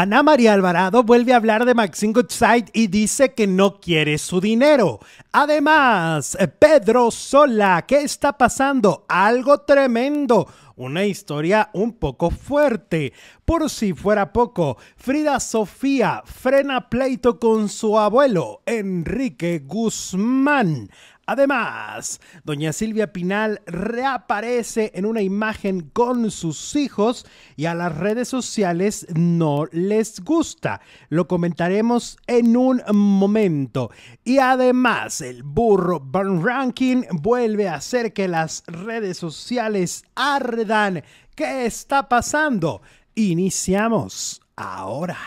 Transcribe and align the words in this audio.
Ana 0.00 0.22
María 0.22 0.54
Alvarado 0.54 1.02
vuelve 1.02 1.32
a 1.32 1.38
hablar 1.38 1.64
de 1.64 1.74
Maxine 1.74 2.12
Goodside 2.12 2.66
y 2.72 2.86
dice 2.86 3.34
que 3.34 3.48
no 3.48 3.80
quiere 3.80 4.16
su 4.18 4.40
dinero. 4.40 5.00
Además, 5.32 6.38
Pedro 6.60 7.10
Sola, 7.10 7.84
¿qué 7.84 8.02
está 8.02 8.38
pasando? 8.38 9.06
Algo 9.08 9.62
tremendo. 9.62 10.46
Una 10.76 11.04
historia 11.04 11.70
un 11.72 11.94
poco 11.94 12.30
fuerte. 12.30 13.12
Por 13.44 13.68
si 13.68 13.92
fuera 13.92 14.32
poco, 14.32 14.78
Frida 14.96 15.40
Sofía 15.40 16.22
frena 16.24 16.88
pleito 16.88 17.40
con 17.40 17.68
su 17.68 17.98
abuelo, 17.98 18.62
Enrique 18.66 19.64
Guzmán. 19.66 20.90
Además, 21.30 22.22
doña 22.42 22.72
Silvia 22.72 23.12
Pinal 23.12 23.60
reaparece 23.66 24.92
en 24.94 25.04
una 25.04 25.20
imagen 25.20 25.90
con 25.90 26.30
sus 26.30 26.74
hijos 26.74 27.26
y 27.54 27.66
a 27.66 27.74
las 27.74 27.94
redes 27.94 28.28
sociales 28.28 29.06
no 29.14 29.66
les 29.70 30.20
gusta. 30.20 30.80
Lo 31.10 31.28
comentaremos 31.28 32.16
en 32.26 32.56
un 32.56 32.82
momento. 32.94 33.90
Y 34.24 34.38
además, 34.38 35.20
el 35.20 35.42
burro 35.42 36.00
Burn 36.00 36.42
Ranking 36.42 37.02
vuelve 37.12 37.68
a 37.68 37.74
hacer 37.74 38.14
que 38.14 38.26
las 38.26 38.62
redes 38.66 39.18
sociales 39.18 40.04
ardan. 40.14 41.02
¿Qué 41.34 41.66
está 41.66 42.08
pasando? 42.08 42.80
Iniciamos 43.14 44.40
ahora. 44.56 45.18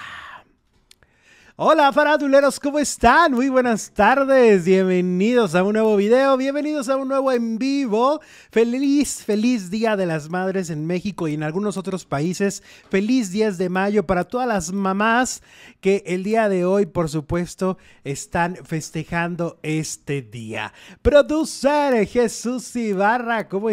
Hola 1.57 1.91
faraduleros, 1.91 2.61
¿cómo 2.61 2.79
están? 2.79 3.33
Muy 3.33 3.49
buenas 3.49 3.91
tardes, 3.91 4.63
bienvenidos 4.63 5.53
a 5.53 5.63
un 5.63 5.73
nuevo 5.73 5.97
video, 5.97 6.37
bienvenidos 6.37 6.87
a 6.87 6.95
un 6.95 7.09
nuevo 7.09 7.29
en 7.29 7.57
vivo. 7.57 8.21
Feliz, 8.51 9.21
feliz 9.25 9.69
Día 9.69 9.97
de 9.97 10.05
las 10.05 10.29
Madres 10.29 10.69
en 10.69 10.87
México 10.87 11.27
y 11.27 11.33
en 11.33 11.43
algunos 11.43 11.75
otros 11.75 12.05
países. 12.05 12.63
Feliz 12.89 13.31
10 13.31 13.57
de 13.57 13.67
mayo 13.67 14.07
para 14.07 14.23
todas 14.23 14.47
las 14.47 14.71
mamás 14.71 15.43
que 15.81 16.03
el 16.05 16.23
día 16.23 16.47
de 16.47 16.63
hoy, 16.63 16.85
por 16.85 17.09
supuesto, 17.09 17.77
están 18.05 18.55
festejando 18.63 19.59
este 19.61 20.21
día. 20.21 20.73
Producer 21.01 22.07
Jesús 22.07 22.73
Ibarra, 22.77 23.49
¿cómo 23.49 23.69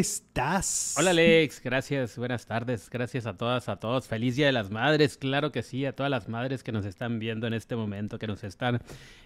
Hola 0.97 1.11
Alex, 1.11 1.61
gracias, 1.64 2.17
buenas 2.17 2.47
tardes, 2.47 2.89
gracias 2.91 3.27
a 3.27 3.36
todas, 3.36 3.69
a 3.69 3.81
todos. 3.81 4.06
Feliz 4.06 4.36
Día 4.36 4.47
de 4.47 4.53
las 4.53 4.70
Madres, 4.70 5.17
claro 5.17 5.50
que 5.50 5.64
sí, 5.64 5.84
a 5.84 5.97
todas 5.97 6.11
las 6.11 6.28
madres 6.28 6.62
que 6.62 6.70
nos 6.70 6.86
están 6.86 7.19
viendo 7.19 7.48
en 7.48 7.55
este 7.55 7.75
momento, 7.75 8.20
que 8.20 8.28
nos 8.28 8.44
están 8.44 8.81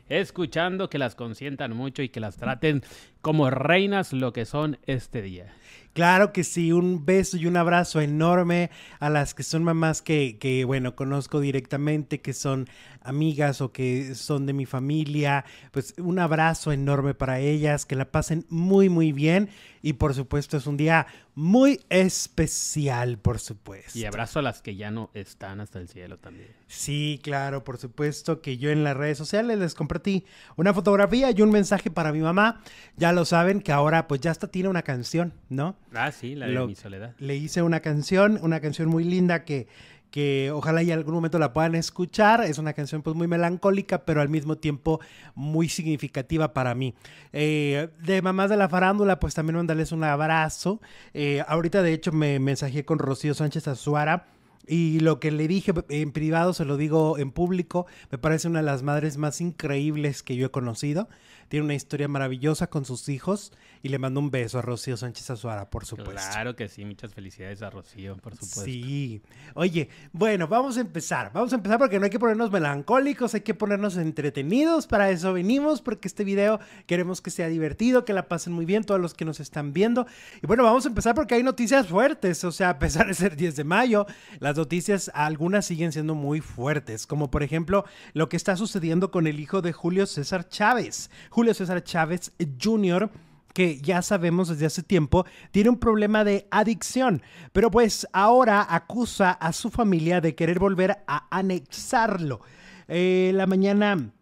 escuchando, 0.08 0.88
que 0.88 0.96
las 0.96 1.14
consientan 1.14 1.76
mucho 1.76 2.00
y 2.00 2.08
que 2.08 2.18
las 2.18 2.38
traten 2.38 2.82
como 3.20 3.50
reinas 3.50 4.14
lo 4.14 4.32
que 4.32 4.46
son 4.46 4.78
este 4.86 5.20
día. 5.20 5.52
Claro 5.92 6.32
que 6.32 6.42
sí, 6.42 6.72
un 6.72 7.04
beso 7.04 7.36
y 7.36 7.46
un 7.46 7.56
abrazo 7.56 8.00
enorme 8.00 8.70
a 8.98 9.10
las 9.10 9.34
que 9.34 9.42
son 9.42 9.62
mamás 9.62 10.00
que, 10.00 10.38
que, 10.38 10.64
bueno, 10.64 10.96
conozco 10.96 11.38
directamente, 11.40 12.22
que 12.22 12.32
son 12.32 12.66
amigas 13.02 13.60
o 13.60 13.72
que 13.72 14.14
son 14.14 14.46
de 14.46 14.54
mi 14.54 14.64
familia. 14.64 15.44
Pues 15.70 15.94
un 15.98 16.18
abrazo 16.18 16.72
enorme 16.72 17.12
para 17.14 17.40
ellas, 17.40 17.84
que 17.84 17.96
la 17.96 18.10
pasen 18.10 18.46
muy, 18.48 18.88
muy 18.88 19.12
bien. 19.12 19.50
Y 19.82 19.94
por 19.94 20.14
supuesto 20.14 20.56
es 20.56 20.66
un 20.66 20.76
día 20.76 21.06
muy 21.34 21.80
especial, 21.90 23.18
por 23.18 23.38
supuesto. 23.40 23.98
Y 23.98 24.04
abrazo 24.04 24.38
a 24.38 24.42
las 24.42 24.62
que 24.62 24.76
ya 24.76 24.90
no 24.90 25.10
están 25.12 25.60
hasta 25.60 25.78
el 25.78 25.88
cielo 25.88 26.18
también. 26.18 26.48
Sí, 26.68 27.20
claro, 27.22 27.64
por 27.64 27.78
supuesto 27.78 28.40
que 28.40 28.56
yo 28.58 28.70
en 28.70 28.84
las 28.84 28.96
redes 28.96 29.18
sociales 29.18 29.58
les 29.58 29.74
compartí 29.74 30.24
una 30.56 30.72
fotografía 30.72 31.32
y 31.32 31.42
un 31.42 31.50
mensaje 31.50 31.90
para 31.90 32.12
mi 32.12 32.20
mamá. 32.20 32.62
Ya 32.96 33.12
lo 33.12 33.24
saben 33.24 33.60
que 33.60 33.72
ahora 33.72 34.08
pues 34.08 34.20
ya 34.20 34.30
hasta 34.30 34.46
tiene 34.46 34.68
una 34.68 34.82
canción, 34.82 35.34
¿no? 35.48 35.76
Ah, 35.94 36.12
sí, 36.12 36.34
la 36.34 36.46
de 36.46 36.66
mi 36.66 36.74
soledad. 36.74 37.14
Le 37.18 37.36
hice 37.36 37.62
una 37.62 37.80
canción, 37.80 38.38
una 38.42 38.60
canción 38.60 38.88
muy 38.88 39.04
linda 39.04 39.44
que, 39.44 39.66
que 40.10 40.50
ojalá 40.52 40.82
y 40.82 40.90
en 40.92 40.98
algún 40.98 41.14
momento 41.14 41.38
la 41.38 41.52
puedan 41.52 41.74
escuchar. 41.74 42.42
Es 42.42 42.58
una 42.58 42.72
canción 42.74 43.02
pues 43.02 43.16
muy 43.16 43.26
melancólica, 43.26 44.04
pero 44.04 44.20
al 44.20 44.28
mismo 44.28 44.56
tiempo 44.56 45.00
muy 45.34 45.68
significativa 45.68 46.52
para 46.52 46.74
mí. 46.74 46.94
Eh, 47.32 47.88
de 48.04 48.22
Mamás 48.22 48.50
de 48.50 48.56
la 48.56 48.68
Farándula, 48.68 49.18
pues 49.18 49.34
también 49.34 49.56
mandarles 49.56 49.90
un 49.90 50.04
abrazo. 50.04 50.80
Eh, 51.14 51.42
ahorita 51.48 51.82
de 51.82 51.92
hecho 51.92 52.12
me 52.12 52.38
mensajé 52.38 52.84
con 52.84 52.98
Rocío 52.98 53.34
Sánchez 53.34 53.68
Azuara. 53.68 54.28
Y 54.64 55.00
lo 55.00 55.18
que 55.18 55.32
le 55.32 55.48
dije 55.48 55.72
en 55.88 56.12
privado 56.12 56.52
se 56.52 56.64
lo 56.64 56.76
digo 56.76 57.18
en 57.18 57.32
público, 57.32 57.86
me 58.12 58.18
parece 58.18 58.46
una 58.46 58.60
de 58.60 58.66
las 58.66 58.84
madres 58.84 59.16
más 59.16 59.40
increíbles 59.40 60.22
que 60.22 60.36
yo 60.36 60.46
he 60.46 60.50
conocido 60.52 61.08
tiene 61.48 61.64
una 61.64 61.74
historia 61.74 62.08
maravillosa 62.08 62.68
con 62.68 62.84
sus 62.84 63.08
hijos 63.08 63.52
y 63.82 63.88
le 63.88 63.98
mando 63.98 64.20
un 64.20 64.30
beso 64.30 64.58
a 64.58 64.62
Rocío 64.62 64.96
Sánchez 64.96 65.30
Azuara, 65.30 65.68
por 65.68 65.84
supuesto. 65.84 66.30
Claro 66.32 66.54
que 66.54 66.68
sí, 66.68 66.84
muchas 66.84 67.12
felicidades 67.12 67.62
a 67.62 67.70
Rocío, 67.70 68.16
por 68.16 68.34
supuesto. 68.34 68.64
Sí. 68.64 69.22
Oye, 69.54 69.88
bueno, 70.12 70.46
vamos 70.46 70.76
a 70.76 70.80
empezar. 70.80 71.32
Vamos 71.32 71.52
a 71.52 71.56
empezar 71.56 71.78
porque 71.78 71.98
no 71.98 72.04
hay 72.04 72.10
que 72.10 72.20
ponernos 72.20 72.52
melancólicos, 72.52 73.34
hay 73.34 73.40
que 73.40 73.54
ponernos 73.54 73.96
entretenidos. 73.96 74.86
Para 74.86 75.10
eso 75.10 75.32
venimos, 75.32 75.82
porque 75.82 76.06
este 76.06 76.22
video 76.22 76.60
queremos 76.86 77.20
que 77.20 77.30
sea 77.30 77.48
divertido, 77.48 78.04
que 78.04 78.12
la 78.12 78.28
pasen 78.28 78.52
muy 78.52 78.64
bien 78.64 78.84
todos 78.84 79.00
los 79.00 79.14
que 79.14 79.24
nos 79.24 79.40
están 79.40 79.72
viendo. 79.72 80.06
Y 80.42 80.46
bueno, 80.46 80.62
vamos 80.62 80.84
a 80.84 80.88
empezar 80.88 81.14
porque 81.14 81.34
hay 81.34 81.42
noticias 81.42 81.88
fuertes. 81.88 82.44
O 82.44 82.52
sea, 82.52 82.70
a 82.70 82.78
pesar 82.78 83.08
de 83.08 83.14
ser 83.14 83.34
10 83.34 83.56
de 83.56 83.64
mayo, 83.64 84.06
las 84.38 84.56
noticias, 84.56 85.10
algunas 85.12 85.66
siguen 85.66 85.92
siendo 85.92 86.14
muy 86.14 86.40
fuertes. 86.40 87.06
Como 87.06 87.30
por 87.30 87.42
ejemplo, 87.42 87.84
lo 88.12 88.28
que 88.28 88.36
está 88.36 88.56
sucediendo 88.56 89.10
con 89.10 89.26
el 89.26 89.40
hijo 89.40 89.60
de 89.60 89.72
Julio 89.72 90.06
César 90.06 90.48
Chávez. 90.48 91.10
Julio 91.32 91.54
César 91.54 91.82
Chávez 91.82 92.30
Jr., 92.62 93.08
que 93.54 93.80
ya 93.80 94.02
sabemos 94.02 94.48
desde 94.48 94.66
hace 94.66 94.82
tiempo, 94.82 95.24
tiene 95.50 95.70
un 95.70 95.78
problema 95.78 96.24
de 96.24 96.46
adicción, 96.50 97.22
pero 97.54 97.70
pues 97.70 98.06
ahora 98.12 98.66
acusa 98.68 99.30
a 99.30 99.54
su 99.54 99.70
familia 99.70 100.20
de 100.20 100.34
querer 100.34 100.58
volver 100.58 100.98
a 101.06 101.26
anexarlo. 101.30 102.42
Eh, 102.86 103.30
la 103.34 103.46
mañana 103.46 104.12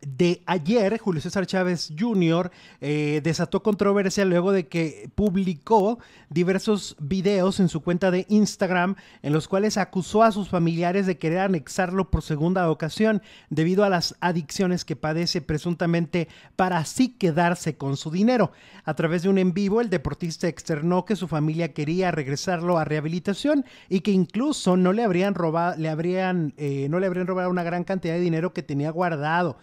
de 0.00 0.42
ayer, 0.46 0.98
Julio 0.98 1.20
César 1.20 1.46
Chávez 1.46 1.92
Jr. 1.98 2.50
Eh, 2.80 3.20
desató 3.22 3.62
controversia 3.62 4.24
luego 4.24 4.52
de 4.52 4.66
que 4.66 5.10
publicó 5.14 5.98
diversos 6.28 6.96
videos 6.98 7.60
en 7.60 7.68
su 7.68 7.82
cuenta 7.82 8.10
de 8.10 8.26
Instagram 8.28 8.96
en 9.22 9.32
los 9.32 9.48
cuales 9.48 9.76
acusó 9.76 10.22
a 10.22 10.32
sus 10.32 10.48
familiares 10.48 11.06
de 11.06 11.18
querer 11.18 11.38
anexarlo 11.38 12.10
por 12.10 12.22
segunda 12.22 12.70
ocasión 12.70 13.22
debido 13.50 13.84
a 13.84 13.88
las 13.88 14.16
adicciones 14.20 14.84
que 14.84 14.96
padece 14.96 15.40
presuntamente 15.40 16.28
para 16.56 16.78
así 16.78 17.08
quedarse 17.08 17.76
con 17.76 17.96
su 17.96 18.10
dinero. 18.10 18.52
A 18.84 18.94
través 18.94 19.22
de 19.22 19.28
un 19.28 19.38
en 19.38 19.52
vivo, 19.52 19.80
el 19.80 19.90
deportista 19.90 20.48
externó 20.48 21.04
que 21.04 21.16
su 21.16 21.28
familia 21.28 21.72
quería 21.72 22.10
regresarlo 22.10 22.78
a 22.78 22.84
rehabilitación 22.84 23.64
y 23.88 24.00
que 24.00 24.10
incluso 24.10 24.76
no 24.76 24.92
le 24.92 25.02
habrían 25.02 25.34
robado, 25.34 25.76
le 25.78 25.88
habrían, 25.88 26.54
eh, 26.56 26.86
no 26.90 27.00
le 27.00 27.06
habrían 27.06 27.26
robado 27.26 27.50
una 27.50 27.62
gran 27.62 27.84
cantidad 27.84 28.14
de 28.14 28.20
dinero 28.20 28.52
que 28.52 28.62
tenía 28.62 28.90
guardado. 28.90 29.58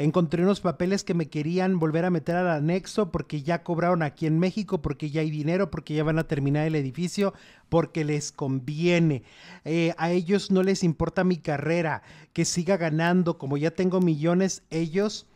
Encontré 0.00 0.44
unos 0.44 0.60
papeles 0.60 1.02
que 1.02 1.12
me 1.12 1.28
querían 1.28 1.80
volver 1.80 2.04
a 2.04 2.10
meter 2.10 2.36
al 2.36 2.48
anexo 2.48 3.10
porque 3.10 3.42
ya 3.42 3.64
cobraron 3.64 4.04
aquí 4.04 4.26
en 4.26 4.38
México, 4.38 4.80
porque 4.80 5.10
ya 5.10 5.22
hay 5.22 5.30
dinero, 5.30 5.72
porque 5.72 5.94
ya 5.94 6.04
van 6.04 6.20
a 6.20 6.28
terminar 6.28 6.68
el 6.68 6.76
edificio, 6.76 7.34
porque 7.68 8.04
les 8.04 8.30
conviene. 8.30 9.24
Eh, 9.64 9.94
a 9.98 10.12
ellos 10.12 10.52
no 10.52 10.62
les 10.62 10.84
importa 10.84 11.24
mi 11.24 11.38
carrera, 11.38 12.02
que 12.32 12.44
siga 12.44 12.76
ganando, 12.76 13.38
como 13.38 13.56
ya 13.56 13.72
tengo 13.72 14.00
millones, 14.00 14.62
ellos... 14.70 15.26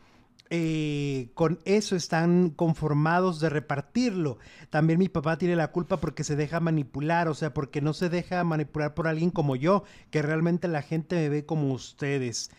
Eh, 0.54 1.30
con 1.32 1.60
eso 1.64 1.96
están 1.96 2.50
conformados 2.50 3.40
de 3.40 3.48
repartirlo. 3.48 4.36
También 4.68 4.98
mi 4.98 5.08
papá 5.08 5.38
tiene 5.38 5.56
la 5.56 5.72
culpa 5.72 5.96
porque 5.96 6.24
se 6.24 6.36
deja 6.36 6.60
manipular, 6.60 7.26
o 7.28 7.34
sea, 7.34 7.54
porque 7.54 7.80
no 7.80 7.94
se 7.94 8.10
deja 8.10 8.44
manipular 8.44 8.92
por 8.92 9.08
alguien 9.08 9.30
como 9.30 9.56
yo, 9.56 9.84
que 10.10 10.20
realmente 10.20 10.68
la 10.68 10.82
gente 10.82 11.16
me 11.16 11.30
ve 11.30 11.46
como 11.46 11.72
ustedes. 11.72 12.50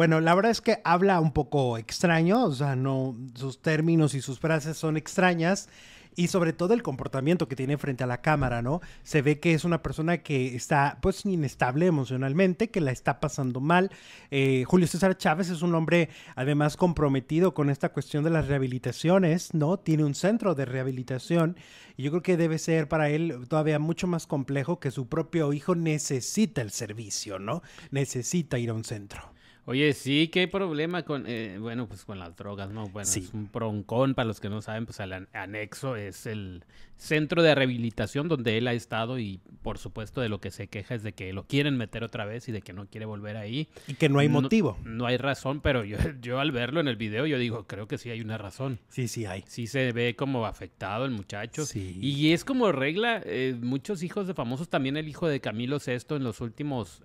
Bueno, 0.00 0.18
la 0.22 0.34
verdad 0.34 0.50
es 0.50 0.62
que 0.62 0.80
habla 0.82 1.20
un 1.20 1.30
poco 1.30 1.76
extraño, 1.76 2.44
o 2.44 2.52
sea, 2.54 2.74
no, 2.74 3.14
sus 3.34 3.60
términos 3.60 4.14
y 4.14 4.22
sus 4.22 4.40
frases 4.40 4.78
son 4.78 4.96
extrañas 4.96 5.68
y 6.16 6.28
sobre 6.28 6.54
todo 6.54 6.72
el 6.72 6.82
comportamiento 6.82 7.48
que 7.48 7.54
tiene 7.54 7.76
frente 7.76 8.02
a 8.02 8.06
la 8.06 8.22
cámara, 8.22 8.62
¿no? 8.62 8.80
Se 9.02 9.20
ve 9.20 9.40
que 9.40 9.52
es 9.52 9.66
una 9.66 9.82
persona 9.82 10.22
que 10.22 10.56
está 10.56 10.96
pues 11.02 11.26
inestable 11.26 11.84
emocionalmente, 11.84 12.70
que 12.70 12.80
la 12.80 12.92
está 12.92 13.20
pasando 13.20 13.60
mal. 13.60 13.90
Eh, 14.30 14.64
Julio 14.66 14.86
César 14.86 15.18
Chávez 15.18 15.50
es 15.50 15.60
un 15.60 15.74
hombre 15.74 16.08
además 16.34 16.78
comprometido 16.78 17.52
con 17.52 17.68
esta 17.68 17.90
cuestión 17.90 18.24
de 18.24 18.30
las 18.30 18.48
rehabilitaciones, 18.48 19.52
¿no? 19.52 19.80
Tiene 19.80 20.04
un 20.04 20.14
centro 20.14 20.54
de 20.54 20.64
rehabilitación 20.64 21.58
y 21.98 22.04
yo 22.04 22.10
creo 22.10 22.22
que 22.22 22.38
debe 22.38 22.56
ser 22.56 22.88
para 22.88 23.10
él 23.10 23.38
todavía 23.50 23.78
mucho 23.78 24.06
más 24.06 24.26
complejo 24.26 24.80
que 24.80 24.92
su 24.92 25.10
propio 25.10 25.52
hijo 25.52 25.74
necesita 25.74 26.62
el 26.62 26.70
servicio, 26.70 27.38
¿no? 27.38 27.62
Necesita 27.90 28.58
ir 28.58 28.70
a 28.70 28.72
un 28.72 28.84
centro. 28.84 29.30
Oye, 29.70 29.92
sí, 29.92 30.26
qué 30.26 30.48
problema 30.48 31.04
con, 31.04 31.26
eh, 31.28 31.56
bueno, 31.60 31.86
pues 31.86 32.04
con 32.04 32.18
las 32.18 32.34
drogas, 32.34 32.70
¿no? 32.70 32.88
Bueno, 32.88 33.08
es 33.08 33.32
un 33.32 33.48
broncón, 33.52 34.16
para 34.16 34.26
los 34.26 34.40
que 34.40 34.48
no 34.48 34.60
saben, 34.62 34.84
pues 34.84 34.98
el 34.98 35.28
anexo 35.32 35.94
es 35.94 36.26
el 36.26 36.64
centro 36.96 37.40
de 37.40 37.54
rehabilitación 37.54 38.26
donde 38.26 38.58
él 38.58 38.66
ha 38.66 38.72
estado 38.72 39.20
y 39.20 39.40
por 39.62 39.78
supuesto 39.78 40.20
de 40.20 40.28
lo 40.28 40.40
que 40.40 40.50
se 40.50 40.66
queja 40.66 40.96
es 40.96 41.04
de 41.04 41.12
que 41.12 41.32
lo 41.32 41.46
quieren 41.46 41.76
meter 41.76 42.02
otra 42.02 42.24
vez 42.24 42.48
y 42.48 42.52
de 42.52 42.62
que 42.62 42.72
no 42.72 42.88
quiere 42.88 43.06
volver 43.06 43.36
ahí. 43.36 43.68
Y 43.86 43.94
que 43.94 44.08
no 44.08 44.18
hay 44.18 44.28
motivo. 44.28 44.76
No, 44.82 45.06
hay 45.06 45.18
razón, 45.18 45.60
pero 45.60 45.84
yo, 45.84 45.98
yo 46.20 46.40
al 46.40 46.50
verlo 46.50 46.80
en 46.80 46.88
el 46.88 46.96
video 46.96 47.24
yo 47.26 47.38
digo, 47.38 47.68
creo 47.68 47.86
que 47.86 47.96
sí 47.96 48.10
hay 48.10 48.22
una 48.22 48.38
razón. 48.38 48.80
Sí, 48.88 49.06
sí 49.06 49.24
hay. 49.24 49.44
Sí 49.46 49.68
se 49.68 49.92
ve 49.92 50.16
como 50.16 50.46
afectado 50.46 51.04
el 51.04 51.12
muchacho. 51.12 51.64
Sí. 51.64 51.96
Y 52.02 52.32
es 52.32 52.44
como 52.44 52.72
regla, 52.72 53.22
eh, 53.24 53.56
muchos 53.62 54.02
hijos 54.02 54.26
de 54.26 54.34
famosos, 54.34 54.68
también 54.68 54.96
el 54.96 55.06
hijo 55.06 55.28
de 55.28 55.40
Camilo 55.40 55.78
Sesto 55.78 56.16
en 56.16 56.24
los 56.24 56.40
últimos 56.40 57.04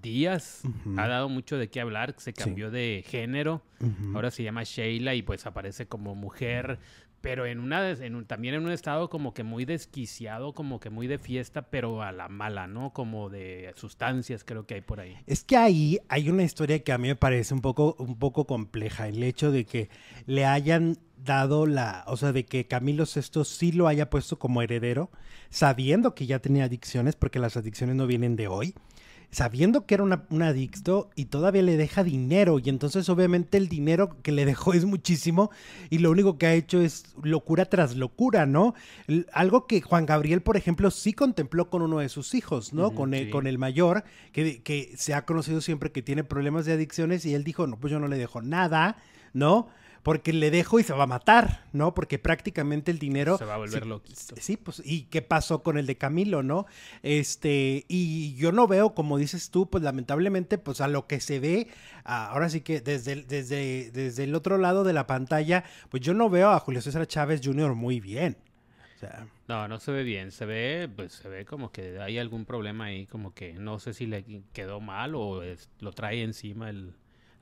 días. 0.00 0.62
Ha 0.96 1.08
dado 1.08 1.28
mucho 1.28 1.56
de 1.56 1.68
qué 1.68 1.80
hablar. 1.80 2.14
Se 2.18 2.32
cambió 2.32 2.70
de 2.70 3.04
género. 3.06 3.62
Ahora 4.14 4.30
se 4.30 4.42
llama 4.42 4.64
Sheila 4.64 5.14
y 5.14 5.22
pues 5.22 5.46
aparece 5.46 5.86
como 5.86 6.14
mujer 6.14 6.78
pero 7.20 7.46
en 7.46 7.60
una 7.60 7.90
en 7.90 8.24
también 8.26 8.54
en 8.54 8.64
un 8.64 8.70
estado 8.70 9.10
como 9.10 9.34
que 9.34 9.42
muy 9.42 9.64
desquiciado, 9.64 10.52
como 10.52 10.78
que 10.80 10.90
muy 10.90 11.06
de 11.06 11.18
fiesta, 11.18 11.62
pero 11.62 12.02
a 12.02 12.12
la 12.12 12.28
mala, 12.28 12.66
¿no? 12.66 12.92
Como 12.92 13.28
de 13.28 13.72
sustancias 13.76 14.44
creo 14.44 14.66
que 14.66 14.74
hay 14.74 14.80
por 14.82 15.00
ahí. 15.00 15.16
Es 15.26 15.44
que 15.44 15.56
ahí 15.56 15.98
hay 16.08 16.30
una 16.30 16.44
historia 16.44 16.82
que 16.82 16.92
a 16.92 16.98
mí 16.98 17.08
me 17.08 17.16
parece 17.16 17.54
un 17.54 17.60
poco 17.60 17.96
un 17.98 18.18
poco 18.18 18.46
compleja, 18.46 19.08
el 19.08 19.22
hecho 19.22 19.50
de 19.50 19.64
que 19.64 19.90
le 20.26 20.46
hayan 20.46 20.98
dado 21.16 21.66
la, 21.66 22.04
o 22.06 22.16
sea, 22.16 22.32
de 22.32 22.44
que 22.44 22.66
Camilo 22.66 23.04
VI 23.04 23.44
sí 23.44 23.72
lo 23.72 23.88
haya 23.88 24.08
puesto 24.08 24.38
como 24.38 24.62
heredero, 24.62 25.10
sabiendo 25.50 26.14
que 26.14 26.26
ya 26.26 26.38
tenía 26.38 26.64
adicciones, 26.64 27.16
porque 27.16 27.40
las 27.40 27.56
adicciones 27.56 27.96
no 27.96 28.06
vienen 28.06 28.36
de 28.36 28.46
hoy 28.46 28.74
sabiendo 29.30 29.84
que 29.84 29.94
era 29.94 30.04
un 30.04 30.42
adicto 30.42 31.10
y 31.14 31.26
todavía 31.26 31.62
le 31.62 31.76
deja 31.76 32.02
dinero 32.02 32.58
y 32.58 32.70
entonces 32.70 33.08
obviamente 33.10 33.58
el 33.58 33.68
dinero 33.68 34.16
que 34.22 34.32
le 34.32 34.46
dejó 34.46 34.72
es 34.72 34.86
muchísimo 34.86 35.50
y 35.90 35.98
lo 35.98 36.10
único 36.10 36.38
que 36.38 36.46
ha 36.46 36.54
hecho 36.54 36.80
es 36.80 37.14
locura 37.22 37.66
tras 37.66 37.94
locura, 37.94 38.46
¿no? 38.46 38.74
algo 39.32 39.66
que 39.66 39.82
Juan 39.82 40.06
Gabriel, 40.06 40.40
por 40.40 40.56
ejemplo, 40.56 40.90
sí 40.90 41.12
contempló 41.12 41.68
con 41.68 41.82
uno 41.82 41.98
de 41.98 42.08
sus 42.08 42.34
hijos, 42.34 42.72
¿no? 42.72 42.94
con, 42.94 43.12
el, 43.12 43.30
con 43.30 43.46
el 43.46 43.58
mayor, 43.58 44.04
que, 44.32 44.62
que 44.62 44.92
se 44.96 45.12
ha 45.12 45.26
conocido 45.26 45.60
siempre 45.60 45.92
que 45.92 46.02
tiene 46.02 46.24
problemas 46.24 46.64
de 46.64 46.72
adicciones 46.72 47.26
y 47.26 47.34
él 47.34 47.44
dijo, 47.44 47.66
no, 47.66 47.78
pues 47.78 47.90
yo 47.90 48.00
no 48.00 48.08
le 48.08 48.16
dejo 48.16 48.40
nada, 48.40 48.96
¿no? 49.34 49.68
Porque 50.02 50.32
le 50.32 50.50
dejo 50.50 50.78
y 50.78 50.82
se 50.82 50.92
va 50.92 51.04
a 51.04 51.06
matar, 51.06 51.64
¿no? 51.72 51.94
Porque 51.94 52.18
prácticamente 52.18 52.90
el 52.90 52.98
dinero... 52.98 53.38
Se 53.38 53.44
va 53.44 53.54
a 53.54 53.58
volver 53.58 53.84
sí, 54.12 54.34
Sí, 54.40 54.56
pues, 54.56 54.82
¿y 54.84 55.02
qué 55.04 55.22
pasó 55.22 55.62
con 55.62 55.78
el 55.78 55.86
de 55.86 55.96
Camilo, 55.96 56.42
no? 56.42 56.66
Este, 57.02 57.84
y 57.88 58.34
yo 58.34 58.52
no 58.52 58.66
veo, 58.66 58.94
como 58.94 59.18
dices 59.18 59.50
tú, 59.50 59.68
pues 59.68 59.82
lamentablemente, 59.82 60.58
pues 60.58 60.80
a 60.80 60.88
lo 60.88 61.06
que 61.06 61.20
se 61.20 61.40
ve, 61.40 61.68
ahora 62.04 62.48
sí 62.48 62.60
que 62.60 62.80
desde, 62.80 63.22
desde, 63.22 63.90
desde 63.90 64.24
el 64.24 64.34
otro 64.34 64.58
lado 64.58 64.84
de 64.84 64.92
la 64.92 65.06
pantalla, 65.06 65.64
pues 65.90 66.02
yo 66.02 66.14
no 66.14 66.30
veo 66.30 66.50
a 66.50 66.60
Julio 66.60 66.80
César 66.80 67.06
Chávez 67.06 67.40
Jr. 67.42 67.74
muy 67.74 68.00
bien. 68.00 68.36
O 68.96 68.98
sea... 68.98 69.26
No, 69.46 69.66
no 69.66 69.80
se 69.80 69.92
ve 69.92 70.02
bien, 70.02 70.30
se 70.30 70.44
ve, 70.44 70.90
pues 70.94 71.12
se 71.12 71.28
ve 71.28 71.44
como 71.46 71.72
que 71.72 72.00
hay 72.00 72.18
algún 72.18 72.44
problema 72.44 72.86
ahí, 72.86 73.06
como 73.06 73.32
que 73.32 73.54
no 73.54 73.78
sé 73.78 73.94
si 73.94 74.06
le 74.06 74.42
quedó 74.52 74.80
mal 74.80 75.14
o 75.14 75.42
lo 75.80 75.92
trae 75.92 76.22
encima 76.22 76.68
el, 76.68 76.94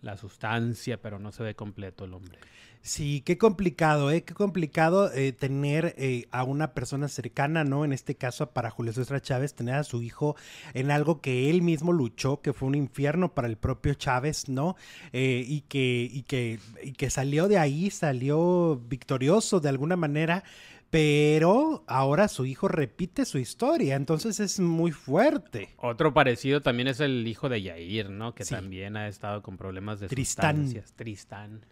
la 0.06 0.16
sustancia, 0.16 1.00
pero 1.00 1.18
no 1.18 1.32
se 1.32 1.42
ve 1.42 1.54
completo 1.54 2.04
el 2.04 2.14
hombre. 2.14 2.38
Sí, 2.82 3.20
qué 3.22 3.36
complicado, 3.36 4.10
¿eh? 4.10 4.22
Qué 4.22 4.32
complicado 4.32 5.12
eh, 5.12 5.32
tener 5.32 5.94
eh, 5.98 6.28
a 6.30 6.44
una 6.44 6.72
persona 6.72 7.08
cercana, 7.08 7.64
¿no? 7.64 7.84
En 7.84 7.92
este 7.92 8.14
caso 8.14 8.50
para 8.50 8.70
Julio 8.70 8.92
César 8.92 9.20
Chávez, 9.20 9.54
tener 9.54 9.74
a 9.74 9.84
su 9.84 10.02
hijo 10.02 10.36
en 10.72 10.90
algo 10.90 11.20
que 11.20 11.50
él 11.50 11.62
mismo 11.62 11.92
luchó, 11.92 12.40
que 12.40 12.52
fue 12.52 12.68
un 12.68 12.76
infierno 12.76 13.34
para 13.34 13.48
el 13.48 13.56
propio 13.56 13.94
Chávez, 13.94 14.48
¿no? 14.48 14.76
Eh, 15.12 15.44
y, 15.46 15.62
que, 15.62 16.08
y, 16.10 16.22
que, 16.22 16.60
y 16.82 16.92
que 16.92 17.10
salió 17.10 17.48
de 17.48 17.58
ahí, 17.58 17.90
salió 17.90 18.80
victorioso 18.88 19.58
de 19.60 19.68
alguna 19.68 19.96
manera 19.96 20.44
pero 20.90 21.84
ahora 21.88 22.28
su 22.28 22.46
hijo 22.46 22.68
repite 22.68 23.24
su 23.24 23.38
historia, 23.38 23.96
entonces 23.96 24.40
es 24.40 24.60
muy 24.60 24.92
fuerte. 24.92 25.70
Otro 25.76 26.14
parecido 26.14 26.62
también 26.62 26.88
es 26.88 27.00
el 27.00 27.26
hijo 27.26 27.48
de 27.48 27.60
Yair, 27.60 28.08
¿no? 28.08 28.34
Que 28.34 28.44
también 28.44 28.96
ha 28.96 29.08
estado 29.08 29.42
con 29.42 29.56
problemas 29.56 30.00
de 30.00 30.08
Tristán. 30.08 30.56
sustancias. 30.56 30.92
Tristán. 30.94 31.66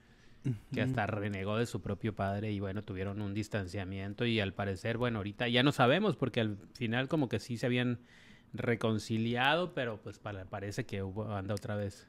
Que 0.73 0.82
hasta 0.82 1.06
renegó 1.06 1.56
de 1.56 1.67
su 1.67 1.81
propio 1.81 2.14
padre 2.14 2.52
y 2.52 2.61
bueno, 2.61 2.82
tuvieron 2.82 3.23
un 3.23 3.32
distanciamiento 3.32 4.26
y 4.26 4.41
al 4.41 4.52
parecer, 4.52 4.99
bueno, 4.99 5.19
ahorita 5.19 5.49
ya 5.49 5.62
no 5.62 5.73
sabemos 5.73 6.17
porque 6.17 6.41
al 6.41 6.58
final 6.75 7.08
como 7.08 7.29
que 7.29 7.38
sí 7.38 7.56
se 7.56 7.67
habían 7.67 8.00
reconciliado, 8.52 9.73
pero 9.75 10.00
pues 10.02 10.19
parece 10.19 10.85
que 10.85 11.02
hubo, 11.02 11.35
anda 11.35 11.55
otra 11.55 11.76
vez 11.76 12.08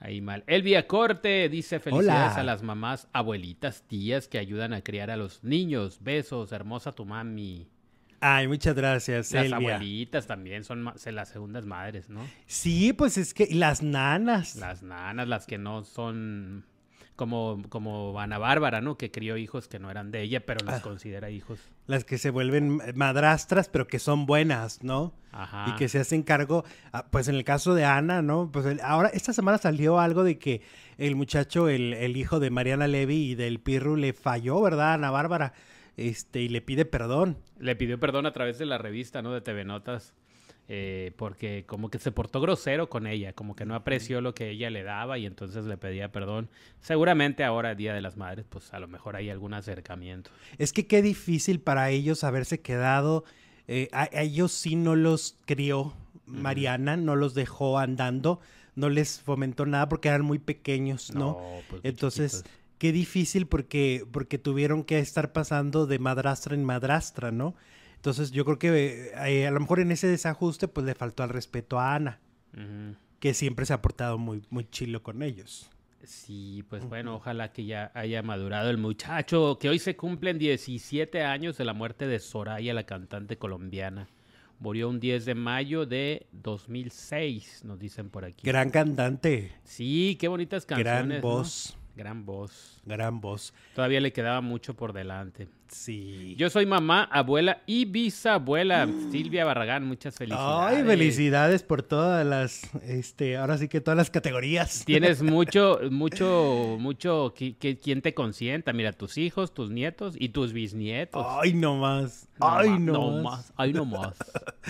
Ahí 0.00 0.20
mal. 0.20 0.44
Elvia 0.46 0.86
Corte 0.86 1.48
dice 1.48 1.80
felicidades 1.80 2.36
a 2.36 2.42
las 2.42 2.62
mamás, 2.62 3.08
abuelitas, 3.14 3.84
tías 3.86 4.28
que 4.28 4.38
ayudan 4.38 4.74
a 4.74 4.82
criar 4.82 5.10
a 5.10 5.16
los 5.16 5.42
niños. 5.42 6.00
Besos, 6.02 6.52
hermosa 6.52 6.92
tu 6.92 7.06
mami. 7.06 7.68
Ay, 8.20 8.46
muchas 8.46 8.74
gracias. 8.74 9.32
Las 9.32 9.52
abuelitas 9.52 10.26
también 10.26 10.64
son 10.64 10.84
las 10.84 11.28
segundas 11.28 11.64
madres, 11.64 12.10
¿no? 12.10 12.20
Sí, 12.46 12.92
pues 12.92 13.16
es 13.16 13.32
que 13.32 13.48
las 13.54 13.82
nanas. 13.82 14.56
Las 14.56 14.82
nanas, 14.82 15.26
las 15.26 15.46
que 15.46 15.56
no 15.56 15.84
son 15.84 16.66
como, 17.16 17.62
como 17.68 18.18
Ana 18.20 18.38
Bárbara, 18.38 18.80
¿no? 18.80 18.96
Que 18.96 19.10
crió 19.10 19.36
hijos 19.36 19.68
que 19.68 19.78
no 19.78 19.90
eran 19.90 20.10
de 20.10 20.22
ella, 20.22 20.44
pero 20.44 20.64
los 20.64 20.74
ah. 20.74 20.82
considera 20.82 21.30
hijos. 21.30 21.60
Las 21.86 22.04
que 22.04 22.18
se 22.18 22.30
vuelven 22.30 22.80
madrastras, 22.94 23.68
pero 23.68 23.86
que 23.86 23.98
son 23.98 24.26
buenas, 24.26 24.82
¿no? 24.82 25.14
Ajá. 25.32 25.66
Y 25.68 25.76
que 25.76 25.88
se 25.88 25.98
hacen 25.98 26.22
cargo, 26.22 26.64
ah, 26.92 27.06
pues 27.10 27.28
en 27.28 27.36
el 27.36 27.44
caso 27.44 27.74
de 27.74 27.84
Ana, 27.84 28.22
¿no? 28.22 28.50
Pues 28.52 28.80
ahora, 28.82 29.08
esta 29.10 29.32
semana 29.32 29.58
salió 29.58 30.00
algo 30.00 30.24
de 30.24 30.38
que 30.38 30.62
el 30.98 31.16
muchacho, 31.16 31.68
el, 31.68 31.94
el 31.94 32.16
hijo 32.16 32.40
de 32.40 32.50
Mariana 32.50 32.88
Levy 32.88 33.30
y 33.30 33.34
del 33.34 33.60
Pirru 33.60 33.96
le 33.96 34.12
falló, 34.12 34.60
¿verdad, 34.60 34.94
Ana 34.94 35.10
Bárbara? 35.10 35.52
Este, 35.96 36.40
y 36.40 36.48
le 36.48 36.60
pide 36.60 36.84
perdón. 36.84 37.38
Le 37.58 37.76
pidió 37.76 38.00
perdón 38.00 38.26
a 38.26 38.32
través 38.32 38.58
de 38.58 38.66
la 38.66 38.78
revista, 38.78 39.22
¿no? 39.22 39.32
De 39.32 39.40
TV 39.40 39.64
Notas. 39.64 40.14
Eh, 40.66 41.12
porque 41.16 41.64
como 41.66 41.90
que 41.90 41.98
se 41.98 42.10
portó 42.10 42.40
grosero 42.40 42.88
con 42.88 43.06
ella, 43.06 43.34
como 43.34 43.54
que 43.54 43.66
no 43.66 43.74
apreció 43.74 44.22
lo 44.22 44.34
que 44.34 44.48
ella 44.48 44.70
le 44.70 44.82
daba 44.82 45.18
y 45.18 45.26
entonces 45.26 45.66
le 45.66 45.76
pedía 45.76 46.10
perdón. 46.10 46.48
Seguramente 46.80 47.44
ahora, 47.44 47.74
Día 47.74 47.92
de 47.92 48.00
las 48.00 48.16
Madres, 48.16 48.46
pues 48.48 48.72
a 48.72 48.78
lo 48.78 48.88
mejor 48.88 49.14
hay 49.14 49.28
algún 49.28 49.52
acercamiento. 49.52 50.30
Es 50.56 50.72
que 50.72 50.86
qué 50.86 51.02
difícil 51.02 51.60
para 51.60 51.90
ellos 51.90 52.24
haberse 52.24 52.60
quedado, 52.60 53.24
eh, 53.68 53.90
a, 53.92 54.08
ellos 54.12 54.52
sí 54.52 54.74
no 54.74 54.96
los 54.96 55.36
crió 55.44 55.92
Mariana, 56.24 56.96
no 56.96 57.14
los 57.14 57.34
dejó 57.34 57.78
andando, 57.78 58.40
no 58.74 58.88
les 58.88 59.20
fomentó 59.20 59.66
nada 59.66 59.90
porque 59.90 60.08
eran 60.08 60.22
muy 60.22 60.38
pequeños, 60.38 61.14
¿no? 61.14 61.38
Pues, 61.68 61.82
entonces... 61.84 62.44
Qué 62.76 62.90
difícil 62.90 63.46
porque, 63.46 64.04
porque 64.10 64.36
tuvieron 64.36 64.82
que 64.82 64.98
estar 64.98 65.32
pasando 65.32 65.86
de 65.86 66.00
madrastra 66.00 66.54
en 66.54 66.64
madrastra, 66.64 67.30
¿no? 67.30 67.54
Entonces 68.04 68.32
yo 68.32 68.44
creo 68.44 68.58
que 68.58 69.12
eh, 69.16 69.46
a 69.46 69.50
lo 69.50 69.60
mejor 69.60 69.80
en 69.80 69.90
ese 69.90 70.06
desajuste 70.06 70.68
pues 70.68 70.84
le 70.84 70.94
faltó 70.94 71.22
al 71.22 71.30
respeto 71.30 71.80
a 71.80 71.94
Ana, 71.94 72.20
que 73.18 73.32
siempre 73.32 73.64
se 73.64 73.72
ha 73.72 73.80
portado 73.80 74.18
muy, 74.18 74.42
muy 74.50 74.68
chilo 74.68 75.02
con 75.02 75.22
ellos. 75.22 75.70
Sí, 76.02 76.66
pues 76.68 76.86
bueno, 76.86 77.14
ojalá 77.14 77.54
que 77.54 77.64
ya 77.64 77.90
haya 77.94 78.22
madurado 78.22 78.68
el 78.68 78.76
muchacho, 78.76 79.56
que 79.58 79.70
hoy 79.70 79.78
se 79.78 79.96
cumplen 79.96 80.38
17 80.38 81.22
años 81.22 81.56
de 81.56 81.64
la 81.64 81.72
muerte 81.72 82.06
de 82.06 82.18
Soraya, 82.18 82.74
la 82.74 82.84
cantante 82.84 83.38
colombiana. 83.38 84.06
Murió 84.58 84.90
un 84.90 85.00
10 85.00 85.24
de 85.24 85.34
mayo 85.34 85.86
de 85.86 86.26
2006, 86.32 87.64
nos 87.64 87.78
dicen 87.78 88.10
por 88.10 88.26
aquí. 88.26 88.46
Gran 88.46 88.68
cantante. 88.68 89.52
Sí, 89.64 90.18
qué 90.20 90.28
bonitas 90.28 90.66
canciones. 90.66 91.06
Gran 91.08 91.20
voz. 91.22 91.78
Gran 91.96 92.26
voz. 92.26 92.80
Gran 92.84 93.20
voz. 93.20 93.54
Todavía 93.74 94.00
le 94.00 94.12
quedaba 94.12 94.40
mucho 94.40 94.74
por 94.74 94.92
delante. 94.92 95.48
Sí. 95.68 96.34
Yo 96.36 96.50
soy 96.50 96.66
mamá, 96.66 97.04
abuela 97.04 97.62
y 97.66 97.84
bisabuela. 97.84 98.88
Silvia 99.10 99.44
Barragán, 99.44 99.84
muchas 99.84 100.14
felicidades. 100.14 100.78
Ay, 100.78 100.84
felicidades 100.84 101.62
por 101.62 101.82
todas 101.82 102.24
las, 102.24 102.62
este, 102.82 103.36
ahora 103.36 103.58
sí 103.58 103.68
que 103.68 103.80
todas 103.80 103.96
las 103.96 104.10
categorías. 104.10 104.84
Tienes 104.84 105.22
mucho, 105.22 105.80
mucho, 105.90 106.76
mucho, 106.78 107.34
que, 107.34 107.78
quien 107.82 108.02
te 108.02 108.14
consienta. 108.14 108.72
Mira, 108.72 108.92
tus 108.92 109.18
hijos, 109.18 109.54
tus 109.54 109.70
nietos 109.70 110.14
y 110.18 110.28
tus 110.30 110.52
bisnietos. 110.52 111.24
Ay, 111.28 111.54
no 111.54 111.76
más. 111.76 112.28
Ay, 112.40 112.78
no, 112.78 113.10
más. 113.10 113.22
más. 113.22 113.52
Ay, 113.56 113.72
no 113.72 113.84
más. 113.84 114.16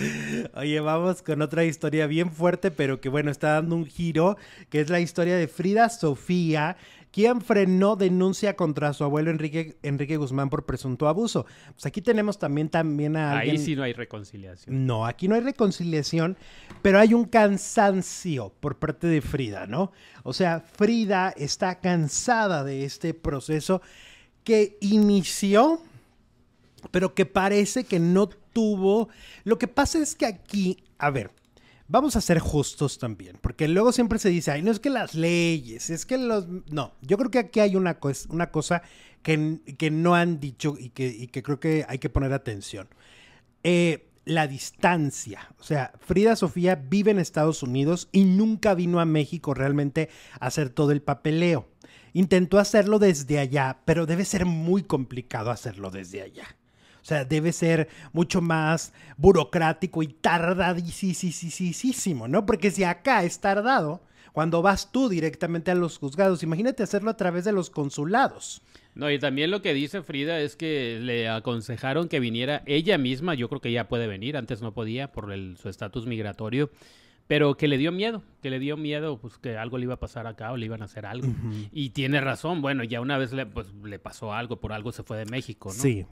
Oye, 0.55 0.79
vamos 0.79 1.21
con 1.21 1.41
otra 1.41 1.65
historia 1.65 2.07
bien 2.07 2.31
fuerte, 2.31 2.71
pero 2.71 3.01
que 3.01 3.09
bueno, 3.09 3.31
está 3.31 3.53
dando 3.53 3.75
un 3.75 3.85
giro, 3.85 4.37
que 4.69 4.81
es 4.81 4.89
la 4.89 4.99
historia 4.99 5.35
de 5.35 5.47
Frida 5.47 5.89
Sofía, 5.89 6.77
quien 7.15 7.39
frenó 7.39 7.95
denuncia 7.95 8.57
contra 8.57 8.91
su 8.91 9.05
abuelo 9.05 9.31
Enrique, 9.31 9.77
Enrique 9.83 10.17
Guzmán 10.17 10.49
por 10.49 10.65
presunto 10.65 11.07
abuso. 11.07 11.45
Pues 11.71 11.85
aquí 11.85 12.01
tenemos 12.01 12.37
también, 12.37 12.67
también 12.67 13.15
a 13.15 13.37
Ahí 13.37 13.57
sí 13.57 13.73
no 13.73 13.83
hay 13.83 13.93
reconciliación. 13.93 14.85
No, 14.85 15.05
aquí 15.05 15.29
no 15.29 15.35
hay 15.35 15.39
reconciliación, 15.39 16.35
pero 16.81 16.99
hay 16.99 17.13
un 17.13 17.23
cansancio 17.23 18.51
por 18.59 18.79
parte 18.79 19.07
de 19.07 19.21
Frida, 19.21 19.65
¿no? 19.65 19.93
O 20.23 20.33
sea, 20.33 20.59
Frida 20.59 21.33
está 21.37 21.79
cansada 21.79 22.65
de 22.65 22.83
este 22.83 23.13
proceso 23.13 23.81
que 24.43 24.77
inició, 24.81 25.79
pero 26.91 27.13
que 27.13 27.25
parece 27.25 27.85
que 27.85 27.97
no 27.97 28.27
tuvo... 28.27 29.07
Lo 29.45 29.57
que 29.57 29.69
pasa 29.69 29.99
es 29.99 30.15
que 30.15 30.25
aquí, 30.25 30.83
a 30.97 31.11
ver, 31.11 31.31
vamos 31.87 32.15
a 32.15 32.21
ser 32.21 32.39
justos 32.39 32.97
también, 32.97 33.37
porque 33.41 33.67
luego 33.67 33.91
siempre 33.91 34.19
se 34.19 34.29
dice, 34.29 34.51
ay, 34.51 34.61
no 34.61 34.71
es 34.71 34.79
que 34.79 34.89
las 34.89 35.15
leyes, 35.15 35.89
es 35.89 36.05
que 36.05 36.17
los... 36.17 36.47
No, 36.69 36.93
yo 37.01 37.17
creo 37.17 37.31
que 37.31 37.39
aquí 37.39 37.59
hay 37.59 37.75
una, 37.75 37.99
una 38.29 38.51
cosa 38.51 38.81
que, 39.21 39.89
no 39.91 40.15
han 40.15 40.39
dicho 40.39 40.75
y 40.77 40.89
que, 40.89 41.07
y 41.07 41.27
que, 41.27 41.43
creo 41.43 41.59
que 41.59 41.85
hay 41.87 41.99
que 41.99 42.09
poner 42.09 42.33
atención. 42.33 42.87
Eh, 43.63 44.09
la 44.25 44.47
distancia. 44.47 45.53
O 45.59 45.63
sea, 45.63 45.93
Frida 45.99 46.35
Sofía 46.35 46.75
vive 46.75 47.11
en 47.11 47.19
Estados 47.19 47.63
Unidos 47.63 48.09
y 48.11 48.25
nunca 48.25 48.73
vino 48.73 48.99
a 48.99 49.05
México 49.05 49.53
realmente 49.53 50.09
a 50.39 50.47
hacer 50.47 50.69
todo 50.69 50.91
el 50.91 51.01
papeleo. 51.01 51.67
Intentó 52.13 52.59
hacerlo 52.59 52.99
desde 52.99 53.39
allá, 53.39 53.79
pero 53.85 54.05
debe 54.05 54.25
ser 54.25 54.45
muy 54.45 54.83
complicado 54.83 55.51
hacerlo 55.51 55.91
desde 55.91 56.21
allá. 56.21 56.55
O 57.05 57.07
sea, 57.07 57.23
debe 57.23 57.51
ser 57.51 57.87
mucho 58.13 58.41
más 58.41 58.91
burocrático 59.15 60.01
y 60.01 60.07
tardadísimo, 60.07 62.27
¿no? 62.27 62.47
Porque 62.47 62.71
si 62.71 62.83
acá 62.83 63.23
es 63.23 63.39
tardado, 63.39 64.01
cuando 64.33 64.63
vas 64.63 64.91
tú 64.91 65.07
directamente 65.07 65.69
a 65.69 65.75
los 65.75 65.99
juzgados, 65.99 66.41
imagínate 66.41 66.81
hacerlo 66.81 67.11
a 67.11 67.15
través 67.15 67.45
de 67.45 67.51
los 67.51 67.69
consulados. 67.69 68.63
No, 68.95 69.11
y 69.11 69.19
también 69.19 69.51
lo 69.51 69.61
que 69.61 69.75
dice 69.75 70.01
Frida 70.01 70.39
es 70.39 70.55
que 70.55 70.97
le 70.99 71.29
aconsejaron 71.29 72.07
que 72.07 72.19
viniera 72.19 72.63
ella 72.65 72.97
misma, 72.97 73.35
yo 73.35 73.49
creo 73.49 73.61
que 73.61 73.71
ya 73.71 73.87
puede 73.87 74.07
venir, 74.07 74.35
antes 74.35 74.63
no 74.63 74.73
podía 74.73 75.11
por 75.11 75.31
su 75.57 75.69
estatus 75.69 76.07
migratorio, 76.07 76.71
pero 77.27 77.55
que 77.55 77.67
le 77.67 77.77
dio 77.77 77.91
miedo, 77.91 78.23
que 78.41 78.49
le 78.49 78.57
dio 78.57 78.77
miedo 78.77 79.19
pues 79.19 79.37
que 79.37 79.57
algo 79.57 79.77
le 79.77 79.83
iba 79.83 79.93
a 79.93 79.99
pasar 79.99 80.25
acá 80.25 80.51
o 80.51 80.57
le 80.57 80.65
iban 80.65 80.81
a 80.81 80.85
hacer 80.85 81.05
algo. 81.05 81.27
Y 81.71 81.91
tiene 81.91 82.19
razón, 82.19 82.63
bueno, 82.63 82.83
ya 82.83 82.99
una 82.99 83.19
vez 83.19 83.31
le, 83.31 83.45
pues, 83.45 83.71
le 83.83 83.99
pasó 83.99 84.33
algo, 84.33 84.59
por 84.59 84.73
algo 84.73 84.91
se 84.91 85.03
fue 85.03 85.19
de 85.19 85.25
México, 85.25 85.69
¿no? 85.69 85.79
Sí. 85.79 86.07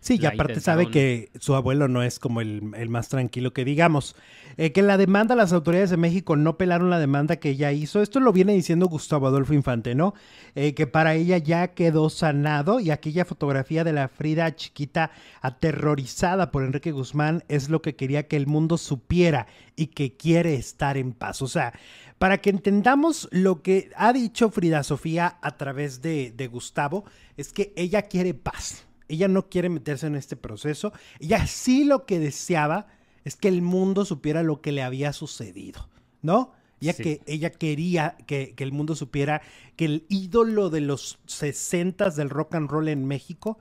Sí, 0.00 0.18
y 0.20 0.26
aparte 0.26 0.60
sabe 0.60 0.90
que 0.90 1.30
su 1.40 1.54
abuelo 1.54 1.88
no 1.88 2.02
es 2.02 2.18
como 2.18 2.40
el, 2.40 2.62
más 2.88 3.08
tranquilo 3.08 3.52
que 3.52 3.64
digamos. 3.64 4.16
Eh, 4.56 4.72
que 4.72 4.82
la 4.82 4.96
demanda, 4.96 5.36
las 5.36 5.52
autoridades 5.52 5.90
de 5.90 5.96
México 5.96 6.36
no 6.36 6.56
pelaron 6.56 6.90
la 6.90 6.98
demanda 6.98 7.36
que 7.36 7.50
ella 7.50 7.72
hizo. 7.72 8.02
Esto 8.02 8.20
lo 8.20 8.32
viene 8.32 8.52
diciendo 8.52 8.86
Gustavo 8.86 9.26
Adolfo 9.26 9.54
Infante, 9.54 9.94
¿no? 9.94 10.14
Eh, 10.54 10.74
que 10.74 10.86
para 10.86 11.14
ella 11.14 11.38
ya 11.38 11.68
quedó 11.68 12.10
sanado 12.10 12.80
y 12.80 12.90
aquella 12.90 13.24
fotografía 13.24 13.84
de 13.84 13.92
la 13.92 14.08
Frida 14.08 14.54
chiquita 14.54 15.10
aterrorizada 15.42 16.50
por 16.50 16.64
Enrique 16.64 16.90
Guzmán 16.90 17.44
es 17.48 17.68
lo 17.68 17.82
que 17.82 17.94
quería 17.94 18.26
que 18.26 18.36
el 18.36 18.46
mundo 18.46 18.78
supiera 18.78 19.46
y 19.76 19.88
que 19.88 20.16
quiere 20.16 20.54
estar 20.54 20.96
en 20.96 21.12
paz. 21.12 21.42
O 21.42 21.48
sea, 21.48 21.72
para 22.18 22.38
que 22.38 22.50
entendamos 22.50 23.28
lo 23.30 23.62
que 23.62 23.90
ha 23.96 24.12
dicho 24.12 24.50
Frida 24.50 24.82
Sofía 24.82 25.38
a 25.40 25.56
través 25.56 26.02
de, 26.02 26.32
de 26.32 26.46
Gustavo, 26.48 27.04
es 27.36 27.52
que 27.52 27.72
ella 27.76 28.02
quiere 28.02 28.34
paz 28.34 28.87
ella 29.08 29.28
no 29.28 29.48
quiere 29.48 29.68
meterse 29.68 30.06
en 30.06 30.14
este 30.14 30.36
proceso. 30.36 30.92
Ella 31.18 31.46
sí 31.46 31.84
lo 31.84 32.06
que 32.06 32.18
deseaba 32.18 32.86
es 33.24 33.36
que 33.36 33.48
el 33.48 33.62
mundo 33.62 34.04
supiera 34.04 34.42
lo 34.42 34.60
que 34.60 34.72
le 34.72 34.82
había 34.82 35.12
sucedido, 35.12 35.88
¿no? 36.22 36.52
Ya 36.80 36.92
que 36.92 37.22
ella 37.26 37.50
quería 37.50 38.16
que, 38.26 38.54
el 38.56 38.70
mundo 38.70 38.94
supiera 38.94 39.42
que 39.74 39.84
el 39.84 40.06
ídolo 40.08 40.70
de 40.70 40.80
los 40.80 41.18
60 41.26 42.10
del 42.10 42.30
rock 42.30 42.54
and 42.54 42.70
roll 42.70 42.86
en 42.86 43.04
México, 43.04 43.58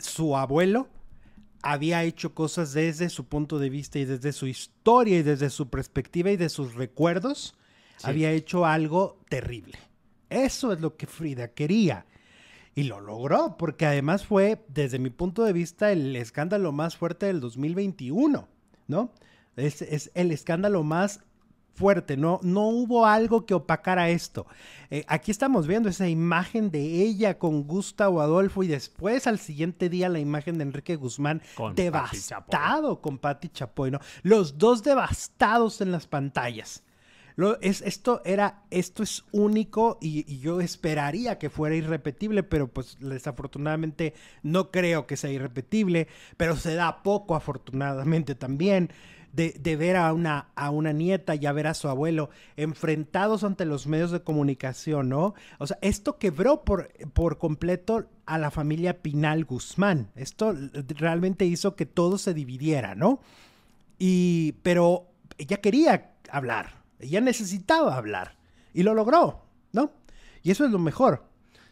su 0.00 0.36
abuelo, 0.36 0.88
había 1.62 2.02
hecho 2.02 2.34
cosas 2.34 2.72
desde 2.72 3.10
su 3.10 3.26
punto 3.26 3.60
de 3.60 3.70
vista 3.70 4.00
y 4.00 4.06
desde 4.06 4.32
su 4.32 4.48
historia 4.48 5.20
y 5.20 5.22
desde 5.22 5.50
su 5.50 5.70
perspectiva 5.70 6.32
y 6.32 6.36
de 6.36 6.48
sus 6.48 6.74
recuerdos, 6.74 7.54
había 8.02 8.32
hecho 8.32 8.66
algo 8.66 9.20
terrible. 9.28 9.78
Eso 10.28 10.72
es 10.72 10.80
lo 10.80 10.96
que 10.96 11.06
Frida 11.06 11.48
quería. 11.48 12.06
Y 12.74 12.84
lo 12.84 13.00
logró, 13.00 13.56
porque 13.58 13.86
además 13.86 14.24
fue, 14.24 14.64
desde 14.68 14.98
mi 14.98 15.10
punto 15.10 15.44
de 15.44 15.52
vista, 15.52 15.92
el 15.92 16.16
escándalo 16.16 16.72
más 16.72 16.96
fuerte 16.96 17.26
del 17.26 17.40
2021, 17.40 18.48
¿no? 18.88 19.12
Es, 19.56 19.82
es 19.82 20.10
el 20.14 20.30
escándalo 20.30 20.82
más 20.82 21.20
fuerte, 21.74 22.16
no, 22.16 22.40
no 22.42 22.68
hubo 22.68 23.06
algo 23.06 23.46
que 23.46 23.54
opacara 23.54 24.10
esto. 24.10 24.46
Eh, 24.90 25.04
aquí 25.08 25.30
estamos 25.30 25.66
viendo 25.66 25.88
esa 25.88 26.08
imagen 26.08 26.70
de 26.70 26.80
ella 27.02 27.38
con 27.38 27.64
Gustavo 27.64 28.20
Adolfo 28.20 28.62
y 28.62 28.68
después 28.68 29.26
al 29.26 29.38
siguiente 29.38 29.88
día 29.88 30.08
la 30.08 30.18
imagen 30.18 30.58
de 30.58 30.64
Enrique 30.64 30.96
Guzmán 30.96 31.42
devastado 31.74 33.00
con 33.00 33.18
Patti 33.18 33.48
Chapoy, 33.48 33.90
¿no? 33.90 34.00
Los 34.22 34.58
dos 34.58 34.82
devastados 34.82 35.80
en 35.80 35.92
las 35.92 36.06
pantallas 36.06 36.82
es, 37.60 37.82
esto 37.82 38.22
era, 38.24 38.62
esto 38.70 39.02
es 39.02 39.24
único 39.32 39.98
y, 40.00 40.38
yo 40.38 40.60
esperaría 40.60 41.38
que 41.38 41.50
fuera 41.50 41.74
irrepetible, 41.74 42.42
pero 42.42 42.68
pues 42.68 42.98
desafortunadamente 43.00 44.14
no 44.42 44.70
creo 44.70 45.06
que 45.06 45.16
sea 45.16 45.30
irrepetible, 45.30 46.08
pero 46.36 46.56
se 46.56 46.74
da 46.74 47.02
poco 47.02 47.34
afortunadamente 47.34 48.34
también. 48.34 48.90
De, 49.32 49.76
ver 49.76 49.96
a 49.96 50.12
una, 50.12 50.48
a 50.56 50.68
una 50.68 50.92
nieta 50.92 51.34
y 51.34 51.46
a 51.46 51.52
ver 51.52 51.66
a 51.66 51.72
su 51.72 51.88
abuelo 51.88 52.28
enfrentados 52.58 53.44
ante 53.44 53.64
los 53.64 53.86
medios 53.86 54.10
de 54.10 54.20
comunicación, 54.20 55.08
¿no? 55.08 55.32
O 55.56 55.66
sea, 55.66 55.78
esto 55.80 56.18
quebró 56.18 56.64
por, 56.64 56.88
por 57.14 57.38
completo 57.38 58.10
a 58.26 58.36
la 58.36 58.50
familia 58.50 59.00
Pinal 59.00 59.46
Guzmán. 59.46 60.10
Esto 60.16 60.54
realmente 60.98 61.46
hizo 61.46 61.76
que 61.76 61.86
todo 61.86 62.18
se 62.18 62.34
dividiera, 62.34 62.94
¿no? 62.94 63.20
Y, 63.98 64.56
pero 64.62 65.06
ella 65.38 65.62
quería 65.62 66.10
hablar, 66.30 66.81
ella 67.02 67.20
necesitaba 67.20 67.96
hablar 67.96 68.36
y 68.72 68.82
lo 68.82 68.94
logró, 68.94 69.44
¿no? 69.72 69.92
Y 70.42 70.50
eso 70.50 70.64
es 70.64 70.70
lo 70.70 70.78
mejor. 70.78 71.24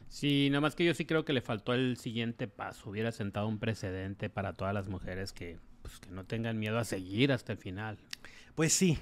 Sí, 0.09 0.49
nada 0.51 0.61
más 0.61 0.75
que 0.75 0.85
yo 0.85 0.93
sí 0.93 1.05
creo 1.05 1.25
que 1.25 1.33
le 1.33 1.41
faltó 1.41 1.73
el 1.73 1.97
siguiente 1.97 2.49
paso. 2.49 2.91
Hubiera 2.91 3.13
sentado 3.13 3.47
un 3.47 3.59
precedente 3.59 4.29
para 4.29 4.55
todas 4.55 4.75
las 4.75 4.89
mujeres 4.89 5.33
que, 5.33 5.59
pues, 5.83 5.99
que 6.01 6.11
no 6.11 6.25
tengan 6.25 6.59
miedo 6.59 6.79
a 6.79 6.85
seguir 6.85 7.33
hasta 7.33 7.53
el 7.53 7.59
final. 7.59 7.99
Pues 8.57 8.73
sí, 8.73 8.99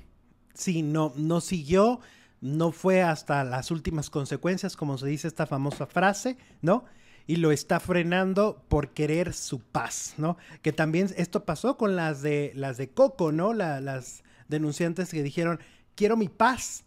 sí, 0.53 0.83
no, 0.83 1.13
no 1.17 1.41
siguió, 1.41 2.01
no 2.43 2.73
fue 2.73 3.03
hasta 3.03 3.43
las 3.43 3.71
últimas 3.71 4.11
consecuencias, 4.11 4.77
como 4.77 4.99
se 4.99 5.09
dice 5.09 5.29
esta 5.29 5.47
famosa 5.47 5.87
frase, 5.87 6.37
¿no? 6.61 6.85
Y 7.27 7.37
lo 7.37 7.53
está 7.53 7.81
frenando 7.81 8.63
por 8.69 8.91
querer 8.91 9.33
su 9.33 9.61
paz, 9.61 10.15
¿no? 10.19 10.37
Que 10.63 10.73
también 10.73 11.09
esto 11.17 11.45
pasó 11.45 11.77
con 11.79 11.97
las 11.97 12.23
de 12.23 12.53
las 12.55 12.77
de 12.77 12.91
Coco, 12.91 13.33
¿no? 13.33 13.53
las 13.55 14.23
denunciantes 14.49 15.11
que 15.11 15.23
dijeron, 15.23 15.61
quiero 15.99 16.17
mi 16.17 16.29
paz. 16.29 16.85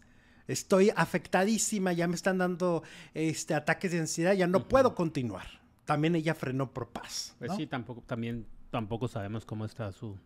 Estoy 0.48 0.90
afectadísima, 0.96 1.92
ya 1.92 2.08
me 2.08 2.14
están 2.14 2.38
dando 2.38 2.82
este, 3.14 3.54
ataques 3.54 3.92
de 3.92 4.00
ansiedad, 4.00 4.32
ya 4.32 4.46
no 4.46 4.66
puedo 4.66 4.94
continuar. 4.94 5.46
También 5.84 6.16
ella 6.16 6.34
frenó 6.34 6.72
por 6.72 6.88
paz. 6.88 7.36
Pues 7.38 7.52
sí, 7.56 7.66
tampoco, 7.66 8.02
también 8.06 8.46
tampoco 8.70 9.06
sabemos 9.06 9.44
cómo 9.44 9.66
está 9.66 9.92
su, 9.92 10.16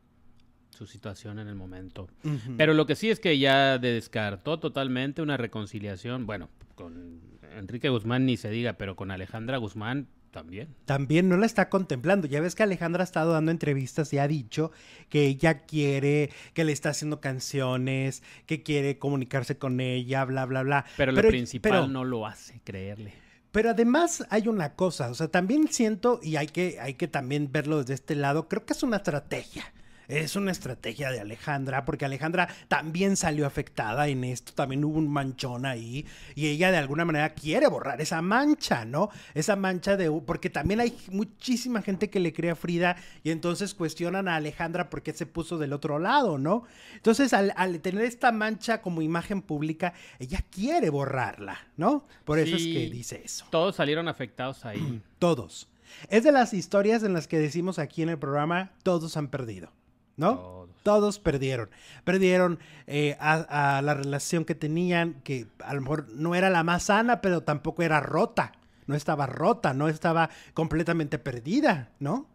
su 0.70 0.86
situación 0.86 1.38
en 1.38 1.48
el 1.48 1.54
momento. 1.56 2.08
Pero 2.56 2.74
lo 2.74 2.86
que 2.86 2.94
sí 2.94 3.10
es 3.10 3.18
que 3.18 3.38
ya 3.38 3.78
descartó 3.78 4.58
totalmente 4.58 5.20
una 5.20 5.36
reconciliación, 5.36 6.24
bueno, 6.24 6.48
con 6.74 7.20
Enrique 7.56 7.88
Guzmán 7.88 8.24
ni 8.24 8.36
se 8.36 8.50
diga, 8.50 8.74
pero 8.74 8.96
con 8.96 9.10
Alejandra 9.10 9.58
Guzmán 9.58 10.08
también. 10.36 10.68
También 10.84 11.30
no 11.30 11.38
la 11.38 11.46
está 11.46 11.70
contemplando. 11.70 12.26
Ya 12.26 12.42
ves 12.42 12.54
que 12.54 12.62
Alejandra 12.62 13.02
ha 13.02 13.04
estado 13.04 13.32
dando 13.32 13.50
entrevistas 13.50 14.12
y 14.12 14.18
ha 14.18 14.28
dicho 14.28 14.70
que 15.08 15.24
ella 15.24 15.60
quiere, 15.60 16.30
que 16.52 16.64
le 16.64 16.72
está 16.72 16.90
haciendo 16.90 17.22
canciones, 17.22 18.22
que 18.44 18.62
quiere 18.62 18.98
comunicarse 18.98 19.56
con 19.56 19.80
ella, 19.80 20.26
bla, 20.26 20.44
bla, 20.44 20.62
bla. 20.62 20.84
Pero, 20.98 21.12
lo 21.12 21.22
principal 21.22 21.90
no 21.90 22.04
lo 22.04 22.26
hace 22.26 22.60
creerle. 22.64 23.14
Pero 23.50 23.70
además 23.70 24.26
hay 24.28 24.48
una 24.48 24.74
cosa, 24.74 25.10
o 25.10 25.14
sea, 25.14 25.28
también 25.28 25.68
siento, 25.68 26.20
y 26.22 26.36
hay 26.36 26.48
que, 26.48 26.78
hay 26.78 26.92
que 26.94 27.08
también 27.08 27.50
verlo 27.50 27.78
desde 27.78 27.94
este 27.94 28.14
lado, 28.14 28.48
creo 28.48 28.66
que 28.66 28.74
es 28.74 28.82
una 28.82 28.98
estrategia 28.98 29.72
es 30.08 30.36
una 30.36 30.52
estrategia 30.52 31.10
de 31.10 31.20
Alejandra, 31.20 31.84
porque 31.84 32.04
Alejandra 32.04 32.48
también 32.68 33.16
salió 33.16 33.46
afectada 33.46 34.08
en 34.08 34.24
esto, 34.24 34.52
también 34.52 34.84
hubo 34.84 34.98
un 34.98 35.08
manchón 35.08 35.66
ahí, 35.66 36.06
y 36.34 36.48
ella 36.48 36.70
de 36.70 36.78
alguna 36.78 37.04
manera 37.04 37.30
quiere 37.30 37.66
borrar 37.68 38.00
esa 38.00 38.22
mancha, 38.22 38.84
¿no? 38.84 39.10
Esa 39.34 39.56
mancha 39.56 39.96
de... 39.96 40.10
porque 40.24 40.50
también 40.50 40.80
hay 40.80 40.96
muchísima 41.10 41.82
gente 41.82 42.10
que 42.10 42.20
le 42.20 42.32
cree 42.32 42.50
a 42.50 42.56
Frida 42.56 42.96
y 43.22 43.30
entonces 43.30 43.74
cuestionan 43.74 44.28
a 44.28 44.36
Alejandra 44.36 44.90
por 44.90 45.02
qué 45.02 45.12
se 45.12 45.26
puso 45.26 45.58
del 45.58 45.72
otro 45.72 45.98
lado, 45.98 46.38
¿no? 46.38 46.64
Entonces, 46.94 47.32
al, 47.32 47.80
tener 47.80 48.04
esta 48.04 48.32
mancha 48.32 48.82
como 48.82 49.02
imagen 49.02 49.42
pública, 49.42 49.94
ella 50.18 50.44
quiere 50.50 50.90
borrarla, 50.90 51.66
¿no? 51.76 52.06
Por 52.24 52.38
eso 52.38 52.56
es 52.56 52.64
que 52.64 52.88
dice 52.90 53.22
eso. 53.24 53.46
Todos 53.50 53.76
salieron 53.76 54.08
afectados 54.08 54.64
ahí. 54.64 55.02
todos. 55.18 55.68
Es 56.08 56.24
de 56.24 56.32
las 56.32 56.52
historias 56.52 57.02
en 57.02 57.12
las 57.12 57.28
que 57.28 57.38
decimos 57.38 57.78
aquí 57.78 58.02
en 58.02 58.08
el 58.08 58.18
programa, 58.18 58.72
todos 58.82 59.16
han 59.16 59.28
perdido. 59.28 59.70
¿No? 60.16 60.68
Todos, 60.82 61.18
perdieron. 61.18 61.68
Perdieron 62.04 62.58
eh, 62.86 63.16
a, 63.18 63.80
la 63.82 63.94
relación 63.94 64.44
que 64.44 64.54
tenían, 64.54 65.14
que 65.24 65.48
a 65.58 65.74
lo 65.74 65.80
mejor 65.80 66.08
no 66.12 66.34
era 66.34 66.48
la 66.48 66.62
más 66.62 66.84
sana, 66.84 67.20
pero 67.20 67.42
tampoco 67.42 67.82
era 67.82 68.00
rota. 68.00 68.52
No 68.86 68.94
estaba 68.94 69.26
rota, 69.26 69.74
no 69.74 69.88
estaba 69.88 70.30
completamente 70.54 71.18
perdida, 71.18 71.90
¿no? 71.98 72.28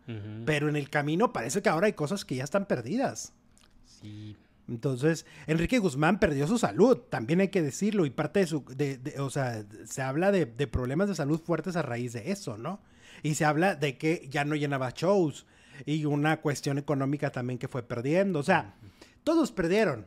Pero 0.46 0.68
en 0.68 0.76
el 0.76 0.90
camino 0.90 1.32
parece 1.32 1.62
que 1.62 1.70
ahora 1.70 1.88
hay 1.88 1.94
cosas 1.94 2.26
que 2.26 2.36
ya 2.36 2.44
están 2.44 2.66
perdidas. 2.66 3.32
Sí. 3.86 4.36
Entonces, 4.68 5.26
Enrique 5.48 5.80
Guzmán 5.80 6.20
perdió 6.20 6.48
su 6.48 6.58
salud, 6.58 6.98
también 7.10 7.40
hay 7.40 7.48
que 7.48 7.62
decirlo, 7.62 8.06
y 8.06 8.10
parte 8.10 8.42
de 8.42 8.48
su, 8.48 8.66
de, 8.66 9.00
o 9.20 9.30
sea, 9.30 9.66
se 9.86 10.02
habla 10.02 10.32
de, 10.32 10.46
de, 10.46 10.68
problemas 10.68 11.08
de 11.10 11.16
salud 11.16 11.40
fuertes 11.42 11.76
a 11.76 11.82
raíz 11.82 12.14
de 12.14 12.32
eso, 12.32 12.58
¿no? 12.58 12.82
Y 13.24 13.36
se 13.36 13.46
habla 13.46 13.76
de 13.76 13.98
que 13.98 14.28
ya 14.30 14.46
no 14.46 14.56
llenaba 14.56 14.92
shows, 14.92 15.46
y 15.86 16.06
una 16.06 16.42
cuestión 16.42 16.78
económica 16.78 17.32
también 17.32 17.60
que 17.60 17.68
fue 17.68 17.84
perdiendo. 17.84 18.40
O 18.40 18.44
sea, 18.44 18.76
todos 19.24 19.52
perdieron. 19.52 20.06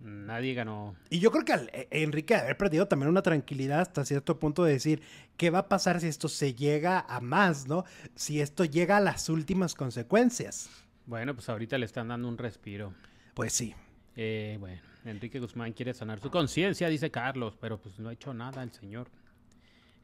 Nadie 0.00 0.52
ganó. 0.52 0.96
Y 1.08 1.18
yo 1.18 1.30
creo 1.30 1.44
que 1.44 1.52
al, 1.52 1.70
eh, 1.72 1.88
Enrique 1.90 2.34
haber 2.34 2.56
perdido 2.58 2.86
también 2.86 3.08
una 3.08 3.22
tranquilidad 3.22 3.80
hasta 3.80 4.04
cierto 4.04 4.38
punto 4.38 4.64
de 4.64 4.72
decir, 4.72 5.02
¿qué 5.36 5.50
va 5.50 5.60
a 5.60 5.68
pasar 5.68 6.00
si 6.00 6.08
esto 6.08 6.28
se 6.28 6.54
llega 6.54 7.00
a 7.00 7.20
más, 7.20 7.66
no? 7.66 7.84
Si 8.14 8.40
esto 8.40 8.64
llega 8.64 8.98
a 8.98 9.00
las 9.00 9.28
últimas 9.28 9.74
consecuencias. 9.74 10.68
Bueno, 11.06 11.34
pues 11.34 11.48
ahorita 11.48 11.78
le 11.78 11.86
están 11.86 12.08
dando 12.08 12.28
un 12.28 12.36
respiro. 12.36 12.92
Pues 13.34 13.52
sí. 13.52 13.74
Eh, 14.16 14.56
bueno, 14.60 14.80
Enrique 15.04 15.40
Guzmán 15.40 15.72
quiere 15.72 15.94
sanar 15.94 16.20
su 16.20 16.30
conciencia, 16.30 16.88
dice 16.88 17.10
Carlos, 17.10 17.56
pero 17.60 17.80
pues 17.80 17.98
no 17.98 18.10
ha 18.10 18.12
hecho 18.12 18.34
nada 18.34 18.62
el 18.62 18.72
señor. 18.72 19.08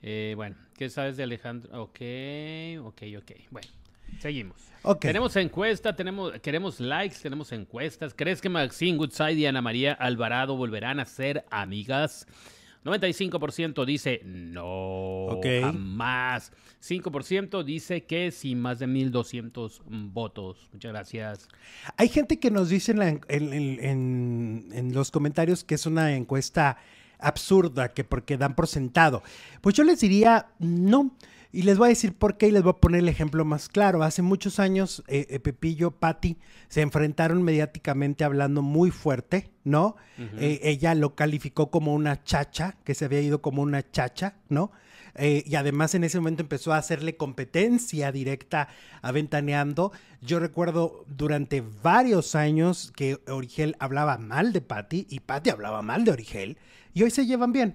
Eh, 0.02 0.32
bueno, 0.34 0.56
¿qué 0.76 0.88
sabes 0.88 1.16
de 1.16 1.24
Alejandro? 1.24 1.82
Ok, 1.82 2.00
ok, 2.82 3.02
ok. 3.18 3.32
Bueno, 3.50 3.68
Seguimos. 4.18 4.70
Tenemos 5.00 5.36
encuesta, 5.36 5.94
tenemos, 5.94 6.32
queremos 6.40 6.80
likes, 6.80 7.16
tenemos 7.22 7.52
encuestas. 7.52 8.14
¿Crees 8.16 8.40
que 8.40 8.48
Maxine 8.48 8.98
Woodside 8.98 9.34
y 9.34 9.46
Ana 9.46 9.60
María 9.60 9.92
Alvarado 9.92 10.56
volverán 10.56 11.00
a 11.00 11.04
ser 11.04 11.44
amigas? 11.50 12.26
95% 12.84 13.84
dice 13.84 14.22
no, 14.24 15.38
jamás. 15.42 16.50
5% 16.82 17.62
dice 17.62 18.04
que 18.04 18.30
sí, 18.30 18.54
más 18.54 18.78
de 18.78 18.86
1200 18.86 19.82
votos. 19.86 20.70
Muchas 20.72 20.92
gracias. 20.92 21.48
Hay 21.98 22.08
gente 22.08 22.38
que 22.38 22.50
nos 22.50 22.70
dice 22.70 22.92
en, 22.92 23.20
en 24.72 24.94
los 24.94 25.10
comentarios 25.10 25.62
que 25.62 25.74
es 25.74 25.84
una 25.84 26.16
encuesta 26.16 26.78
absurda, 27.18 27.92
que 27.92 28.02
porque 28.04 28.38
dan 28.38 28.54
por 28.54 28.66
sentado. 28.66 29.22
Pues 29.60 29.74
yo 29.74 29.84
les 29.84 30.00
diría 30.00 30.48
no. 30.58 31.14
Y 31.52 31.62
les 31.62 31.78
voy 31.78 31.87
a 31.87 31.88
decir 31.88 32.14
por 32.14 32.37
qué 32.37 32.49
y 32.49 32.50
les 32.52 32.62
voy 32.62 32.71
a 32.71 32.80
poner 32.80 33.00
el 33.00 33.09
ejemplo 33.09 33.45
más 33.45 33.69
claro. 33.69 34.04
Hace 34.04 34.23
muchos 34.23 34.61
años, 34.61 35.02
eh, 35.09 35.26
eh, 35.30 35.40
Pepillo, 35.40 35.90
Patti, 35.90 36.37
se 36.69 36.80
enfrentaron 36.80 37.42
mediáticamente 37.42 38.23
hablando 38.23 38.62
muy 38.62 38.90
fuerte, 38.90 39.50
¿no? 39.64 39.97
Eh, 40.38 40.61
ella 40.62 40.95
lo 40.95 41.14
calificó 41.14 41.71
como 41.71 41.95
una 41.95 42.23
chacha, 42.23 42.76
que 42.85 42.95
se 42.95 43.07
había 43.07 43.21
ido 43.21 43.42
como 43.42 43.62
una 43.62 43.90
chacha, 43.90 44.35
¿no? 44.49 44.71
y 45.19 45.57
además 45.57 45.95
en 45.97 46.04
ese 46.04 46.19
momento 46.19 46.40
empezó 46.40 46.73
a 46.73 46.78
hacerle 46.78 47.16
competencia 47.16 48.12
directa 48.12 48.69
a 49.02 49.11
Ventaneando. 49.11 49.92
Yo 50.23 50.38
recuerdo 50.38 51.04
durante 51.09 51.62
varios 51.83 52.37
años 52.37 52.92
que 52.95 53.19
Origel 53.26 53.76
hablaba 53.80 54.19
mal 54.19 54.52
de 54.52 54.61
Patti 54.61 55.09
y 55.11 55.19
Patti 55.21 55.50
hablaba 55.50 55.83
mal 55.83 56.04
de 56.04 56.12
Origel 56.12 56.59
y 56.95 57.02
hoy 57.02 57.11
se 57.11 57.26
llevan 57.26 57.52
bien. 57.52 57.75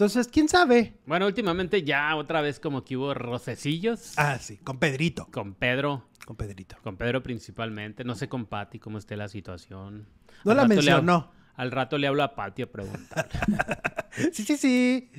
Entonces, 0.00 0.28
¿quién 0.28 0.48
sabe? 0.48 0.94
Bueno, 1.04 1.26
últimamente 1.26 1.82
ya 1.82 2.16
otra 2.16 2.40
vez 2.40 2.58
como 2.58 2.84
que 2.84 2.96
hubo 2.96 3.12
rocecillos. 3.12 4.14
Ah, 4.16 4.38
sí, 4.38 4.56
con 4.56 4.78
Pedrito. 4.78 5.28
Con 5.30 5.52
Pedro. 5.52 6.06
Con 6.24 6.36
Pedrito. 6.36 6.76
Con 6.82 6.96
Pedro 6.96 7.22
principalmente. 7.22 8.02
No 8.02 8.14
sé 8.14 8.26
con 8.26 8.46
Patti 8.46 8.78
cómo 8.78 8.96
esté 8.96 9.18
la 9.18 9.28
situación. 9.28 10.06
No 10.42 10.54
la 10.54 10.66
mencionó. 10.66 11.32
Al 11.60 11.72
rato 11.72 11.98
le 11.98 12.06
hablo 12.06 12.22
a 12.22 12.34
Pati 12.34 12.62
a 12.62 12.72
preguntar. 12.72 13.28
sí, 14.32 14.44
sí, 14.44 14.56
sí. 14.56 15.10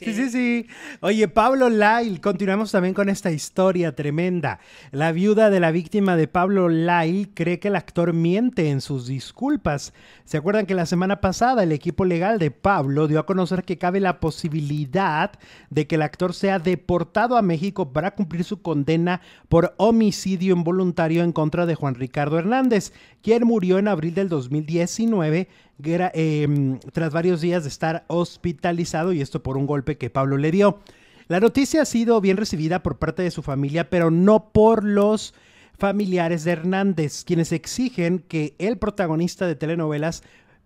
Sí, 0.00 0.12
sí, 0.12 0.28
sí. 0.28 0.66
Oye, 0.98 1.28
Pablo 1.28 1.70
Lyle, 1.70 2.20
continuamos 2.20 2.72
también 2.72 2.94
con 2.94 3.08
esta 3.08 3.30
historia 3.30 3.94
tremenda. 3.94 4.58
La 4.90 5.12
viuda 5.12 5.50
de 5.50 5.60
la 5.60 5.70
víctima 5.70 6.16
de 6.16 6.26
Pablo 6.26 6.68
Lyle 6.68 7.28
cree 7.32 7.60
que 7.60 7.68
el 7.68 7.76
actor 7.76 8.12
miente 8.12 8.70
en 8.70 8.80
sus 8.80 9.06
disculpas. 9.06 9.94
¿Se 10.24 10.36
acuerdan 10.36 10.66
que 10.66 10.74
la 10.74 10.86
semana 10.86 11.20
pasada 11.20 11.62
el 11.62 11.70
equipo 11.70 12.04
legal 12.04 12.40
de 12.40 12.50
Pablo 12.50 13.06
dio 13.06 13.20
a 13.20 13.26
conocer 13.26 13.62
que 13.62 13.78
cabe 13.78 14.00
la 14.00 14.18
posibilidad 14.18 15.30
de 15.70 15.86
que 15.86 15.94
el 15.94 16.02
actor 16.02 16.34
sea 16.34 16.58
deportado 16.58 17.36
a 17.36 17.42
México 17.42 17.92
para 17.92 18.16
cumplir 18.16 18.42
su 18.42 18.62
condena 18.62 19.20
por 19.48 19.74
homicidio 19.76 20.56
involuntario 20.56 21.22
en 21.22 21.30
contra 21.30 21.66
de 21.66 21.76
Juan 21.76 21.94
Ricardo 21.94 22.36
Hernández, 22.36 22.92
quien 23.22 23.46
murió 23.46 23.78
en 23.78 23.86
abril 23.86 24.14
del 24.14 24.28
2019 24.28 25.48
Em, 25.82 26.78
tras 26.92 27.12
varios 27.12 27.40
días 27.40 27.64
de 27.64 27.68
estar 27.68 28.04
hospitalizado 28.06 29.12
y 29.12 29.20
esto 29.20 29.42
por 29.42 29.56
un 29.56 29.66
golpe 29.66 29.98
que 29.98 30.10
Pablo 30.10 30.36
le 30.36 30.50
dio. 30.50 30.78
La 31.26 31.40
noticia 31.40 31.82
ha 31.82 31.86
sido 31.86 32.20
bien 32.20 32.36
recibida 32.36 32.82
por 32.82 32.98
parte 32.98 33.22
de 33.22 33.30
su 33.30 33.42
familia, 33.42 33.90
pero 33.90 34.10
no 34.10 34.50
por 34.52 34.84
los 34.84 35.34
familiares 35.76 36.44
de 36.44 36.52
Hernández, 36.52 37.24
quienes 37.24 37.50
exigen 37.50 38.20
que 38.20 38.54
el 38.58 38.78
protagonista 38.78 39.46
de 39.46 39.56
telenovelas 39.56 40.22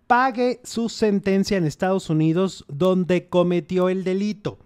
pague 0.07 0.61
su 0.65 0.89
sentencia 0.89 1.57
en 1.57 1.65
Estados 1.65 2.11
Unidos 2.11 2.65
donde 2.69 3.29
cometió 3.29 3.89
el 3.89 4.05
delito. 4.05 4.59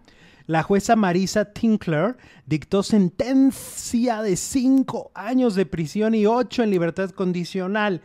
La 0.46 0.62
jueza 0.62 0.96
Marisa 0.96 1.52
Tinkler 1.52 2.16
dictó 2.46 2.82
sentencia 2.82 4.22
de 4.22 4.36
cinco 4.36 5.12
años 5.14 5.54
de 5.54 5.66
prisión 5.66 6.14
y 6.14 6.26
ocho 6.26 6.62
en 6.62 6.70
libertad 6.70 7.10
condicional. 7.10 8.02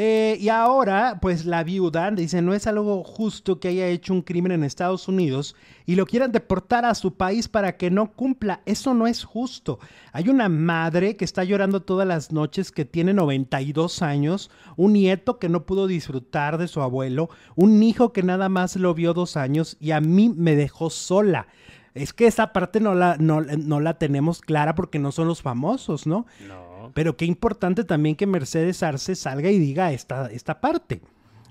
Eh, 0.00 0.36
y 0.38 0.48
ahora, 0.48 1.18
pues 1.20 1.44
la 1.44 1.64
viuda 1.64 2.12
dice, 2.12 2.40
no 2.40 2.54
es 2.54 2.68
algo 2.68 3.02
justo 3.02 3.58
que 3.58 3.66
haya 3.66 3.88
hecho 3.88 4.12
un 4.12 4.22
crimen 4.22 4.52
en 4.52 4.62
Estados 4.62 5.08
Unidos 5.08 5.56
y 5.86 5.96
lo 5.96 6.06
quieran 6.06 6.30
deportar 6.30 6.84
a 6.84 6.94
su 6.94 7.14
país 7.14 7.48
para 7.48 7.76
que 7.76 7.90
no 7.90 8.12
cumpla. 8.12 8.60
Eso 8.64 8.94
no 8.94 9.08
es 9.08 9.24
justo. 9.24 9.80
Hay 10.12 10.28
una 10.28 10.48
madre 10.48 11.16
que 11.16 11.24
está 11.24 11.42
llorando 11.42 11.82
todas 11.82 12.06
las 12.06 12.30
noches, 12.30 12.70
que 12.70 12.84
tiene 12.84 13.12
92 13.12 14.00
años, 14.02 14.52
un 14.76 14.92
nieto 14.92 15.40
que 15.40 15.48
no 15.48 15.66
pudo 15.66 15.88
disfrutar 15.88 16.58
de 16.58 16.68
su 16.68 16.80
abuelo, 16.80 17.28
un 17.56 17.82
hijo 17.82 18.12
que 18.12 18.22
nada 18.22 18.48
más 18.48 18.76
lo 18.76 18.94
vio 18.94 19.14
dos 19.14 19.36
años 19.36 19.76
y 19.80 19.90
a 19.90 20.00
mí 20.00 20.28
me 20.28 20.54
dejó 20.54 20.90
sola. 20.90 21.48
Es 21.94 22.12
que 22.12 22.28
esa 22.28 22.52
parte 22.52 22.78
no 22.78 22.94
la, 22.94 23.16
no, 23.18 23.40
no 23.40 23.80
la 23.80 23.94
tenemos 23.94 24.42
clara 24.42 24.76
porque 24.76 25.00
no 25.00 25.10
son 25.10 25.26
los 25.26 25.42
famosos, 25.42 26.06
¿no? 26.06 26.24
No. 26.46 26.67
Pero 26.94 27.16
qué 27.16 27.24
importante 27.24 27.84
también 27.84 28.16
que 28.16 28.26
Mercedes 28.26 28.82
Arce 28.82 29.14
salga 29.14 29.50
y 29.50 29.58
diga 29.58 29.92
esta, 29.92 30.26
esta 30.30 30.60
parte. 30.60 31.00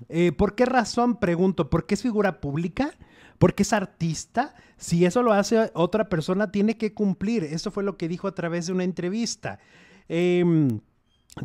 Eh, 0.08 0.32
¿Por 0.32 0.54
qué 0.54 0.66
razón? 0.66 1.16
Pregunto, 1.16 1.70
¿por 1.70 1.86
qué 1.86 1.94
es 1.94 2.02
figura 2.02 2.40
pública? 2.40 2.94
¿Por 3.38 3.54
qué 3.54 3.62
es 3.62 3.72
artista? 3.72 4.54
Si 4.76 5.04
eso 5.04 5.22
lo 5.22 5.32
hace 5.32 5.70
otra 5.74 6.08
persona, 6.08 6.50
tiene 6.50 6.76
que 6.76 6.94
cumplir. 6.94 7.44
Eso 7.44 7.70
fue 7.70 7.84
lo 7.84 7.96
que 7.96 8.08
dijo 8.08 8.28
a 8.28 8.34
través 8.34 8.66
de 8.66 8.72
una 8.72 8.84
entrevista. 8.84 9.58
Eh, 10.08 10.44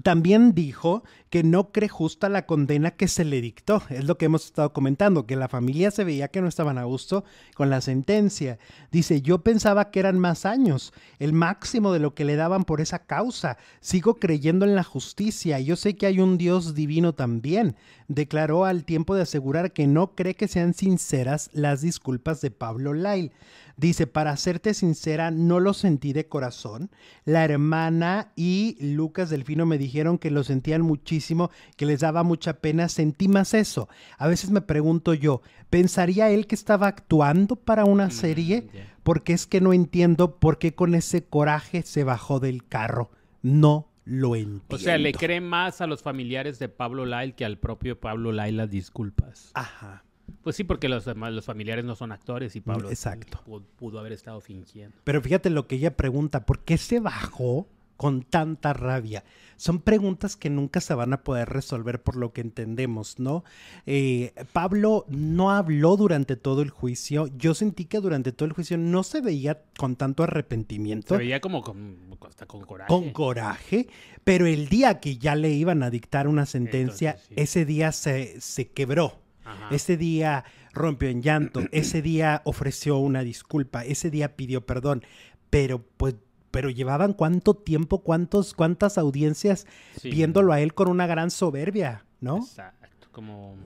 también 0.02 0.54
dijo 0.54 1.04
que 1.30 1.44
no 1.44 1.72
cree 1.72 1.90
justa 1.90 2.30
la 2.30 2.46
condena 2.46 2.92
que 2.92 3.08
se 3.08 3.26
le 3.26 3.42
dictó. 3.42 3.82
Es 3.90 4.06
lo 4.06 4.18
que 4.18 4.26
hemos 4.26 4.46
estado 4.46 4.74
comentando, 4.74 5.26
que 5.26 5.36
la 5.36 5.48
familia 5.48 5.92
se 5.92 6.04
veía 6.04 6.28
que 6.28 6.42
no 6.42 6.48
estaban 6.48 6.78
a 6.78 6.84
gusto 6.84 7.24
con 7.56 7.70
la 7.70 7.82
sentencia. 7.82 8.60
Dice, 8.92 9.22
yo 9.22 9.40
pensaba 9.40 9.92
que 9.92 10.00
eran 10.00 10.20
más 10.20 10.46
años, 10.46 10.94
el 11.20 11.34
máximo 11.34 11.92
de 11.92 12.00
lo 12.00 12.14
que 12.14 12.26
le 12.26 12.36
daban 12.36 12.66
por 12.66 12.82
esa 12.82 13.00
causa. 13.00 13.58
Sigo 13.82 14.16
creyendo 14.16 14.66
en 14.66 14.76
la 14.76 14.84
justicia. 14.84 15.60
Yo 15.60 15.76
sé 15.76 15.96
que 15.96 16.06
hay 16.06 16.20
un 16.20 16.38
Dios 16.38 16.76
divino 16.76 17.14
también. 17.14 17.76
Declaró 18.08 18.66
al 18.66 18.86
tiempo 18.86 19.16
de 19.16 19.24
asegurar 19.24 19.74
que 19.74 19.88
no 19.88 20.16
cree 20.16 20.36
que 20.36 20.48
sean 20.48 20.74
sinceras 20.74 21.50
las 21.54 21.82
disculpas 21.82 22.42
de 22.42 22.52
Pablo 22.52 22.94
Lyle. 22.94 23.32
Dice, 23.76 24.06
para 24.06 24.38
serte 24.38 24.74
sincera, 24.74 25.32
no 25.32 25.60
lo 25.60 25.74
sentí 25.74 26.14
de 26.14 26.28
corazón. 26.28 26.92
La 27.26 27.44
hermana 27.44 28.32
y 28.36 28.78
Lucas 28.80 29.30
Delfino 29.30 29.66
me 29.66 29.80
dijeron 29.80 30.20
que 30.20 30.30
lo 30.30 30.44
sentían 30.44 30.82
muchísimo, 30.82 31.50
que 31.76 31.88
les 31.88 32.02
daba 32.02 32.24
mucha 32.24 32.54
pena. 32.54 32.88
Sentí 32.88 33.28
más 33.28 33.54
eso. 33.54 33.90
A 34.18 34.28
veces 34.28 34.52
me 34.52 34.62
pregunto 34.62 35.14
yo, 35.16 35.42
¿pensaría 35.70 36.30
él 36.30 36.46
que 36.46 36.56
estaba 36.56 36.88
actuando 36.88 37.56
para 37.56 37.86
una 37.86 38.08
mm, 38.08 38.12
serie? 38.12 38.68
Porque 39.02 39.34
es 39.34 39.48
que 39.48 39.60
no 39.60 39.74
entiendo 39.74 40.36
por 40.38 40.60
qué 40.60 40.76
con 40.76 40.94
ese 40.94 41.26
coraje 41.26 41.82
se 41.82 42.04
bajó 42.04 42.40
del 42.40 42.66
carro. 42.66 43.10
No 43.42 43.90
lo 44.06 44.36
entiendo. 44.36 44.76
O 44.76 44.78
sea, 44.78 44.98
le 44.98 45.14
cree 45.14 45.42
más 45.42 45.82
a 45.82 45.88
los 45.88 46.04
familiares 46.04 46.60
de 46.60 46.70
Pablo 46.70 47.06
Lyle 47.06 47.34
que 47.34 47.46
al 47.46 47.58
propio 47.58 48.00
Pablo 48.00 48.32
Lyle 48.32 48.58
las 48.58 48.70
disculpas. 48.70 49.52
Ajá. 49.56 50.04
Pues 50.42 50.56
sí, 50.56 50.64
porque 50.64 50.90
los, 50.90 51.06
los 51.06 51.46
familiares 51.46 51.86
no 51.86 51.96
son 51.96 52.12
actores 52.12 52.56
y 52.56 52.62
Pablo 52.62 52.90
Exacto. 52.90 53.42
Pudo, 53.78 54.00
haber 54.00 54.12
estado 54.12 54.42
fingiendo. 54.42 54.96
Pero 55.04 55.22
fíjate 55.22 55.50
lo 55.50 55.68
que 55.68 55.76
ella 55.76 55.96
pregunta, 55.96 56.46
¿por 56.46 56.60
qué 56.60 56.78
se 56.78 57.00
bajó 57.00 57.68
con 57.96 58.24
tanta 58.24 58.74
rabia? 58.74 59.24
Son 59.56 59.80
preguntas 59.80 60.36
que 60.36 60.50
nunca 60.50 60.82
se 60.82 60.94
van 60.94 61.14
a 61.14 61.24
poder 61.24 61.48
resolver 61.48 62.02
por 62.02 62.18
lo 62.18 62.34
que 62.34 62.42
entendemos, 62.42 63.20
¿no? 63.20 63.46
Eh, 63.86 64.34
Pablo 64.52 65.06
no 65.08 65.52
habló 65.52 65.96
durante 65.96 66.36
todo 66.36 66.62
el 66.62 66.70
juicio. 66.70 67.28
Yo 67.38 67.54
sentí 67.54 67.86
que 67.86 68.00
durante 68.00 68.34
todo 68.34 68.48
el 68.48 68.54
juicio 68.54 68.78
no 68.78 69.04
se 69.04 69.22
veía 69.22 69.62
con 69.78 69.96
tanto 69.96 70.24
arrepentimiento. 70.24 71.16
Se 71.16 71.20
veía 71.20 71.40
como 71.40 71.62
con, 71.62 72.18
con 72.48 72.62
coraje. 72.66 72.90
Con 72.90 73.12
coraje, 73.12 73.88
pero 74.26 74.46
el 74.46 74.68
día 74.68 75.00
que 75.00 75.18
ya 75.18 75.36
le 75.36 75.52
iban 75.52 75.84
a 75.84 75.90
dictar 75.90 76.28
una 76.28 76.46
sentencia, 76.46 77.18
ese 77.36 77.64
día 77.64 77.94
se, 77.94 78.42
se 78.42 78.68
quebró. 78.68 79.23
Ese 79.72 79.98
día 79.98 80.46
rompió 80.74 81.10
en 81.10 81.22
llanto, 81.22 81.62
ese 81.72 82.02
día 82.02 82.42
ofreció 82.46 82.98
una 82.98 83.24
disculpa, 83.24 83.84
ese 83.84 84.10
día 84.10 84.36
pidió 84.36 84.66
perdón, 84.66 85.04
pero 85.50 85.84
pues 85.98 86.16
pero 86.52 86.70
llevaban 86.70 87.14
cuánto 87.14 87.56
tiempo, 87.56 88.04
cuántos, 88.04 88.54
cuántas 88.54 89.00
audiencias 89.00 89.66
viéndolo 90.04 90.54
a 90.54 90.62
él 90.62 90.76
con 90.76 90.88
una 90.88 91.08
gran 91.08 91.32
soberbia, 91.32 92.06
¿no? 92.22 92.38
Exacto, 92.38 93.08
como 93.12 93.58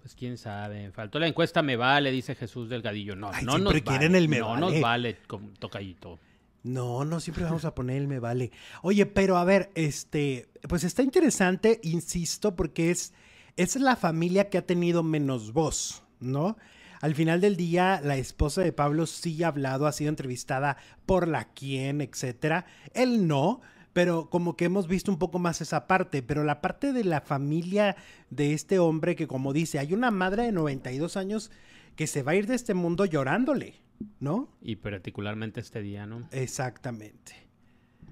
pues 0.00 0.14
quién 0.14 0.38
sabe. 0.38 0.90
Faltó 0.92 1.18
la 1.18 1.26
encuesta, 1.26 1.60
me 1.60 1.76
vale, 1.76 2.10
dice 2.10 2.34
Jesús 2.34 2.70
Delgadillo. 2.70 3.14
No, 3.14 3.30
no 3.42 3.58
nos 3.58 3.74
quieren 3.82 4.12
vale. 4.12 4.18
el 4.18 4.28
me 4.28 4.38
no 4.38 4.56
nos 4.56 4.80
vale, 4.80 5.18
con 5.26 5.52
tocallito. 5.54 6.18
No, 6.62 7.04
no, 7.04 7.20
siempre 7.20 7.44
vamos 7.44 7.64
a 7.64 7.74
poner 7.74 7.98
el 7.98 8.08
me 8.08 8.20
vale. 8.20 8.52
Oye, 8.82 9.04
pero 9.04 9.36
a 9.36 9.44
ver, 9.44 9.70
este, 9.74 10.48
pues 10.68 10.82
está 10.82 11.02
interesante, 11.02 11.78
insisto, 11.82 12.56
porque 12.56 12.90
es 12.90 13.12
es 13.56 13.76
la 13.76 13.96
familia 13.96 14.50
que 14.50 14.58
ha 14.58 14.66
tenido 14.66 15.02
menos 15.02 15.52
voz, 15.52 16.02
¿no? 16.20 16.56
Al 17.00 17.14
final 17.14 17.40
del 17.40 17.56
día, 17.56 18.00
la 18.02 18.16
esposa 18.16 18.62
de 18.62 18.72
Pablo 18.72 19.06
sí 19.06 19.42
ha 19.42 19.48
hablado, 19.48 19.86
ha 19.86 19.92
sido 19.92 20.08
entrevistada 20.08 20.76
por 21.04 21.28
la 21.28 21.52
quien, 21.52 22.00
etcétera. 22.00 22.66
Él 22.94 23.26
no, 23.26 23.60
pero 23.92 24.28
como 24.30 24.56
que 24.56 24.66
hemos 24.66 24.88
visto 24.88 25.10
un 25.10 25.18
poco 25.18 25.38
más 25.38 25.60
esa 25.60 25.86
parte, 25.86 26.22
pero 26.22 26.44
la 26.44 26.60
parte 26.60 26.92
de 26.92 27.04
la 27.04 27.20
familia 27.20 27.96
de 28.30 28.54
este 28.54 28.78
hombre 28.78 29.16
que 29.16 29.26
como 29.26 29.52
dice, 29.52 29.78
hay 29.78 29.92
una 29.92 30.10
madre 30.10 30.44
de 30.44 30.52
92 30.52 31.16
años 31.16 31.50
que 31.96 32.06
se 32.06 32.22
va 32.22 32.32
a 32.32 32.34
ir 32.34 32.46
de 32.46 32.54
este 32.54 32.74
mundo 32.74 33.04
llorándole, 33.04 33.80
¿no? 34.20 34.48
Y 34.60 34.76
particularmente 34.76 35.60
este 35.60 35.80
día, 35.80 36.06
¿no? 36.06 36.28
Exactamente. 36.30 37.34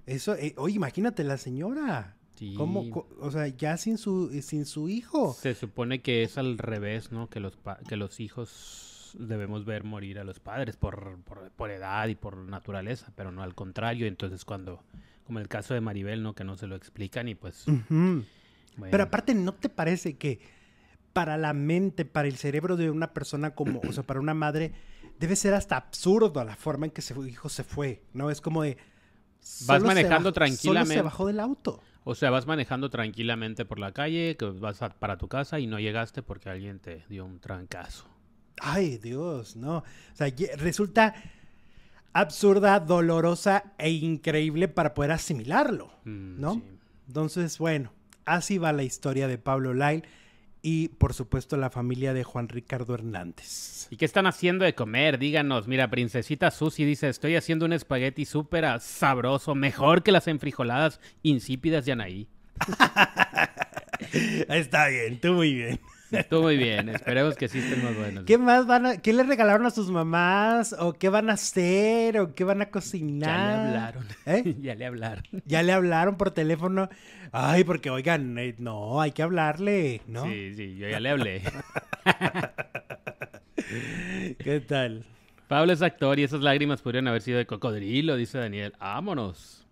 Eso, 0.06 0.34
eh, 0.34 0.54
oye, 0.56 0.76
imagínate 0.76 1.24
la 1.24 1.38
señora. 1.38 2.16
Sí. 2.34 2.54
¿Cómo, 2.56 3.06
o 3.20 3.30
sea, 3.30 3.46
ya 3.48 3.76
sin 3.76 3.96
su, 3.96 4.30
sin 4.42 4.66
su 4.66 4.88
hijo. 4.88 5.34
Se 5.34 5.54
supone 5.54 6.02
que 6.02 6.24
es 6.24 6.36
al 6.36 6.58
revés, 6.58 7.12
¿no? 7.12 7.28
Que 7.28 7.40
los, 7.40 7.56
que 7.88 7.96
los 7.96 8.18
hijos 8.20 9.16
debemos 9.18 9.64
ver 9.64 9.84
morir 9.84 10.18
a 10.18 10.24
los 10.24 10.40
padres 10.40 10.76
por, 10.76 11.18
por, 11.56 11.70
edad 11.70 12.08
y 12.08 12.16
por 12.16 12.36
naturaleza, 12.36 13.12
pero 13.14 13.30
no 13.30 13.42
al 13.42 13.54
contrario. 13.54 14.06
Entonces 14.06 14.44
cuando, 14.44 14.82
como 15.24 15.38
el 15.38 15.48
caso 15.48 15.74
de 15.74 15.80
Maribel, 15.80 16.22
¿no? 16.22 16.34
Que 16.34 16.44
no 16.44 16.56
se 16.56 16.66
lo 16.66 16.76
explican 16.76 17.28
y 17.28 17.34
pues... 17.34 17.64
Pero 18.90 19.04
aparte, 19.04 19.34
¿no 19.34 19.54
te 19.54 19.68
parece 19.68 20.16
que 20.16 20.40
para 21.12 21.38
la 21.38 21.52
mente, 21.52 22.04
para 22.04 22.26
el 22.26 22.36
cerebro 22.36 22.76
de 22.76 22.90
una 22.90 23.12
persona 23.12 23.54
como, 23.54 23.80
o 23.88 23.92
sea, 23.92 24.02
para 24.02 24.18
una 24.18 24.34
madre, 24.34 24.72
debe 25.18 25.36
ser 25.36 25.54
hasta 25.54 25.76
absurdo 25.76 26.44
la 26.44 26.56
forma 26.56 26.86
en 26.86 26.92
que 26.92 27.02
su 27.02 27.24
hijo 27.26 27.48
se 27.48 27.64
fue, 27.64 28.02
¿no? 28.12 28.30
Es 28.30 28.40
como 28.40 28.62
de... 28.62 28.76
Vas 29.66 29.82
manejando 29.82 30.32
tranquilamente. 30.32 30.94
Solo 30.94 31.00
se 31.00 31.02
bajó 31.02 31.26
del 31.26 31.38
auto. 31.38 31.80
O 32.04 32.14
sea, 32.14 32.30
vas 32.30 32.46
manejando 32.46 32.90
tranquilamente 32.90 33.64
por 33.64 33.78
la 33.78 33.92
calle, 33.92 34.36
que 34.38 34.44
vas 34.44 34.78
para 34.98 35.16
tu 35.16 35.28
casa 35.28 35.58
y 35.58 35.66
no 35.66 35.80
llegaste 35.80 36.22
porque 36.22 36.50
alguien 36.50 36.78
te 36.78 37.04
dio 37.08 37.24
un 37.24 37.40
trancazo. 37.40 38.06
Ay, 38.60 38.98
Dios, 38.98 39.56
no. 39.56 39.78
O 39.78 39.84
sea, 40.12 40.32
resulta 40.58 41.14
absurda, 42.12 42.78
dolorosa 42.78 43.72
e 43.78 43.90
increíble 43.90 44.68
para 44.68 44.94
poder 44.94 45.12
asimilarlo, 45.12 45.90
mm, 46.04 46.40
¿no? 46.40 46.62
Entonces, 47.08 47.58
bueno, 47.58 47.90
así 48.24 48.58
va 48.58 48.72
la 48.72 48.84
historia 48.84 49.26
de 49.26 49.38
Pablo 49.38 49.74
Lyle 49.74 50.04
y 50.66 50.88
por 50.88 51.12
supuesto 51.12 51.58
la 51.58 51.68
familia 51.68 52.14
de 52.14 52.24
Juan 52.24 52.48
Ricardo 52.48 52.94
Hernández. 52.94 53.86
¿Y 53.90 53.96
qué 53.98 54.06
están 54.06 54.26
haciendo 54.26 54.64
de 54.64 54.74
comer? 54.74 55.18
Díganos, 55.18 55.68
mira, 55.68 55.90
Princesita 55.90 56.50
Susi 56.50 56.86
dice, 56.86 57.10
estoy 57.10 57.36
haciendo 57.36 57.66
un 57.66 57.74
espagueti 57.74 58.24
súper 58.24 58.80
sabroso, 58.80 59.54
mejor 59.54 60.02
que 60.02 60.10
las 60.10 60.26
enfrijoladas 60.26 61.00
insípidas 61.22 61.84
de 61.84 61.92
Anaí. 61.92 62.28
Está 64.48 64.88
bien, 64.88 65.20
tú 65.20 65.34
muy 65.34 65.52
bien. 65.52 65.80
Estuvo 66.18 66.42
muy 66.42 66.56
bien, 66.56 66.88
esperemos 66.88 67.36
que 67.36 67.48
sí 67.48 67.58
estén 67.58 67.84
más 67.84 67.96
buenos. 67.96 68.24
¿Qué 68.24 68.38
más 68.38 68.66
van 68.66 68.86
a, 68.86 68.96
qué 68.98 69.12
le 69.12 69.22
regalaron 69.22 69.66
a 69.66 69.70
sus 69.70 69.90
mamás? 69.90 70.74
¿O 70.78 70.94
qué 70.94 71.08
van 71.08 71.30
a 71.30 71.34
hacer? 71.34 72.18
¿O 72.18 72.34
qué 72.34 72.44
van 72.44 72.62
a 72.62 72.70
cocinar? 72.70 73.30
Ya 73.30 73.46
le 73.46 73.68
hablaron. 73.68 74.06
¿Eh? 74.26 74.56
ya 74.60 74.74
le 74.74 74.86
hablaron. 74.86 75.24
Ya 75.44 75.62
le 75.62 75.72
hablaron 75.72 76.16
por 76.16 76.30
teléfono. 76.30 76.88
Ay, 77.32 77.64
porque 77.64 77.90
oigan, 77.90 78.38
eh, 78.38 78.54
no, 78.58 79.00
hay 79.00 79.12
que 79.12 79.22
hablarle, 79.22 80.02
¿no? 80.06 80.24
Sí, 80.24 80.54
sí, 80.54 80.76
yo 80.76 80.88
ya 80.88 81.00
le 81.00 81.10
hablé. 81.10 81.42
¿Qué 84.38 84.60
tal? 84.60 85.04
Pablo 85.48 85.72
es 85.72 85.82
actor 85.82 86.18
y 86.18 86.24
esas 86.24 86.40
lágrimas 86.40 86.80
podrían 86.80 87.08
haber 87.08 87.22
sido 87.22 87.38
de 87.38 87.46
cocodrilo, 87.46 88.16
dice 88.16 88.38
Daniel. 88.38 88.72
Vámonos. 88.78 89.63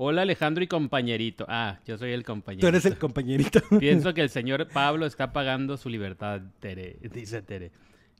Hola 0.00 0.22
Alejandro 0.22 0.62
y 0.62 0.68
compañerito. 0.68 1.44
Ah, 1.48 1.80
yo 1.84 1.98
soy 1.98 2.12
el 2.12 2.22
compañerito. 2.22 2.64
Tú 2.64 2.68
eres 2.68 2.86
el 2.86 2.98
compañerito. 2.98 3.60
Pienso 3.80 4.14
que 4.14 4.20
el 4.20 4.30
señor 4.30 4.68
Pablo 4.68 5.06
está 5.06 5.32
pagando 5.32 5.76
su 5.76 5.88
libertad, 5.88 6.40
Tere, 6.60 6.98
dice 7.12 7.42
Tere. 7.42 7.72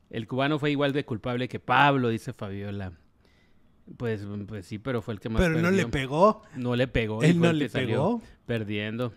El 0.09 0.27
cubano 0.27 0.59
fue 0.59 0.71
igual 0.71 0.91
de 0.91 1.05
culpable 1.05 1.47
que 1.47 1.61
Pablo, 1.61 2.09
dice 2.09 2.33
Fabiola. 2.33 2.91
Pues, 3.95 4.27
pues 4.45 4.65
sí, 4.65 4.77
pero 4.77 5.01
fue 5.01 5.13
el 5.13 5.21
que 5.21 5.29
más 5.29 5.41
Pero 5.41 5.57
no 5.57 5.71
le 5.71 5.85
pegó. 5.85 6.43
No 6.57 6.75
le 6.75 6.87
pegó. 6.87 7.23
Él 7.23 7.39
no 7.39 7.53
le 7.53 7.69
pegó. 7.69 8.21
Perdiendo. 8.45 9.13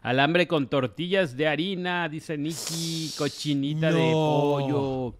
Alambre 0.00 0.48
con 0.48 0.70
tortillas 0.70 1.36
de 1.36 1.48
harina, 1.48 2.08
dice 2.08 2.38
Nicky. 2.38 3.12
Cochinita 3.18 3.92
de 3.92 4.10
pollo. 4.10 5.16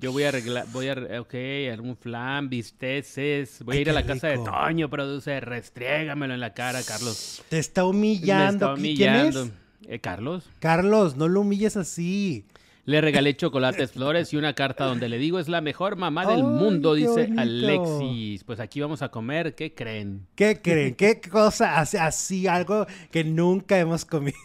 Yo 0.00 0.12
voy 0.12 0.22
a 0.22 0.28
arreglar, 0.28 0.66
voy 0.72 0.88
a, 0.88 0.94
ok, 1.20 1.34
algún 1.70 1.94
flan, 1.94 2.48
bisteces. 2.48 3.62
Voy 3.62 3.76
a 3.76 3.80
ir 3.80 3.90
a 3.90 3.92
la 3.92 4.06
casa 4.06 4.28
de 4.28 4.38
Toño, 4.38 4.88
produce, 4.88 5.40
restrégamelo 5.40 6.32
en 6.32 6.40
la 6.40 6.54
cara, 6.54 6.80
Carlos. 6.82 7.44
Te 7.50 7.58
está 7.58 7.84
humillando. 7.84 8.72
humillando. 8.72 9.42
¿Quién 9.42 9.52
es? 9.84 9.94
Eh, 9.94 9.98
Carlos. 9.98 10.48
Carlos, 10.58 11.16
no 11.16 11.28
lo 11.28 11.42
humilles 11.42 11.76
así. 11.76 12.46
Le 12.86 13.02
regalé 13.02 13.36
chocolates, 13.36 13.92
flores 13.92 14.32
y 14.32 14.38
una 14.38 14.54
carta 14.54 14.86
donde 14.86 15.10
le 15.10 15.18
digo 15.18 15.38
es 15.38 15.48
la 15.48 15.60
mejor 15.60 15.96
mamá 15.96 16.24
del 16.24 16.44
mundo, 16.44 16.94
dice 16.94 17.28
Alexis. 17.36 18.42
Pues 18.44 18.58
aquí 18.58 18.80
vamos 18.80 19.02
a 19.02 19.10
comer, 19.10 19.54
¿qué 19.54 19.74
creen? 19.74 20.26
¿Qué 20.34 20.62
creen? 20.62 20.94
¿Qué 20.94 21.20
cosa 21.20 21.78
hace 21.78 21.98
así, 21.98 22.46
algo 22.46 22.86
que 23.10 23.22
nunca 23.22 23.78
hemos 23.78 24.06
comido? 24.06 24.38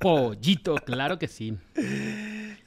Pollito, 0.00 0.74
claro 0.76 1.18
que 1.18 1.28
sí. 1.28 1.56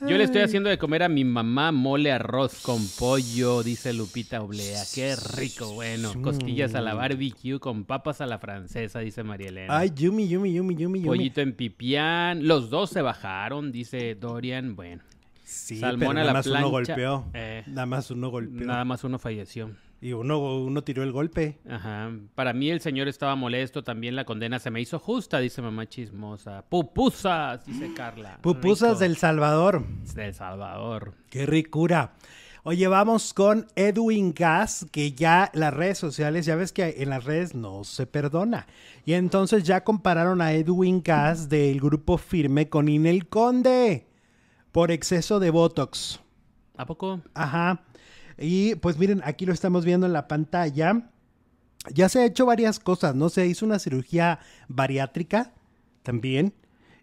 Yo 0.02 0.18
le 0.18 0.24
estoy 0.24 0.42
haciendo 0.42 0.70
de 0.70 0.78
comer 0.78 1.04
a 1.04 1.10
mi 1.10 1.26
mamá 1.26 1.72
mole 1.72 2.12
arroz 2.12 2.62
con 2.62 2.80
pollo, 2.98 3.64
dice 3.64 3.94
Lupita 3.94 4.42
Oblea. 4.42 4.82
Qué 4.96 5.16
rico, 5.36 5.74
bueno. 5.74 6.14
Costillas 6.22 6.74
a 6.76 6.82
la 6.82 6.94
barbecue 6.94 7.60
con 7.60 7.84
papas 7.84 8.22
a 8.22 8.26
la 8.26 8.40
francesa, 8.40 9.00
dice 9.00 9.24
María 9.24 9.50
Elena. 9.50 9.78
Ay, 9.78 9.92
yumi, 9.94 10.28
yumi, 10.28 10.54
yumi, 10.54 10.76
yumi, 10.76 11.02
Pollito 11.02 11.42
en 11.42 11.54
pipián. 11.54 12.48
Los 12.48 12.70
dos 12.70 12.92
se 12.92 13.02
bajaron, 13.02 13.72
dice 13.72 14.16
Dorian. 14.16 14.76
Bueno. 14.76 15.04
Sí, 15.44 15.80
Salmón 15.80 16.16
nada 16.16 16.32
más 16.32 16.48
uno 16.48 16.70
golpeó. 16.70 17.26
Eh, 17.34 17.64
nada 17.68 17.86
más 17.86 18.12
uno 18.12 18.30
golpeó. 18.30 18.66
Nada 18.66 18.86
más 18.86 19.04
uno 19.04 19.20
falleció. 19.20 19.72
Y 20.02 20.14
uno, 20.14 20.40
uno 20.40 20.84
tiró 20.84 21.04
el 21.04 21.12
golpe. 21.12 21.60
Ajá. 21.70 22.12
Para 22.36 22.54
mí 22.54 22.70
el 22.70 22.80
señor 22.80 23.08
estaba 23.08 23.36
molesto. 23.36 23.84
También 23.84 24.16
la 24.16 24.24
condena 24.24 24.60
se 24.60 24.72
me 24.72 24.80
hizo 24.80 24.98
justa, 24.98 25.40
dice 25.40 25.62
mamá 25.62 25.88
chismosa. 25.88 26.64
Pupusas, 26.70 27.66
dice 27.66 27.94
Carla. 27.94 28.40
Pupusas 28.42 29.00
del 29.00 29.18
Salvador. 29.18 29.86
Del 30.16 30.34
Salvador. 30.34 31.16
Qué 31.30 31.46
ricura. 31.46 32.14
Oye, 32.64 32.88
vamos 32.88 33.34
con 33.34 33.68
Edwin 33.76 34.34
Gas, 34.34 34.86
que 34.92 35.14
ya 35.14 35.50
las 35.54 35.74
redes 35.74 35.98
sociales, 35.98 36.46
ya 36.46 36.56
ves 36.56 36.72
que 36.72 36.96
en 37.00 37.10
las 37.10 37.24
redes 37.24 37.56
no 37.56 37.84
se 37.84 38.06
perdona. 38.06 38.68
Y 39.06 39.14
entonces 39.14 39.64
ya 39.64 39.84
compararon 39.84 40.42
a 40.42 40.54
Edwin 40.54 41.02
Gas 41.02 41.50
del 41.50 41.80
grupo 41.80 42.18
firme 42.18 42.70
con 42.70 42.88
Inel 42.88 43.28
Conde 43.28 44.08
por 44.72 44.92
exceso 44.92 45.40
de 45.40 45.50
Botox. 45.50 46.20
¿A 46.78 46.86
poco? 46.86 47.22
Ajá. 47.34 47.82
Y 48.40 48.76
pues 48.76 48.98
miren, 48.98 49.22
aquí 49.24 49.46
lo 49.46 49.54
estamos 49.54 49.86
viendo 49.86 50.06
en 50.06 50.14
la 50.14 50.28
pantalla. 50.28 51.10
Ya 51.94 52.10
se 52.10 52.20
ha 52.20 52.26
hecho 52.26 52.46
varias 52.46 52.80
cosas, 52.80 53.16
¿no? 53.16 53.30
Se 53.30 53.46
hizo 53.48 53.66
una 53.66 53.80
cirugía 53.80 54.40
bariátrica 54.68 55.54
también. 56.04 56.54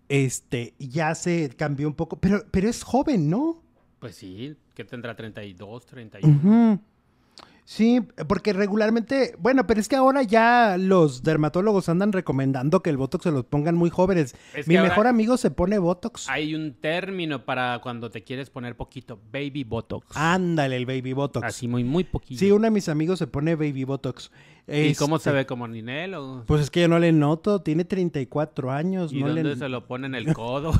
Este, 0.09 0.75
ya 0.79 1.15
se 1.15 1.51
cambió 1.51 1.89
un 1.89 1.95
poco, 1.95 2.19
pero, 2.19 2.45
pero 2.51 2.69
es 2.69 2.83
joven, 2.83 3.29
¿no? 3.29 3.63
Pues 3.99 4.17
sí, 4.17 4.57
que 4.75 4.85
tendrá 4.85 5.17
32, 5.17 5.87
31. 5.87 6.81
Sí, 7.67 8.01
porque 8.29 8.53
regularmente, 8.53 9.35
bueno, 9.41 9.67
pero 9.67 9.81
es 9.81 9.89
que 9.89 9.97
ahora 9.97 10.23
ya 10.23 10.77
los 10.79 11.25
dermatólogos 11.25 11.89
andan 11.89 12.13
recomendando 12.13 12.81
que 12.81 12.91
el 12.91 12.97
Botox 12.97 13.25
se 13.25 13.33
los 13.33 13.45
pongan 13.45 13.75
muy 13.75 13.91
jóvenes. 13.91 14.37
Mi 14.67 14.79
mejor 14.79 15.09
amigo 15.09 15.37
se 15.37 15.51
pone 15.51 15.81
Botox. 15.81 16.29
Hay 16.29 16.55
un 16.55 16.75
término 16.75 17.45
para 17.45 17.81
cuando 17.81 18.09
te 18.09 18.23
quieres 18.23 18.51
poner 18.51 18.77
poquito, 18.77 19.19
baby 19.33 19.65
Botox. 19.65 20.17
Ándale, 20.17 20.77
el 20.77 20.87
baby 20.87 21.13
Botox. 21.13 21.45
Así 21.45 21.67
muy, 21.67 21.83
muy 21.83 22.05
poquito. 22.05 22.39
Sí, 22.39 22.53
uno 22.53 22.67
de 22.67 22.71
mis 22.71 22.89
amigos 22.89 23.19
se 23.19 23.27
pone 23.27 23.57
baby 23.57 23.83
Botox. 23.83 24.31
¿Y 24.69 24.95
cómo 24.95 25.19
se 25.19 25.31
este, 25.31 25.39
ve 25.39 25.47
como 25.47 25.67
Ninel? 25.67 26.15
Pues 26.47 26.63
es 26.63 26.71
que 26.71 26.83
yo 26.83 26.89
no 26.89 27.01
le 27.01 27.11
noto, 27.11 27.63
tiene 27.63 27.85
34 27.85 28.71
años. 28.71 29.13
¿Y 29.13 29.23
dónde 29.23 29.57
se 29.57 29.69
lo 29.69 29.89
pone 29.89 30.07
en 30.07 30.15
el 30.15 30.33
codo? 30.35 30.73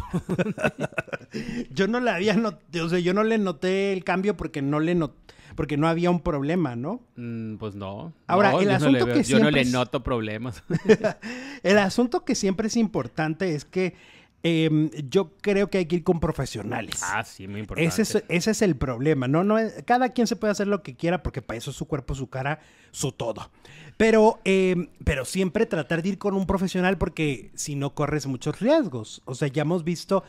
yo 1.71 1.89
no 1.89 1.99
le 1.99 2.11
había 2.13 2.35
notado, 2.35 2.87
o 2.87 2.89
sea, 2.89 3.01
yo 3.01 3.13
no 3.13 3.25
le 3.25 3.39
noté 3.39 3.93
el 3.93 4.05
cambio 4.05 4.37
porque 4.37 4.63
no 4.63 4.79
le 4.79 4.95
noté 4.95 5.35
porque 5.57 5.77
no 5.77 5.89
había 5.89 6.11
un 6.11 6.21
problema, 6.21 6.77
¿no? 6.77 7.01
Mm, 7.17 7.57
pues 7.57 7.75
no. 7.75 8.13
Ahora, 8.27 8.53
el 8.53 8.71
asunto 8.71 9.07
que 9.07 9.25
Yo 9.25 9.39
no 9.41 9.51
le 9.51 9.65
noto 9.65 10.03
problemas. 10.03 10.63
el 11.63 11.79
asunto 11.79 12.25
que 12.25 12.35
siempre 12.35 12.69
es 12.69 12.77
importante 12.77 13.55
es 13.55 13.65
que 13.65 13.95
em, 14.43 14.91
yo 15.09 15.33
creo 15.41 15.69
que 15.71 15.79
hay 15.79 15.87
que 15.87 15.97
ir 15.97 16.05
con 16.05 16.21
profesionales. 16.21 17.01
Ah, 17.03 17.25
sí, 17.25 17.49
muy 17.49 17.61
importante. 17.61 17.89
Ese 17.89 18.03
es, 18.03 18.25
ese 18.29 18.51
es 18.51 18.63
el 18.63 18.77
problema, 18.77 19.27
¿no? 19.27 19.43
no 19.43 19.57
cada 19.85 20.11
quien 20.11 20.27
se 20.27 20.37
puede 20.37 20.53
hacer 20.53 20.69
lo 20.69 20.83
que 20.83 20.95
quiera 20.95 21.23
porque 21.23 21.43
para 21.43 21.59
eso 21.59 21.71
es 21.71 21.77
su 21.77 21.87
cuerpo, 21.87 22.15
su 22.15 22.29
cara, 22.29 22.61
su 22.93 23.11
todo. 23.11 23.51
Pero, 23.97 24.41
em, 24.45 24.89
pero 25.05 25.25
siempre 25.25 25.65
tratar 25.65 26.03
de 26.03 26.11
ir 26.11 26.19
con 26.19 26.35
un 26.35 26.47
profesional 26.47 26.99
porque 26.99 27.51
si 27.55 27.75
no 27.75 27.95
corres 27.95 28.27
muchos 28.27 28.61
riesgos. 28.61 29.23
O 29.25 29.35
sea, 29.35 29.49
ya 29.49 29.63
hemos 29.63 29.85
visto 29.85 30.23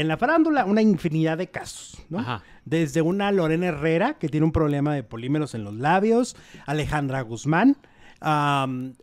en 0.00 0.08
la 0.08 0.16
farándula 0.16 0.64
una 0.64 0.80
infinidad 0.80 1.36
de 1.36 1.48
casos, 1.48 2.02
¿no? 2.08 2.40
Desde 2.64 3.02
una 3.02 3.30
Lorena 3.32 3.66
Herrera 3.66 4.14
que 4.14 4.30
tiene 4.30 4.46
un 4.46 4.52
problema 4.52 4.94
de 4.94 5.02
polímeros 5.02 5.54
en 5.54 5.62
los 5.62 5.74
labios, 5.74 6.36
Alejandra 6.64 7.20
Guzmán, 7.20 7.76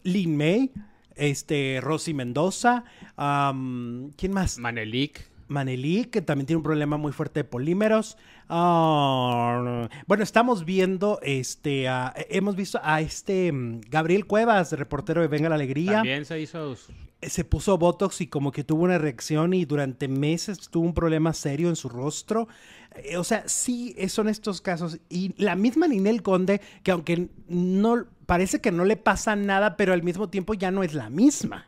Lin 0.04 0.38
May, 0.38 0.72
este, 1.16 1.80
Rosy 1.84 2.16
Mendoza, 2.16 2.84
¿quién 3.16 4.32
más? 4.34 4.58
Manelik. 4.58 5.30
Manelik, 5.50 6.10
que 6.10 6.22
también 6.24 6.48
tiene 6.48 6.58
un 6.58 6.64
problema 6.64 6.98
muy 6.98 7.12
fuerte 7.12 7.42
de 7.42 7.44
polímeros. 7.44 8.18
Bueno, 8.48 9.90
estamos 10.20 10.66
viendo, 10.66 11.20
este, 11.22 11.86
hemos 12.30 12.56
visto 12.56 12.80
a 12.84 13.02
este 13.02 13.52
mm, 13.52 13.82
Gabriel 13.88 14.26
Cuevas, 14.26 14.72
reportero 14.74 15.22
de 15.22 15.28
Venga 15.28 15.48
la 15.48 15.56
Alegría. 15.56 15.98
También 15.98 16.26
se 16.26 16.40
hizo 16.42 16.76
se 17.22 17.44
puso 17.44 17.78
Botox 17.78 18.22
y 18.22 18.28
como 18.28 18.52
que 18.52 18.64
tuvo 18.64 18.84
una 18.84 18.98
reacción 18.98 19.54
y 19.54 19.66
durante 19.66 20.08
meses 20.08 20.70
tuvo 20.70 20.86
un 20.86 20.94
problema 20.94 21.34
serio 21.34 21.70
en 21.70 21.76
su 21.76 21.90
rostro. 21.90 22.48
Eh, 22.96 23.18
o 23.18 23.24
sea, 23.24 23.44
sí, 23.48 23.96
son 24.10 24.30
estos 24.30 24.62
casos. 24.62 25.00
Y 25.10 25.34
la 25.42 25.56
misma 25.56 25.88
Ninel 25.88 26.22
Conde, 26.22 26.62
que 26.84 26.92
aunque 26.92 27.30
no 27.48 28.06
parece 28.26 28.62
que 28.62 28.72
no 28.72 28.86
le 28.86 28.98
pasa 28.98 29.36
nada, 29.36 29.78
pero 29.78 29.94
al 29.94 30.04
mismo 30.04 30.30
tiempo 30.30 30.54
ya 30.54 30.70
no 30.70 30.84
es 30.84 30.94
la 30.94 31.10
misma, 31.10 31.68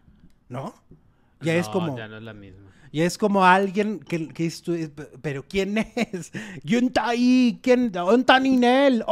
¿no? 0.50 0.76
Ya 1.42 1.56
es 1.56 1.70
como... 1.70 1.98
Ya 1.98 2.08
no 2.08 2.18
es 2.18 2.24
la 2.24 2.34
misma. 2.34 2.70
Y 2.92 3.02
es 3.02 3.18
como 3.18 3.46
alguien 3.46 4.00
que, 4.00 4.28
que 4.30 4.52
pero 5.22 5.46
¿quién 5.48 5.78
es? 5.78 6.32
¿Quién 6.66 6.88
está 6.88 7.10
ahí? 7.10 7.60
¿Quién? 7.62 7.92
¿Ontaninel? 7.96 9.04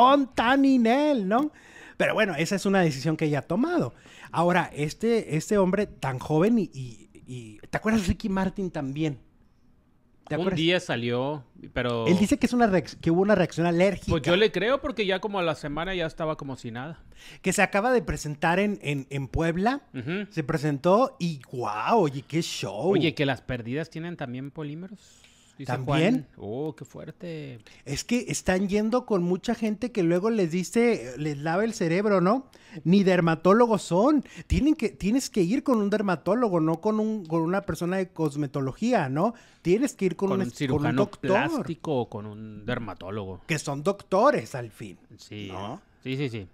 ¿No? 1.27 1.51
Pero 1.95 2.13
bueno, 2.13 2.35
esa 2.35 2.55
es 2.55 2.65
una 2.65 2.81
decisión 2.81 3.17
que 3.17 3.25
ella 3.25 3.39
ha 3.39 3.43
tomado. 3.43 3.93
Ahora, 4.31 4.69
este, 4.73 5.35
este 5.37 5.57
hombre 5.57 5.87
tan 5.87 6.19
joven 6.19 6.59
y, 6.59 6.69
y, 6.73 7.59
¿Te 7.69 7.77
acuerdas 7.77 8.07
Ricky 8.07 8.29
Martin 8.29 8.71
también? 8.71 9.19
un 10.35 10.55
día 10.55 10.79
salió, 10.79 11.45
pero... 11.73 12.05
Él 12.07 12.17
dice 12.17 12.37
que, 12.37 12.47
es 12.47 12.53
una 12.53 12.69
que 12.81 13.11
hubo 13.11 13.21
una 13.21 13.35
reacción 13.35 13.65
alérgica. 13.65 14.11
Pues 14.11 14.23
yo 14.23 14.35
le 14.35 14.51
creo 14.51 14.81
porque 14.81 15.05
ya 15.05 15.19
como 15.19 15.39
a 15.39 15.43
la 15.43 15.55
semana 15.55 15.95
ya 15.95 16.05
estaba 16.05 16.35
como 16.35 16.57
si 16.57 16.71
nada. 16.71 17.01
Que 17.41 17.53
se 17.53 17.61
acaba 17.61 17.93
de 17.93 18.01
presentar 18.01 18.59
en, 18.59 18.79
en, 18.81 19.27
Puebla. 19.27 19.81
Se 20.29 20.43
presentó 20.43 21.15
y 21.19 21.39
wow, 21.51 21.97
oye, 21.99 22.23
qué 22.27 22.41
show. 22.41 22.91
Oye, 22.91 23.13
que 23.13 23.25
las 23.25 23.41
perdidas 23.41 23.89
tienen 23.89 24.17
también 24.17 24.51
polímeros. 24.51 25.21
También. 25.65 26.27
Oh, 26.37 26.75
qué 26.75 26.85
fuerte. 26.85 27.59
Es 27.85 28.03
que 28.03 28.25
están 28.29 28.67
yendo 28.67 29.05
con 29.05 29.23
mucha 29.23 29.55
gente 29.55 29.91
que 29.91 30.03
luego 30.03 30.29
les 30.29 30.51
dice, 30.51 31.13
les 31.17 31.37
lava 31.37 31.63
el 31.63 31.73
cerebro, 31.73 32.21
¿no? 32.21 32.47
Ni 32.83 33.03
dermatólogos 33.03 33.81
son. 33.81 34.23
Tienen 34.47 34.75
que, 34.75 34.89
tienes 34.89 35.29
que 35.29 35.41
ir 35.41 35.63
con 35.63 35.77
un 35.77 35.89
dermatólogo, 35.89 36.59
no 36.59 36.79
con, 36.79 36.99
un, 36.99 37.25
con 37.25 37.41
una 37.41 37.61
persona 37.61 37.97
de 37.97 38.09
cosmetología, 38.09 39.09
¿no? 39.09 39.33
Tienes 39.61 39.95
que 39.95 40.05
ir 40.05 40.15
con, 40.15 40.31
un, 40.31 40.51
cirujano 40.51 41.03
doctor. 41.05 41.19
plástico 41.19 42.01
o 42.01 42.09
con 42.09 42.25
un 42.25 42.65
dermatólogo. 42.65 43.41
Que 43.47 43.57
son 43.59 43.83
doctores 43.83 44.53
al 44.55 44.71
fin. 44.71 44.97
Sí. 45.17 45.51
Sí, 46.03 46.15
sí, 46.15 46.29
sí. 46.29 46.47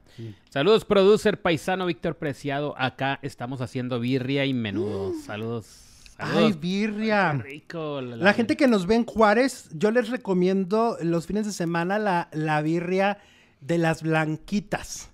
Saludos, 0.49 0.85
producer 0.85 1.41
paisano 1.41 1.85
Víctor 1.85 2.15
Preciado. 2.15 2.73
Acá 2.77 3.19
estamos 3.21 3.61
haciendo 3.61 3.99
birria 3.99 4.45
y 4.45 4.53
menudo. 4.53 5.11
Mm. 5.11 5.21
Saludos. 5.21 5.92
Ay, 6.17 6.53
birria. 6.53 7.33
rico. 7.33 8.01
La, 8.01 8.33
gente 8.33 8.55
que 8.55 8.67
nos 8.67 8.85
ve 8.87 8.95
en 8.95 9.05
Juárez, 9.05 9.69
yo 9.73 9.91
les 9.91 10.09
recomiendo 10.09 10.97
los 11.01 11.27
fines 11.27 11.45
de 11.45 11.51
semana 11.51 11.99
la, 11.99 12.29
la 12.31 12.61
birria 12.61 13.17
de 13.61 13.77
las 13.77 14.03
blanquitas. 14.03 15.09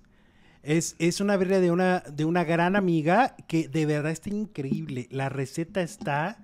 Es, 0.62 0.94
es, 0.98 1.20
una 1.20 1.36
birria 1.36 1.60
de 1.60 1.70
una, 1.70 2.00
de 2.00 2.24
una 2.24 2.44
gran 2.44 2.76
amiga 2.76 3.34
que 3.48 3.68
de 3.68 3.86
verdad 3.86 4.12
está 4.12 4.28
increíble. 4.28 5.08
La 5.10 5.28
receta 5.28 5.80
está 5.80 6.38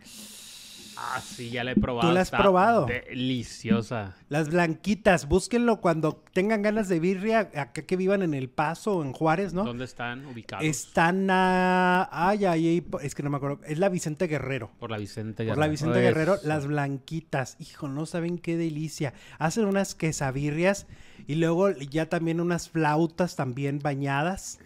Ah, 0.98 1.20
sí, 1.20 1.50
ya 1.50 1.62
la 1.62 1.72
he 1.72 1.76
probado. 1.76 2.08
¿Tú 2.08 2.14
la 2.14 2.22
has 2.22 2.30
probado? 2.30 2.86
Deliciosa. 2.86 4.16
Las 4.28 4.48
blanquitas, 4.48 5.28
búsquenlo 5.28 5.80
cuando 5.80 6.22
tengan 6.32 6.62
ganas 6.62 6.88
de 6.88 7.00
birria, 7.00 7.50
acá 7.54 7.82
que 7.82 7.96
vivan 7.96 8.22
en 8.22 8.32
El 8.32 8.48
Paso 8.48 8.96
o 8.96 9.04
en 9.04 9.12
Juárez, 9.12 9.52
¿no? 9.52 9.64
¿Dónde 9.64 9.84
están 9.84 10.24
ubicados? 10.24 10.64
Están 10.64 11.28
a... 11.30 12.08
Ay, 12.10 12.46
ay, 12.46 12.86
es 13.02 13.14
que 13.14 13.22
no 13.22 13.30
me 13.30 13.36
acuerdo. 13.36 13.60
Es 13.66 13.78
la 13.78 13.88
Vicente 13.90 14.26
Guerrero. 14.26 14.70
Por 14.78 14.90
la 14.90 14.98
Vicente 14.98 15.44
Guerrero. 15.44 15.54
Por 15.54 15.64
la 15.64 15.68
Vicente 15.68 16.00
Guerrero, 16.00 16.36
las 16.44 16.66
blanquitas. 16.66 17.56
Hijo, 17.60 17.88
no 17.88 18.06
saben 18.06 18.38
qué 18.38 18.56
delicia. 18.56 19.12
Hacen 19.38 19.66
unas 19.66 19.94
quesabirrias 19.94 20.86
y 21.26 21.34
luego 21.34 21.70
ya 21.72 22.08
también 22.08 22.40
unas 22.40 22.70
flautas 22.70 23.36
también 23.36 23.80
bañadas. 23.80 24.60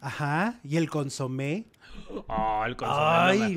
Ajá, 0.00 0.60
y 0.62 0.76
el 0.76 0.88
consomé. 0.88 1.66
Oh, 2.30 2.62
el 2.66 2.76
Ay, 2.84 3.56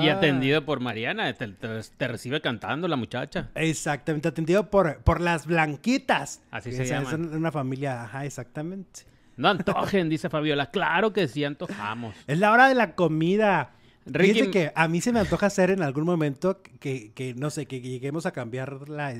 y 0.00 0.08
atendido 0.08 0.64
por 0.64 0.80
Mariana, 0.80 1.32
te, 1.32 2.08
recibe 2.08 2.40
cantando 2.40 2.88
la 2.88 2.96
muchacha. 2.96 3.50
Exactamente, 3.54 4.26
atendido 4.26 4.68
por, 4.68 4.98
por 4.98 5.20
las 5.20 5.46
blanquitas. 5.46 6.42
Así 6.50 6.72
se 6.72 6.84
llama. 6.84 7.08
Es 7.08 7.14
una 7.14 7.52
familia, 7.52 8.02
ajá, 8.02 8.24
exactamente. 8.24 9.02
No 9.36 9.48
antojen, 9.48 10.08
dice 10.08 10.28
Fabiola. 10.28 10.70
Claro 10.70 11.12
que 11.12 11.28
sí 11.28 11.44
antojamos. 11.44 12.16
Es 12.26 12.38
la 12.40 12.50
hora 12.50 12.68
de 12.68 12.74
la 12.74 12.96
comida. 12.96 13.70
Ricky... 14.06 14.50
que 14.50 14.72
a 14.74 14.88
mí 14.88 15.00
se 15.00 15.12
me 15.12 15.20
antoja 15.20 15.46
hacer 15.46 15.70
en 15.70 15.82
algún 15.82 16.04
momento 16.04 16.62
que, 16.80 17.12
que 17.12 17.34
no 17.34 17.50
sé, 17.50 17.66
que 17.66 17.80
lleguemos 17.80 18.26
a 18.26 18.32
cambiar 18.32 18.88
la, 18.88 19.14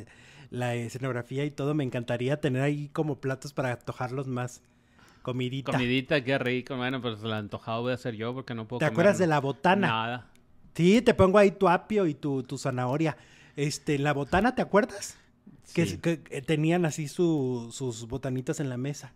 la 0.51 0.75
escenografía 0.75 1.45
y 1.45 1.53
todo. 1.53 1.75
Me 1.75 1.85
encantaría 1.85 2.41
tener 2.41 2.63
ahí 2.63 2.89
como 2.93 3.21
platos 3.21 3.53
para 3.53 3.73
antojarlos 3.73 4.27
más. 4.27 4.63
Comidita. 5.27 5.73
Comidita, 5.73 6.23
qué 6.23 6.39
rico. 6.39 6.77
Bueno, 6.77 7.03
pues 7.03 7.21
la 7.23 7.39
antojado 7.39 7.83
voy 7.83 7.91
a 7.91 7.95
hacer 7.97 8.15
yo 8.15 8.33
porque 8.33 8.55
no 8.55 8.69
puedo 8.69 8.79
¿Te 8.79 8.85
acuerdas 8.85 9.19
de 9.19 9.27
la 9.27 9.41
botana? 9.41 9.89
Nada. 9.89 10.27
Sí, 10.73 11.03
te 11.03 11.15
pongo 11.15 11.39
ahí 11.39 11.51
tu 11.51 11.69
apio 11.69 12.07
y 12.07 12.15
tu, 12.15 12.45
tu 12.45 12.57
zanahoria. 12.57 13.17
Este, 13.57 13.99
la 13.99 14.13
botana, 14.13 14.55
¿te 14.55 14.63
acuerdas? 14.63 15.19
Que, 15.75 15.99
eh, 16.31 16.43
tenían 16.43 16.87
así 16.87 17.09
sus 17.09 18.07
botanitas 18.07 18.61
en 18.61 18.69
la 18.69 18.77
mesa. 18.77 19.15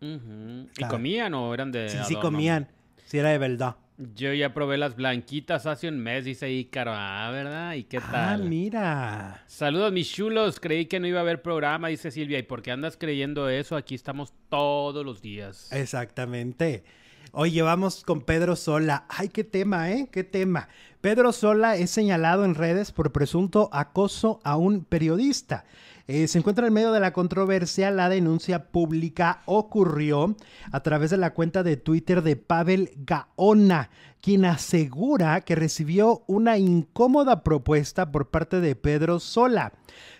¿Y 0.00 0.84
comían 0.90 1.32
o 1.34 1.54
eran 1.54 1.70
de 1.70 1.88
Sí, 1.90 1.98
sí 2.08 2.16
comían. 2.16 2.66
Sí, 3.06 3.18
era 3.18 3.28
de 3.28 3.38
verdad. 3.38 3.76
Yo 3.98 4.32
ya 4.32 4.54
probé 4.54 4.78
las 4.78 4.96
blanquitas 4.96 5.66
hace 5.66 5.88
un 5.88 5.98
mes, 5.98 6.24
dice 6.24 6.50
Ícaro. 6.50 6.92
Ah, 6.94 7.30
¿verdad? 7.30 7.74
¿Y 7.74 7.84
qué 7.84 7.98
ah, 7.98 8.08
tal? 8.10 8.42
Ah, 8.42 8.44
mira. 8.44 9.44
Saludos, 9.46 9.92
mis 9.92 10.10
chulos. 10.10 10.58
Creí 10.58 10.86
que 10.86 10.98
no 10.98 11.06
iba 11.06 11.18
a 11.18 11.22
haber 11.22 11.42
programa, 11.42 11.88
dice 11.88 12.10
Silvia. 12.10 12.38
¿Y 12.38 12.42
por 12.42 12.62
qué 12.62 12.72
andas 12.72 12.96
creyendo 12.96 13.48
eso? 13.48 13.76
Aquí 13.76 13.94
estamos 13.94 14.32
todos 14.48 15.04
los 15.04 15.20
días. 15.20 15.70
Exactamente. 15.72 16.84
Oye, 17.32 17.62
vamos 17.62 18.02
con 18.04 18.22
Pedro 18.22 18.56
Sola. 18.56 19.06
Ay, 19.08 19.28
qué 19.28 19.44
tema, 19.44 19.90
¿eh? 19.90 20.08
Qué 20.10 20.24
tema. 20.24 20.68
Pedro 21.00 21.32
Sola 21.32 21.76
es 21.76 21.90
señalado 21.90 22.44
en 22.44 22.54
redes 22.54 22.92
por 22.92 23.12
presunto 23.12 23.68
acoso 23.72 24.40
a 24.44 24.56
un 24.56 24.84
periodista. 24.84 25.64
Eh, 26.08 26.26
se 26.26 26.38
encuentra 26.38 26.66
en 26.66 26.72
medio 26.72 26.92
de 26.92 27.00
la 27.00 27.12
controversia. 27.12 27.90
La 27.90 28.08
denuncia 28.08 28.66
pública 28.70 29.42
ocurrió 29.46 30.36
a 30.70 30.80
través 30.80 31.10
de 31.10 31.16
la 31.16 31.32
cuenta 31.32 31.62
de 31.62 31.76
Twitter 31.76 32.22
de 32.22 32.36
Pavel 32.36 32.90
Gaona, 32.96 33.90
quien 34.20 34.44
asegura 34.44 35.40
que 35.42 35.54
recibió 35.54 36.22
una 36.26 36.58
incómoda 36.58 37.42
propuesta 37.42 38.10
por 38.10 38.30
parte 38.30 38.60
de 38.60 38.74
Pedro 38.74 39.20
Sola. 39.20 39.72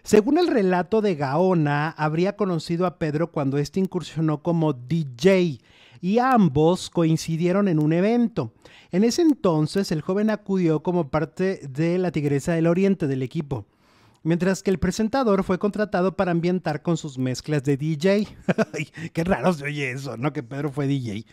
Según 0.02 0.38
el 0.38 0.48
relato 0.48 1.00
de 1.00 1.14
Gaona, 1.14 1.90
habría 1.90 2.36
conocido 2.36 2.86
a 2.86 2.98
Pedro 2.98 3.32
cuando 3.32 3.58
éste 3.58 3.80
incursionó 3.80 4.42
como 4.42 4.72
DJ 4.72 5.60
y 6.00 6.18
ambos 6.18 6.90
coincidieron 6.90 7.68
en 7.68 7.78
un 7.78 7.92
evento. 7.92 8.52
En 8.90 9.04
ese 9.04 9.22
entonces, 9.22 9.92
el 9.92 10.02
joven 10.02 10.30
acudió 10.30 10.82
como 10.82 11.08
parte 11.08 11.60
de 11.68 11.98
la 11.98 12.10
Tigresa 12.10 12.52
del 12.52 12.66
Oriente 12.66 13.06
del 13.06 13.22
equipo 13.22 13.66
mientras 14.22 14.62
que 14.62 14.70
el 14.70 14.78
presentador 14.78 15.44
fue 15.44 15.58
contratado 15.58 16.16
para 16.16 16.30
ambientar 16.30 16.82
con 16.82 16.96
sus 16.96 17.18
mezclas 17.18 17.64
de 17.64 17.76
DJ. 17.76 18.28
Qué 19.12 19.24
raro 19.24 19.52
se 19.52 19.64
oye 19.64 19.90
eso, 19.90 20.16
¿no? 20.16 20.32
Que 20.32 20.42
Pedro 20.42 20.70
fue 20.70 20.86
DJ. 20.86 21.26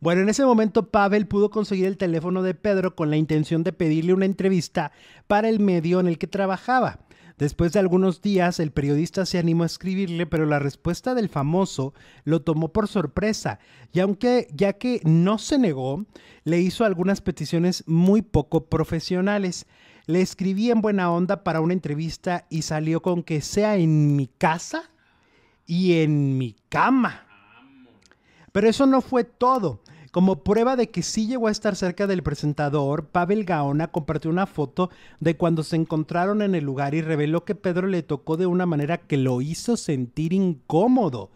Bueno, 0.00 0.22
en 0.22 0.28
ese 0.28 0.44
momento 0.44 0.90
Pavel 0.90 1.28
pudo 1.28 1.50
conseguir 1.50 1.86
el 1.86 1.96
teléfono 1.96 2.42
de 2.42 2.54
Pedro 2.54 2.96
con 2.96 3.08
la 3.10 3.16
intención 3.16 3.62
de 3.62 3.72
pedirle 3.72 4.12
una 4.12 4.26
entrevista 4.26 4.90
para 5.28 5.48
el 5.48 5.60
medio 5.60 6.00
en 6.00 6.08
el 6.08 6.18
que 6.18 6.26
trabajaba. 6.26 6.98
Después 7.38 7.72
de 7.72 7.80
algunos 7.80 8.20
días, 8.20 8.60
el 8.60 8.72
periodista 8.72 9.26
se 9.26 9.38
animó 9.38 9.62
a 9.62 9.66
escribirle, 9.66 10.26
pero 10.26 10.46
la 10.46 10.58
respuesta 10.58 11.14
del 11.14 11.28
famoso 11.28 11.94
lo 12.24 12.42
tomó 12.42 12.72
por 12.72 12.88
sorpresa, 12.88 13.58
y 13.92 14.00
aunque 14.00 14.48
ya 14.52 14.74
que 14.74 15.00
no 15.04 15.38
se 15.38 15.58
negó, 15.58 16.04
le 16.44 16.60
hizo 16.60 16.84
algunas 16.84 17.20
peticiones 17.20 17.84
muy 17.86 18.22
poco 18.22 18.66
profesionales. 18.66 19.66
Le 20.06 20.20
escribí 20.20 20.70
en 20.70 20.82
buena 20.82 21.12
onda 21.12 21.44
para 21.44 21.60
una 21.60 21.72
entrevista 21.72 22.46
y 22.50 22.62
salió 22.62 23.02
con 23.02 23.22
que 23.22 23.40
sea 23.40 23.76
en 23.76 24.16
mi 24.16 24.26
casa 24.26 24.90
y 25.66 26.00
en 26.00 26.38
mi 26.38 26.56
cama. 26.68 27.26
Pero 28.52 28.68
eso 28.68 28.86
no 28.86 29.00
fue 29.00 29.24
todo. 29.24 29.80
Como 30.12 30.44
prueba 30.44 30.76
de 30.76 30.90
que 30.90 31.02
sí 31.02 31.26
llegó 31.26 31.46
a 31.46 31.50
estar 31.50 31.74
cerca 31.74 32.06
del 32.06 32.22
presentador, 32.22 33.06
Pavel 33.06 33.44
Gaona 33.44 33.88
compartió 33.88 34.30
una 34.30 34.46
foto 34.46 34.90
de 35.20 35.38
cuando 35.38 35.62
se 35.62 35.76
encontraron 35.76 36.42
en 36.42 36.54
el 36.54 36.64
lugar 36.64 36.94
y 36.94 37.00
reveló 37.00 37.46
que 37.46 37.54
Pedro 37.54 37.86
le 37.86 38.02
tocó 38.02 38.36
de 38.36 38.44
una 38.44 38.66
manera 38.66 38.98
que 38.98 39.16
lo 39.16 39.40
hizo 39.40 39.78
sentir 39.78 40.34
incómodo. 40.34 41.30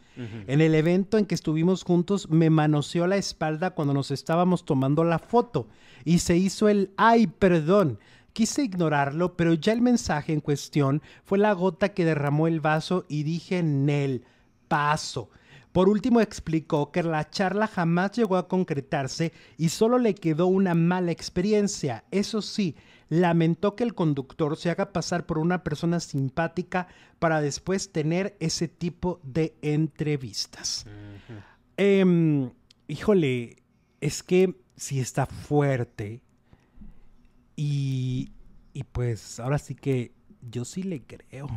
En 0.47 0.63
el 0.63 0.75
evento 0.75 1.19
en 1.19 1.27
que 1.27 1.35
estuvimos 1.35 1.85
juntos 1.85 2.31
me 2.31 2.49
manoseó 2.49 3.07
la 3.07 3.19
espalda 3.19 3.73
cuando 3.73 3.93
nos 3.93 4.11
estábamos 4.11 4.65
tomando 4.65 5.05
la 5.05 5.19
foto 5.19 5.69
y 6.07 6.21
se 6.21 6.39
hizo 6.39 6.69
el 6.71 6.91
ay, 6.97 7.27
perdón. 7.27 7.99
Quise 8.37 8.65
ignorarlo, 8.65 9.35
pero 9.35 9.55
ya 9.55 9.73
el 9.73 9.81
mensaje 9.81 10.35
en 10.35 10.43
cuestión 10.43 11.01
fue 11.25 11.39
la 11.39 11.55
gota 11.55 11.95
que 11.95 12.05
derramó 12.05 12.47
el 12.47 12.61
vaso 12.61 13.07
y 13.09 13.23
dije 13.23 13.63
Nel, 13.63 14.27
paso. 14.69 15.31
Por 15.73 15.89
último 15.89 16.21
explicó 16.21 16.93
que 16.93 17.03
la 17.03 17.31
charla 17.31 17.67
jamás 17.67 18.13
llegó 18.13 18.37
a 18.37 18.47
concretarse 18.47 19.33
y 19.57 19.71
solo 19.71 19.97
le 19.97 20.15
quedó 20.15 20.49
una 20.49 20.75
mala 20.75 21.13
experiencia. 21.13 22.05
Eso 22.11 22.43
sí, 22.43 22.77
lamentó 23.09 23.75
que 23.75 23.85
el 23.85 23.95
conductor 23.95 24.59
se 24.59 24.69
haga 24.69 24.93
pasar 24.93 25.25
por 25.25 25.39
una 25.39 25.65
persona 25.65 25.99
simpática 25.99 26.89
para 27.19 27.41
después 27.41 27.91
tener 27.91 28.37
ese 28.39 28.69
tipo 28.69 29.19
de 29.23 29.57
entrevistas. 29.63 30.85
Em, 31.79 32.51
híjole, 32.87 33.57
es 34.03 34.23
que 34.23 34.61
si 34.77 35.01
está 35.01 35.25
fuerte 35.25 36.21
y, 37.57 38.31
pues 38.93 39.41
ahora 39.41 39.59
sí 39.59 39.75
que 39.75 40.13
yo 40.51 40.65
sí 40.65 40.83
le 40.83 41.03
creo. 41.03 41.49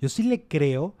Yo 0.00 0.08
sí 0.08 0.22
le 0.24 0.42
creo 0.42 0.96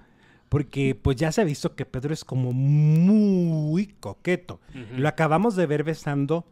porque 0.48 0.94
pues 0.94 1.16
ya 1.16 1.30
se 1.30 1.40
ha 1.40 1.44
visto 1.44 1.74
que 1.74 1.84
Pedro 1.84 2.14
es 2.14 2.24
como 2.24 2.52
muy 2.52 3.86
coqueto. 3.86 4.60
Lo 4.96 5.08
acabamos 5.08 5.56
de 5.56 5.66
ver 5.66 5.84
besando 5.84 6.46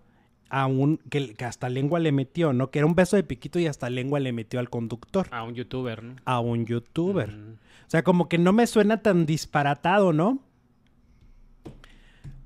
a 0.48 0.66
un 0.66 0.98
que, 1.10 1.34
hasta 1.44 1.68
lengua 1.68 1.98
le 1.98 2.12
metió, 2.12 2.52
¿no? 2.52 2.70
Que 2.70 2.80
era 2.80 2.86
un 2.86 2.94
beso 2.94 3.16
de 3.16 3.24
piquito 3.24 3.58
y 3.58 3.66
hasta 3.66 3.90
lengua 3.90 4.20
le 4.20 4.32
metió 4.32 4.60
al 4.60 4.70
conductor. 4.70 5.28
A 5.30 5.42
un 5.42 5.54
youtuber, 5.54 6.02
¿no? 6.02 6.16
A 6.24 6.40
un 6.40 6.66
youtuber. 6.66 7.30
O 7.30 7.90
sea, 7.90 8.02
como 8.02 8.28
que 8.28 8.38
no 8.38 8.52
me 8.52 8.66
suena 8.66 9.02
tan 9.02 9.26
disparatado, 9.26 10.12
¿no? 10.12 10.40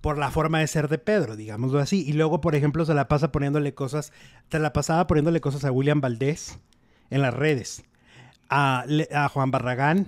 Por 0.01 0.17
la 0.19 0.31
forma 0.31 0.61
de 0.61 0.67
ser 0.67 0.89
de 0.89 0.99
Pedro, 0.99 1.37
digámoslo 1.37 1.79
así. 1.79 2.05
Y 2.07 2.15
luego, 2.15 2.41
por 2.41 2.55
ejemplo, 2.55 2.85
se 2.85 2.95
la 2.95 3.09
pasa 3.09 3.33
poniéndole 3.33 3.75
cosas, 3.75 4.13
se 4.51 4.59
la 4.59 4.73
pasaba 4.73 5.07
poniéndole 5.07 5.41
cosas 5.41 5.65
a 5.65 5.73
William 5.73 6.01
Valdés 6.01 6.59
en 7.11 7.23
las 7.23 7.35
redes. 7.35 7.85
A, 8.49 8.85
a 9.13 9.29
Juan 9.29 9.51
Barragán, 9.51 10.07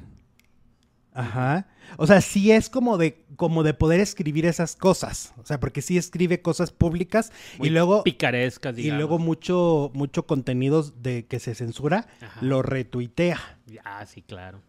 Ajá. 1.14 1.66
O 1.98 2.06
sea, 2.06 2.20
sí 2.20 2.52
es 2.52 2.70
como 2.70 2.96
de, 2.96 3.24
como 3.36 3.62
de 3.62 3.74
poder 3.74 4.00
escribir 4.00 4.46
esas 4.46 4.76
cosas. 4.76 5.34
O 5.36 5.44
sea, 5.44 5.60
porque 5.60 5.82
sí 5.82 5.98
escribe 5.98 6.40
cosas 6.40 6.72
públicas 6.72 7.32
y 7.60 7.68
luego. 7.68 8.02
Picarescas, 8.02 8.74
digamos. 8.74 8.94
Y 8.94 8.98
luego 8.98 9.18
mucho, 9.18 9.90
mucho 9.94 10.26
contenido 10.26 10.82
de 10.82 11.26
que 11.26 11.38
se 11.38 11.54
censura 11.54 12.06
lo 12.40 12.62
retuitea. 12.62 13.58
Ah, 13.84 14.06
sí, 14.06 14.22
claro. 14.22 14.62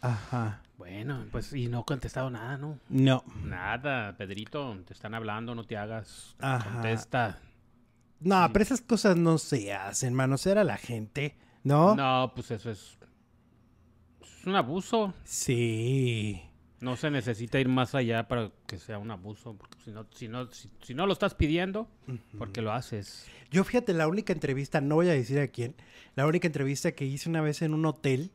Ajá. 0.00 0.62
Bueno, 0.76 1.26
pues 1.30 1.52
y 1.52 1.68
no 1.68 1.80
ha 1.80 1.84
contestado 1.84 2.30
nada, 2.30 2.56
¿no? 2.58 2.78
No. 2.88 3.24
Nada, 3.44 4.16
Pedrito, 4.16 4.76
te 4.86 4.92
están 4.92 5.14
hablando, 5.14 5.54
no 5.54 5.64
te 5.64 5.76
hagas. 5.76 6.34
Ajá. 6.40 6.70
Contesta. 6.72 7.38
No, 8.20 8.48
pero 8.52 8.62
esas 8.62 8.80
cosas 8.80 9.16
no 9.16 9.38
se 9.38 9.72
hacen, 9.72 10.14
manosear 10.14 10.58
a 10.58 10.64
la 10.64 10.76
gente, 10.76 11.36
¿no? 11.62 11.94
No, 11.94 12.32
pues 12.34 12.50
eso 12.50 12.70
es 12.70 12.98
es 14.44 14.46
un 14.46 14.56
abuso. 14.56 15.14
Sí. 15.24 16.42
No 16.80 16.96
se 16.96 17.10
necesita 17.10 17.58
ir 17.58 17.68
más 17.68 17.94
allá 17.94 18.28
para 18.28 18.50
que 18.66 18.78
sea 18.78 18.98
un 18.98 19.10
abuso, 19.10 19.56
porque 19.56 19.78
si 19.82 19.90
no, 19.90 20.06
si 20.14 20.28
no, 20.28 20.50
si, 20.82 20.92
no 20.92 21.06
lo 21.06 21.14
estás 21.14 21.34
pidiendo, 21.34 21.88
¿por 22.36 22.52
qué 22.52 22.60
lo 22.60 22.70
haces? 22.72 23.26
Yo 23.50 23.64
fíjate, 23.64 23.94
la 23.94 24.06
única 24.06 24.34
entrevista, 24.34 24.82
no 24.82 24.96
voy 24.96 25.08
a 25.08 25.12
decir 25.12 25.38
a 25.38 25.48
quién, 25.48 25.74
la 26.14 26.26
única 26.26 26.46
entrevista 26.46 26.92
que 26.92 27.06
hice 27.06 27.30
una 27.30 27.40
vez 27.40 27.62
en 27.62 27.72
un 27.72 27.86
hotel, 27.86 28.32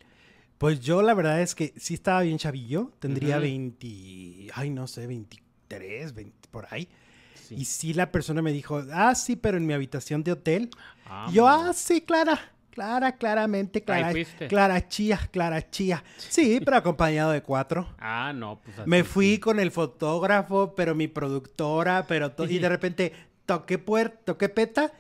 pues 0.59 0.81
yo 0.81 1.01
la 1.01 1.13
verdad 1.13 1.41
es 1.41 1.55
que 1.55 1.73
sí 1.77 1.93
estaba 1.93 2.21
bien 2.21 2.37
chavillo, 2.37 2.91
tendría 2.99 3.39
20, 3.39 4.49
ay 4.53 4.69
no 4.69 4.87
sé, 4.87 5.07
23, 5.07 6.13
20, 6.13 6.49
por 6.51 6.67
ahí. 6.69 6.87
Y 7.49 7.65
sí 7.65 7.93
la 7.93 8.11
persona 8.11 8.41
me 8.41 8.51
dijo, 8.51 8.83
ah, 8.93 9.15
sí, 9.15 9.37
pero 9.37 9.57
en 9.57 9.65
mi 9.65 9.73
habitación 9.73 10.21
de 10.21 10.33
hotel. 10.33 10.69
Ah, 11.05 11.29
yo, 11.33 11.47
ah, 11.47 11.71
sí, 11.73 12.01
Clara. 12.01 12.51
Clara, 12.71 13.13
claramente, 13.13 13.83
Clara, 13.83 14.13
Clara 14.47 14.87
Chía, 14.87 15.29
Clara 15.31 15.69
Chía. 15.69 16.03
Sí, 16.17 16.61
pero 16.63 16.77
acompañado 16.77 17.31
de 17.31 17.41
cuatro. 17.41 17.87
Ah, 17.97 18.31
no, 18.35 18.59
pues 18.63 18.85
Me 18.85 19.03
fui 19.03 19.39
con 19.39 19.59
el 19.59 19.71
fotógrafo, 19.71 20.75
pero 20.75 20.93
mi 20.93 21.07
productora, 21.07 22.05
pero 22.05 22.33
y 22.47 22.59
de 22.59 22.69
repente 22.69 23.13
toqué 23.45 23.79
puerta, 23.79 24.17
toqué 24.25 24.49
peta. 24.49 24.91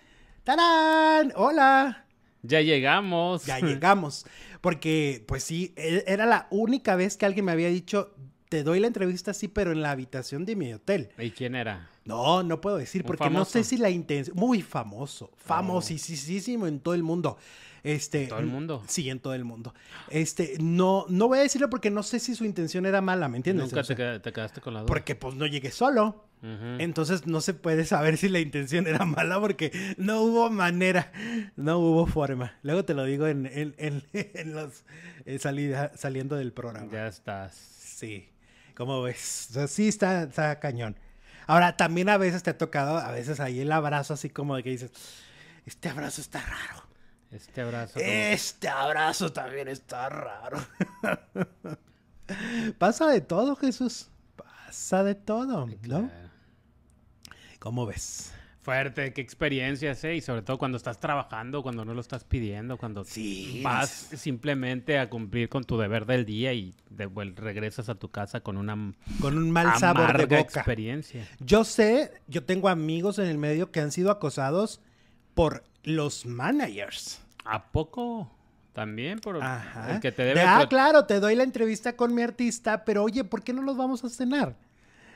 ¡Tarán! 0.43 1.31
¡Hola! 1.35 2.05
Ya 2.41 2.61
llegamos. 2.61 3.45
Ya 3.45 3.59
llegamos. 3.61 4.25
Porque, 4.61 5.23
pues 5.27 5.43
sí, 5.43 5.73
e, 5.75 6.03
era 6.07 6.25
la 6.25 6.47
única 6.51 6.95
vez 6.95 7.17
que 7.17 7.25
alguien 7.25 7.45
me 7.45 7.51
había 7.51 7.69
dicho, 7.69 8.13
te 8.49 8.63
doy 8.63 8.79
la 8.79 8.87
entrevista 8.87 9.33
sí, 9.33 9.47
pero 9.47 9.71
en 9.71 9.81
la 9.81 9.91
habitación 9.91 10.45
de 10.45 10.55
mi 10.55 10.73
hotel. 10.73 11.09
¿Y 11.17 11.31
quién 11.31 11.55
era? 11.55 11.89
No, 12.05 12.41
no 12.41 12.59
puedo 12.59 12.77
decir, 12.77 13.03
porque 13.03 13.29
no 13.29 13.45
sé 13.45 13.63
si 13.63 13.77
la 13.77 13.91
intención. 13.91 14.35
Muy 14.35 14.63
famoso, 14.63 15.31
famosísimo 15.37 16.65
en 16.65 16.79
todo 16.79 16.95
el 16.95 17.03
mundo. 17.03 17.37
Este, 17.83 18.23
¿En 18.23 18.29
todo 18.29 18.39
el 18.39 18.45
mundo? 18.45 18.83
Sí, 18.87 19.09
en 19.09 19.19
todo 19.19 19.33
el 19.33 19.45
mundo. 19.45 19.73
Este, 20.09 20.57
no, 20.59 21.05
no 21.09 21.27
voy 21.27 21.39
a 21.39 21.41
decirlo 21.41 21.69
porque 21.69 21.89
no 21.89 22.03
sé 22.03 22.19
si 22.19 22.35
su 22.35 22.45
intención 22.45 22.85
era 22.85 23.01
mala, 23.01 23.27
¿me 23.29 23.37
entiendes? 23.37 23.71
Nunca 23.71 23.83
te, 23.83 23.95
quedaste 24.31 24.61
con 24.61 24.73
la 24.73 24.81
duda. 24.81 24.87
Porque 24.87 25.15
pues 25.15 25.35
no 25.35 25.45
llegué 25.45 25.71
solo. 25.71 26.25
Entonces 26.41 27.27
no 27.27 27.41
se 27.41 27.53
puede 27.53 27.83
saber 27.83 28.15
si 28.15 28.29
la 28.29 28.39
intención 28.39 28.87
era 28.87 29.03
mala 29.03 29.41
porque 29.41 29.95
no 29.97 30.21
hubo 30.21 30.49
manera, 30.49 31.11
no 31.57 31.79
hubo 31.79 32.07
forma. 32.07 32.57
Luego 32.63 32.85
te 32.85 32.93
lo 32.93 33.03
digo 33.03 33.27
en, 33.27 33.45
en, 33.77 34.53
los 34.53 34.85
eh, 35.25 35.37
salida, 35.37 35.91
saliendo 35.95 36.37
del 36.37 36.53
programa. 36.53 36.89
Ya 36.89 37.07
estás. 37.07 37.53
Sí. 37.55 38.29
¿Cómo 38.73 39.01
ves? 39.01 39.47
O 39.49 39.53
sea, 39.53 39.67
sí 39.67 39.89
está, 39.89 40.23
está 40.23 40.57
cañón. 40.61 40.95
Ahora, 41.47 41.75
también 41.75 42.07
a 42.07 42.17
veces 42.17 42.43
te 42.43 42.51
ha 42.51 42.57
tocado, 42.57 42.97
a 42.97 43.11
veces 43.11 43.39
ahí 43.41 43.59
el 43.59 43.71
abrazo 43.71 44.13
así 44.13 44.29
como 44.29 44.55
de 44.55 44.63
que 44.63 44.69
dices, 44.69 44.91
este 45.65 45.89
abrazo 45.89 46.21
está 46.21 46.39
raro. 46.41 46.88
Este 47.31 47.61
abrazo. 47.61 47.99
Este 47.99 48.67
abrazo 48.67 49.31
también 49.31 49.67
está 49.67 50.09
raro. 50.09 50.57
Pasa 52.77 53.07
de 53.07 53.21
todo, 53.21 53.55
Jesús. 53.55 54.09
Pasa 54.35 55.03
de 55.03 55.15
todo, 55.15 55.67
¿no? 55.83 56.09
¿Cómo 57.59 57.85
ves? 57.85 58.33
Fuerte, 58.61 59.13
qué 59.13 59.21
experiencias, 59.21 60.03
¿eh? 60.03 60.15
Y 60.15 60.21
sobre 60.21 60.41
todo 60.41 60.57
cuando 60.57 60.77
estás 60.77 60.99
trabajando, 60.99 61.63
cuando 61.63 61.85
no 61.85 61.93
lo 61.93 62.01
estás 62.01 62.23
pidiendo, 62.23 62.77
cuando 62.77 63.05
vas 63.63 63.89
simplemente 63.89 64.99
a 64.99 65.09
cumplir 65.09 65.49
con 65.49 65.63
tu 65.63 65.77
deber 65.77 66.05
del 66.05 66.25
día 66.25 66.53
y 66.53 66.75
de, 66.89 67.07
regresas 67.35 67.89
a 67.89 67.95
tu 67.95 68.09
casa 68.09 68.41
con 68.41 68.57
una 68.57 68.93
con 69.21 69.37
un 69.37 69.49
mal 69.49 69.79
sabor 69.79 70.17
de 70.17 70.25
boca. 70.25 70.59
experiencia. 70.59 71.27
Yo 71.39 71.63
sé, 71.63 72.11
yo 72.27 72.43
tengo 72.43 72.69
amigos 72.69 73.17
en 73.17 73.27
el 73.27 73.37
medio 73.37 73.71
que 73.71 73.79
han 73.79 73.91
sido 73.91 74.11
acosados 74.11 74.81
por 75.33 75.63
los 75.83 76.25
managers. 76.25 77.21
¿A 77.45 77.71
poco? 77.71 78.29
También 78.73 79.19
por 79.19 79.37
el 79.37 79.99
que 79.99 80.11
te 80.11 80.23
debe. 80.23 80.41
ah, 80.41 80.65
claro, 80.69 81.05
te 81.05 81.19
doy 81.19 81.35
la 81.35 81.43
entrevista 81.43 81.95
con 81.95 82.13
mi 82.13 82.21
artista, 82.21 82.85
pero 82.85 83.03
oye, 83.03 83.23
¿por 83.23 83.43
qué 83.43 83.51
no 83.51 83.61
los 83.61 83.75
vamos 83.75 84.03
a 84.03 84.09
cenar? 84.09 84.55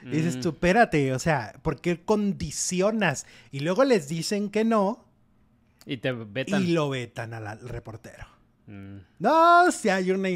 Y 0.06 0.10
dices 0.10 0.41
tú, 0.41 0.49
espérate, 0.49 1.13
o 1.13 1.19
sea, 1.19 1.54
¿por 1.62 1.80
qué 1.80 2.04
condicionas? 2.04 3.26
Y 3.52 3.62
luego 3.62 3.86
les 3.86 4.10
dicen 4.10 4.49
que 4.49 4.65
no. 4.65 5.06
Y 5.86 5.97
te 5.97 6.12
vetan. 6.12 6.62
Y 6.62 6.73
lo 6.73 6.89
vetan 6.89 7.34
al, 7.34 7.60
reportero. 7.62 8.26
Mm. 8.67 8.97
No, 9.19 9.71
si 9.71 9.88
hay 9.88 10.12
una, 10.12 10.28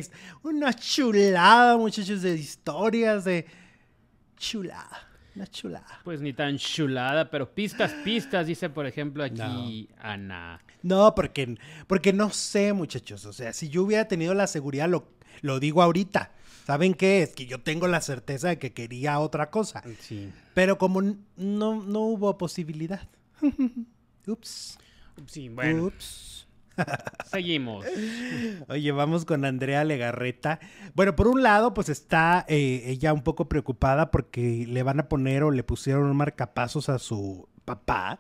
una 0.44 0.74
chulada, 0.74 1.76
muchachos, 1.76 2.22
de 2.22 2.36
historias 2.36 3.26
de 3.26 3.46
chulada. 4.38 5.07
Una 5.38 5.46
chulada. 5.46 6.02
Pues 6.04 6.20
ni 6.20 6.34
tan 6.34 6.58
chulada, 6.58 7.30
pero 7.30 7.54
pistas, 7.54 7.94
pistas, 8.04 8.48
dice 8.48 8.72
por 8.72 8.88
ejemplo 8.88 9.24
aquí 9.24 9.88
Ana. 10.00 10.60
No, 10.82 11.14
porque, 11.14 11.60
porque 11.86 12.12
no 12.12 12.32
sé, 12.32 12.74
muchachos. 12.74 13.24
O 13.28 13.34
sea, 13.34 13.54
si 13.54 13.70
yo 13.70 13.84
hubiera 13.84 14.08
tenido 14.08 14.34
la 14.34 14.48
seguridad, 14.48 14.90
lo, 14.90 15.08
lo 15.42 15.60
digo 15.60 15.84
ahorita. 15.84 16.32
¿Saben 16.66 16.96
qué? 16.96 17.22
Es 17.22 17.36
que 17.36 17.46
yo 17.46 17.62
tengo 17.62 17.88
la 17.88 18.02
certeza 18.02 18.48
de 18.48 18.58
que 18.58 18.74
quería 18.74 19.20
otra 19.20 19.52
cosa. 19.52 19.84
Sí. 20.00 20.32
Pero 20.56 20.80
como 20.80 21.04
no, 21.04 21.84
no 21.84 22.00
hubo 22.00 22.36
posibilidad. 22.40 23.08
Ups. 24.26 24.80
Sí, 25.28 25.50
bueno. 25.50 25.86
Ups. 25.86 26.47
Seguimos. 27.26 27.86
Oye, 28.70 28.92
vamos 28.92 29.26
con 29.26 29.46
Andrea 29.46 29.84
Legarreta. 29.84 30.60
Bueno, 30.96 31.16
por 31.16 31.28
un 31.28 31.44
lado, 31.44 31.74
pues 31.74 31.90
está 31.90 32.46
eh, 32.48 32.84
ella 32.86 33.14
un 33.14 33.24
poco 33.24 33.50
preocupada 33.50 34.12
porque 34.12 34.66
le 34.68 34.84
van 34.84 35.00
a 35.00 35.10
poner 35.10 35.44
o 35.44 35.52
le 35.52 35.64
pusieron 35.64 36.06
un 36.06 36.18
marcapasos 36.18 36.90
a 36.90 37.00
su 37.00 37.48
papá. 37.66 38.20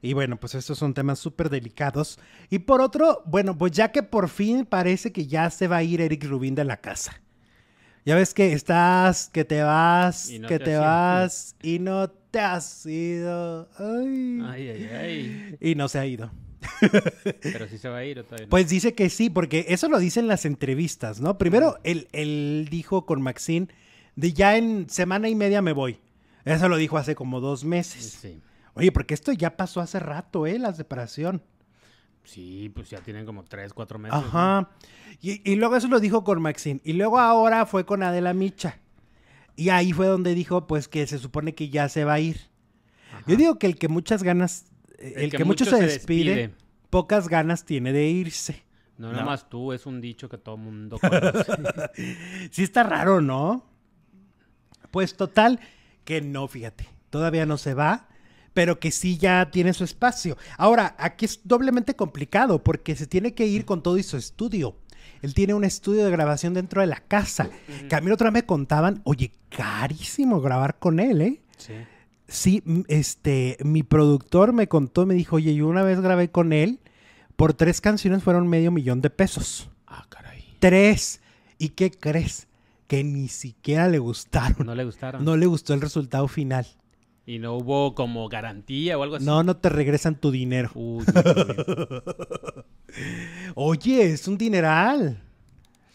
Y 0.00 0.12
bueno, 0.12 0.38
pues 0.38 0.54
estos 0.54 0.78
son 0.78 0.94
temas 0.94 1.18
súper 1.18 1.50
delicados. 1.50 2.18
Y 2.50 2.60
por 2.60 2.80
otro, 2.80 3.22
bueno, 3.26 3.56
pues 3.58 3.72
ya 3.72 3.90
que 3.90 4.02
por 4.02 4.28
fin 4.28 4.64
parece 4.64 5.12
que 5.12 5.26
ya 5.26 5.50
se 5.50 5.66
va 5.66 5.78
a 5.78 5.82
ir 5.82 6.00
Eric 6.00 6.24
Rubín 6.24 6.54
de 6.54 6.64
la 6.64 6.76
casa. 6.78 7.20
Ya 8.04 8.14
ves 8.14 8.32
que 8.32 8.52
estás, 8.52 9.28
que 9.28 9.44
te 9.44 9.62
vas, 9.62 10.30
que 10.48 10.58
te, 10.58 10.76
vas 10.76 11.56
y 11.62 11.78
no 11.78 12.08
te 12.08 12.38
has 12.38 12.86
ido. 12.86 13.68
Ay. 13.76 14.40
Ay, 14.46 14.68
ay, 14.68 14.90
ay. 14.94 15.56
Y 15.60 15.74
no 15.74 15.88
se 15.88 15.98
ha 15.98 16.06
ido. 16.06 16.30
Pero 17.42 17.68
sí 17.68 17.78
se 17.78 17.88
va 17.88 17.98
a 17.98 18.04
ir 18.04 18.22
todavía 18.24 18.48
Pues 18.48 18.68
dice 18.68 18.94
que 18.94 19.10
sí, 19.10 19.30
porque 19.30 19.66
eso 19.68 19.88
lo 19.88 19.98
dicen 19.98 20.26
las 20.26 20.44
entrevistas, 20.44 21.20
¿no? 21.20 21.38
Primero, 21.38 21.78
él, 21.84 22.08
él 22.12 22.68
dijo 22.70 23.06
con 23.06 23.22
Maxine 23.22 23.68
de 24.16 24.32
ya 24.32 24.56
en 24.56 24.90
semana 24.90 25.28
y 25.28 25.34
media 25.34 25.62
me 25.62 25.72
voy. 25.72 26.00
Eso 26.44 26.68
lo 26.68 26.76
dijo 26.76 26.98
hace 26.98 27.14
como 27.14 27.40
dos 27.40 27.64
meses. 27.64 28.18
Sí. 28.20 28.40
Oye, 28.74 28.92
porque 28.92 29.14
esto 29.14 29.32
ya 29.32 29.56
pasó 29.56 29.80
hace 29.80 29.98
rato, 29.98 30.46
¿eh? 30.46 30.58
La 30.58 30.72
separación. 30.72 31.42
Sí, 32.24 32.70
pues 32.74 32.90
ya 32.90 33.00
tienen 33.00 33.24
como 33.24 33.44
tres, 33.44 33.72
cuatro 33.72 33.98
meses. 33.98 34.18
Ajá. 34.18 34.68
Y, 35.20 35.56
luego 35.56 35.76
eso 35.76 35.88
lo 35.88 35.98
dijo 35.98 36.24
con 36.24 36.40
Maxine. 36.40 36.80
Y 36.84 36.92
luego 36.92 37.18
ahora 37.18 37.66
fue 37.66 37.84
con 37.84 38.02
Adela 38.02 38.34
Micha. 38.34 38.78
Y 39.56 39.70
ahí 39.70 39.92
fue 39.92 40.06
donde 40.06 40.34
dijo, 40.34 40.66
pues, 40.66 40.88
que 40.88 41.06
se 41.06 41.18
supone 41.18 41.54
que 41.54 41.70
ya 41.70 41.88
se 41.88 42.04
va 42.04 42.14
a 42.14 42.20
ir. 42.20 42.50
Yo 43.26 43.34
digo 43.34 43.58
que 43.58 43.66
el 43.66 43.78
que 43.78 43.88
muchas 43.88 44.22
ganas, 44.22 44.66
el, 44.98 45.30
que, 45.30 45.44
mucho, 45.44 45.64
se, 45.64 45.80
despide, 45.80 46.52
pocas 46.90 47.28
ganas 47.28 47.64
tiene 47.64 47.92
de 47.92 48.08
irse. 48.08 48.64
No, 48.96 49.12
nada 49.12 49.24
más 49.24 49.48
tú, 49.48 49.72
es 49.72 49.86
un 49.86 50.00
dicho 50.00 50.28
que 50.28 50.38
todo 50.38 50.56
el 50.56 50.62
mundo 50.62 50.98
conoce. 51.00 51.52
sí 52.50 52.62
está 52.62 52.82
raro, 52.82 53.20
¿no? 53.20 53.64
Pues 54.90 55.16
total, 55.16 55.60
que 56.04 56.20
no, 56.20 56.48
fíjate. 56.48 56.88
Todavía 57.10 57.46
no 57.46 57.56
se 57.56 57.74
va 57.74 58.08
pero 58.58 58.80
que 58.80 58.90
sí 58.90 59.18
ya 59.18 59.52
tiene 59.52 59.72
su 59.72 59.84
espacio. 59.84 60.36
Ahora, 60.56 60.96
aquí 60.98 61.26
es 61.26 61.42
doblemente 61.44 61.94
complicado 61.94 62.64
porque 62.64 62.96
se 62.96 63.06
tiene 63.06 63.32
que 63.32 63.46
ir 63.46 63.64
con 63.64 63.84
todo 63.84 63.98
y 63.98 64.02
su 64.02 64.16
estudio. 64.16 64.74
Él 65.22 65.32
tiene 65.32 65.54
un 65.54 65.62
estudio 65.62 66.04
de 66.04 66.10
grabación 66.10 66.54
dentro 66.54 66.80
de 66.80 66.88
la 66.88 66.98
casa. 66.98 67.50
Que 67.88 67.94
a 67.94 68.00
mí 68.00 68.10
otra 68.10 68.30
vez 68.30 68.42
me 68.42 68.46
contaban, 68.46 69.00
oye, 69.04 69.30
carísimo 69.48 70.40
grabar 70.40 70.80
con 70.80 70.98
él, 70.98 71.20
¿eh? 71.20 71.40
Sí. 71.56 71.74
Sí, 72.28 72.62
este, 72.88 73.56
mi 73.64 73.82
productor 73.82 74.52
me 74.52 74.68
contó, 74.68 75.06
me 75.06 75.14
dijo, 75.14 75.36
oye, 75.36 75.54
yo 75.54 75.66
una 75.66 75.82
vez 75.82 76.00
grabé 76.00 76.30
con 76.30 76.52
él, 76.52 76.78
por 77.36 77.54
tres 77.54 77.80
canciones 77.80 78.22
fueron 78.22 78.46
medio 78.48 78.70
millón 78.70 79.00
de 79.00 79.08
pesos. 79.08 79.70
Ah, 79.86 80.04
caray. 80.10 80.44
Tres. 80.58 81.22
¿Y 81.58 81.70
qué 81.70 81.90
crees? 81.90 82.46
Que 82.86 83.02
ni 83.02 83.28
siquiera 83.28 83.88
le 83.88 83.98
gustaron. 83.98 84.66
No 84.66 84.74
le 84.74 84.84
gustaron. 84.84 85.24
No 85.24 85.36
le 85.36 85.46
gustó 85.46 85.72
el 85.72 85.80
resultado 85.80 86.28
final. 86.28 86.66
¿Y 87.24 87.38
no 87.38 87.56
hubo 87.56 87.94
como 87.94 88.28
garantía 88.28 88.98
o 88.98 89.02
algo 89.02 89.16
así? 89.16 89.24
No, 89.24 89.42
no 89.42 89.56
te 89.56 89.68
regresan 89.68 90.14
tu 90.14 90.30
dinero. 90.30 90.70
Oye, 93.54 94.12
es 94.12 94.28
un 94.28 94.38
dineral. 94.38 95.22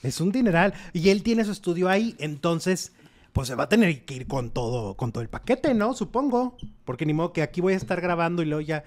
Es 0.03 0.21
un 0.21 0.31
dineral. 0.31 0.73
Y 0.93 1.09
él 1.09 1.23
tiene 1.23 1.43
su 1.45 1.51
estudio 1.51 1.89
ahí, 1.89 2.15
entonces 2.19 2.93
pues 3.33 3.47
se 3.47 3.55
va 3.55 3.63
a 3.63 3.69
tener 3.69 4.05
que 4.05 4.13
ir 4.13 4.27
con 4.27 4.51
todo, 4.51 4.95
con 4.95 5.11
todo 5.11 5.23
el 5.23 5.29
paquete, 5.29 5.73
¿no? 5.73 5.93
Supongo. 5.93 6.55
Porque 6.85 7.05
ni 7.05 7.13
modo 7.13 7.33
que 7.33 7.41
aquí 7.41 7.61
voy 7.61 7.73
a 7.73 7.77
estar 7.77 7.99
grabando 7.99 8.43
y 8.43 8.45
luego 8.45 8.61
ya. 8.61 8.83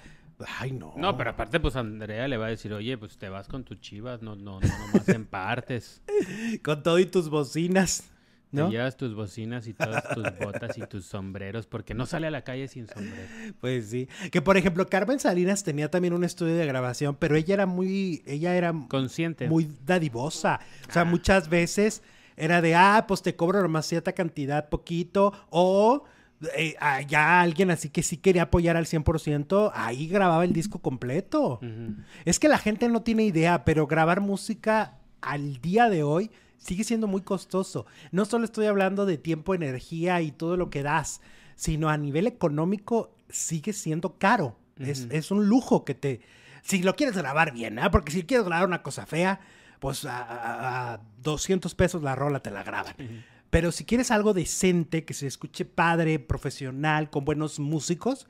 Ay, 0.59 0.71
no. 0.71 0.95
No, 0.97 1.17
pero 1.17 1.31
aparte, 1.31 1.59
pues 1.59 1.75
Andrea 1.77 2.29
le 2.29 2.37
va 2.37 2.47
a 2.47 2.51
decir, 2.51 2.73
oye, 2.73 2.97
pues 2.97 3.19
te 3.19 3.29
vas 3.29 3.49
con 3.49 3.65
tus 3.65 3.81
chivas, 3.81 4.23
no, 4.23 4.37
no, 4.37 4.61
no, 4.61 4.69
nomás 4.69 5.09
en 5.09 5.27
partes. 5.27 6.01
con 6.63 6.83
todo 6.83 6.99
y 7.01 7.07
tus 7.07 7.29
bocinas. 7.29 8.05
¿No? 8.53 8.67
Te 8.67 8.77
llevas 8.77 8.97
tus 8.97 9.15
bocinas 9.15 9.67
y 9.67 9.75
todas 9.75 10.09
tus 10.15 10.23
botas 10.39 10.79
y 10.79 10.83
tus 10.83 11.05
sombreros, 11.05 11.67
porque 11.67 11.95
no 11.95 12.07
sale 12.07 12.29
a 12.29 12.31
la 12.31 12.43
calle 12.43 12.69
sin 12.69 12.87
sombrero. 12.87 13.29
Pues 13.61 13.91
sí. 13.91 14.09
Que 14.31 14.41
por 14.41 14.57
ejemplo, 14.57 14.89
Carmen 14.89 15.19
Salinas 15.19 15.65
tenía 15.65 15.91
también 15.91 16.15
un 16.15 16.23
estudio 16.23 16.55
de 16.55 16.65
grabación, 16.65 17.17
pero 17.17 17.35
ella 17.35 17.55
era 17.55 17.67
muy, 17.67 18.23
ella 18.25 18.55
era 18.55 18.73
consciente. 18.89 19.49
Muy 19.49 19.69
dadivosa. 19.85 20.61
O 20.89 20.93
sea, 20.93 21.03
ah. 21.03 21.07
muchas 21.07 21.49
veces 21.49 22.03
era 22.37 22.61
de, 22.61 22.75
ah, 22.75 23.05
pues 23.09 23.23
te 23.23 23.37
cobro 23.37 23.63
nomás 23.63 23.87
cierta 23.87 24.13
cantidad, 24.13 24.69
poquito, 24.69 25.33
o 25.51 26.05
eh, 26.57 26.77
ah, 26.81 27.01
ya 27.01 27.41
alguien 27.41 27.71
así 27.71 27.89
que 27.89 28.03
sí 28.03 28.19
quería 28.19 28.43
apoyar 28.43 28.77
al 28.77 28.87
100%, 28.87 29.71
ahí 29.75 30.07
grababa 30.07 30.45
el 30.45 30.53
disco 30.53 30.81
completo. 30.81 31.61
Es 32.25 32.39
que 32.39 32.49
la 32.49 32.59
gente 32.59 32.89
no 32.89 33.03
tiene 33.03 33.25
idea, 33.25 33.65
pero 33.65 33.87
grabar 33.87 34.21
música 34.21 34.99
al 35.23 35.61
día 35.61 35.89
de 35.89 36.03
hoy 36.03 36.31
sigue 36.59 36.85
siendo 36.85 37.07
muy 37.07 37.23
costoso. 37.23 37.87
No 38.13 38.25
solo 38.27 38.45
estoy 38.45 38.67
hablando 38.67 39.07
de 39.07 39.17
tiempo, 39.17 39.55
energía 39.55 40.21
y 40.21 40.31
todo 40.31 40.57
lo 40.57 40.69
que 40.69 40.83
das, 40.83 41.21
sino 41.55 41.89
a 41.89 41.97
nivel 41.97 42.27
económico 42.27 43.15
sigue 43.31 43.73
siendo 43.73 44.19
caro. 44.19 44.57
es, 44.79 45.07
es, 45.11 45.31
un 45.31 45.47
lujo 45.47 45.85
que 45.85 45.95
te... 45.95 46.21
Si 46.63 46.83
lo 46.83 46.97
quieres 46.97 47.17
grabar 47.17 47.53
bien, 47.53 47.79
¿eh? 47.79 47.89
porque 47.91 48.13
si 48.13 48.25
quieres 48.25 48.45
grabar 48.45 48.67
una 48.67 48.83
cosa 48.83 49.07
fea, 49.07 49.41
pues 49.81 50.05
a, 50.09 51.01
200 51.23 51.75
pesos 51.75 52.03
la 52.03 52.15
rola 52.15 52.41
te 52.41 52.51
la 52.51 52.63
graban. 52.63 52.95
Pero 53.51 53.73
si 53.73 53.85
quieres 53.85 54.11
algo 54.11 54.35
decente, 54.35 55.05
que 55.05 55.15
se 55.15 55.27
escuche 55.27 55.65
padre, 55.65 56.19
profesional, 56.19 57.11
con 57.11 57.25
buenos 57.25 57.59
músicos, 57.59 58.27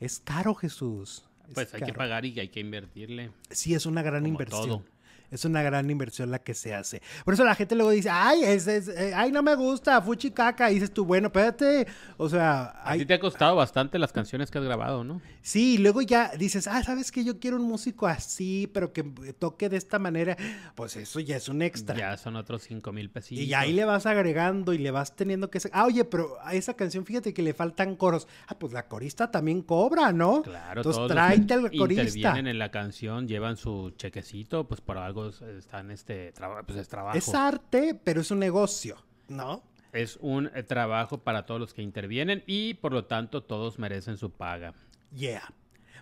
es 0.00 0.20
caro, 0.20 0.54
Jesús. 0.54 1.24
pues 1.54 1.72
hay 1.74 1.82
que 1.82 1.92
pagar 1.92 2.24
y 2.24 2.38
hay 2.40 2.48
que 2.48 2.60
invertirle. 2.60 3.30
Sí, 3.50 3.74
es 3.74 3.86
una 3.86 4.02
gran 4.02 4.26
inversión. 4.26 4.84
Es 5.32 5.46
una 5.46 5.62
gran 5.62 5.90
inversión 5.90 6.30
la 6.30 6.40
que 6.40 6.52
se 6.52 6.74
hace. 6.74 7.00
Por 7.24 7.32
eso 7.34 7.42
la 7.42 7.54
gente 7.54 7.74
luego 7.74 7.90
dice, 7.90 8.10
ay, 8.10 8.44
es, 8.44 8.68
eh, 8.68 9.12
ay 9.16 9.32
no 9.32 9.42
me 9.42 9.54
gusta, 9.54 10.00
fuchi 10.02 10.30
caca. 10.30 10.70
Y 10.70 10.74
dices 10.74 10.92
tú, 10.92 11.06
bueno, 11.06 11.28
espérate. 11.28 11.86
O 12.18 12.28
sea... 12.28 12.74
A 12.84 12.92
ti 12.94 13.06
te 13.06 13.14
ha 13.14 13.18
costado 13.18 13.56
bastante 13.56 13.98
las 13.98 14.12
canciones 14.12 14.50
que 14.50 14.58
has 14.58 14.64
grabado, 14.64 15.04
¿no? 15.04 15.22
Sí, 15.40 15.74
y 15.74 15.78
luego 15.78 16.02
ya 16.02 16.32
dices, 16.36 16.68
ah, 16.68 16.82
¿sabes 16.82 17.10
que 17.10 17.24
Yo 17.24 17.40
quiero 17.40 17.56
un 17.56 17.62
músico 17.62 18.06
así, 18.06 18.70
pero 18.74 18.92
que 18.92 19.02
toque 19.38 19.70
de 19.70 19.78
esta 19.78 19.98
manera. 19.98 20.36
Pues 20.74 20.96
eso 20.96 21.18
ya 21.18 21.36
es 21.36 21.48
un 21.48 21.62
extra. 21.62 21.96
Ya 21.96 22.16
son 22.18 22.36
otros 22.36 22.62
cinco 22.62 22.92
mil 22.92 23.08
pesos. 23.08 23.32
Y 23.32 23.54
ahí 23.54 23.72
le 23.72 23.86
vas 23.86 24.04
agregando 24.04 24.74
y 24.74 24.78
le 24.78 24.90
vas 24.90 25.16
teniendo 25.16 25.50
que... 25.50 25.60
Ah, 25.72 25.86
oye, 25.86 26.04
pero 26.04 26.36
a 26.42 26.54
esa 26.54 26.74
canción, 26.74 27.06
fíjate 27.06 27.32
que 27.32 27.42
le 27.42 27.54
faltan 27.54 27.96
coros. 27.96 28.28
Ah, 28.48 28.58
pues 28.58 28.72
la 28.74 28.86
corista 28.86 29.30
también 29.30 29.62
cobra, 29.62 30.12
¿no? 30.12 30.42
Claro. 30.42 30.80
Entonces 30.80 31.06
tráete 31.08 31.54
al 31.54 31.70
corista. 31.70 32.02
intervienen 32.02 32.48
en 32.48 32.58
la 32.58 32.70
canción, 32.70 33.26
llevan 33.26 33.56
su 33.56 33.92
chequecito, 33.96 34.68
pues 34.68 34.80
por 34.80 34.98
algo 34.98 35.21
están 35.28 35.90
este 35.90 36.32
pues 36.66 36.78
es 36.78 36.88
trabajo. 36.88 37.16
Es 37.16 37.34
arte, 37.34 37.98
pero 38.02 38.20
es 38.20 38.30
un 38.30 38.38
negocio, 38.38 38.96
¿no? 39.28 39.62
Es 39.92 40.16
un 40.20 40.50
eh, 40.54 40.62
trabajo 40.62 41.18
para 41.18 41.44
todos 41.44 41.60
los 41.60 41.74
que 41.74 41.82
intervienen 41.82 42.42
y 42.46 42.74
por 42.74 42.92
lo 42.92 43.04
tanto 43.04 43.42
todos 43.42 43.78
merecen 43.78 44.16
su 44.16 44.30
paga. 44.30 44.74
Yeah. 45.14 45.52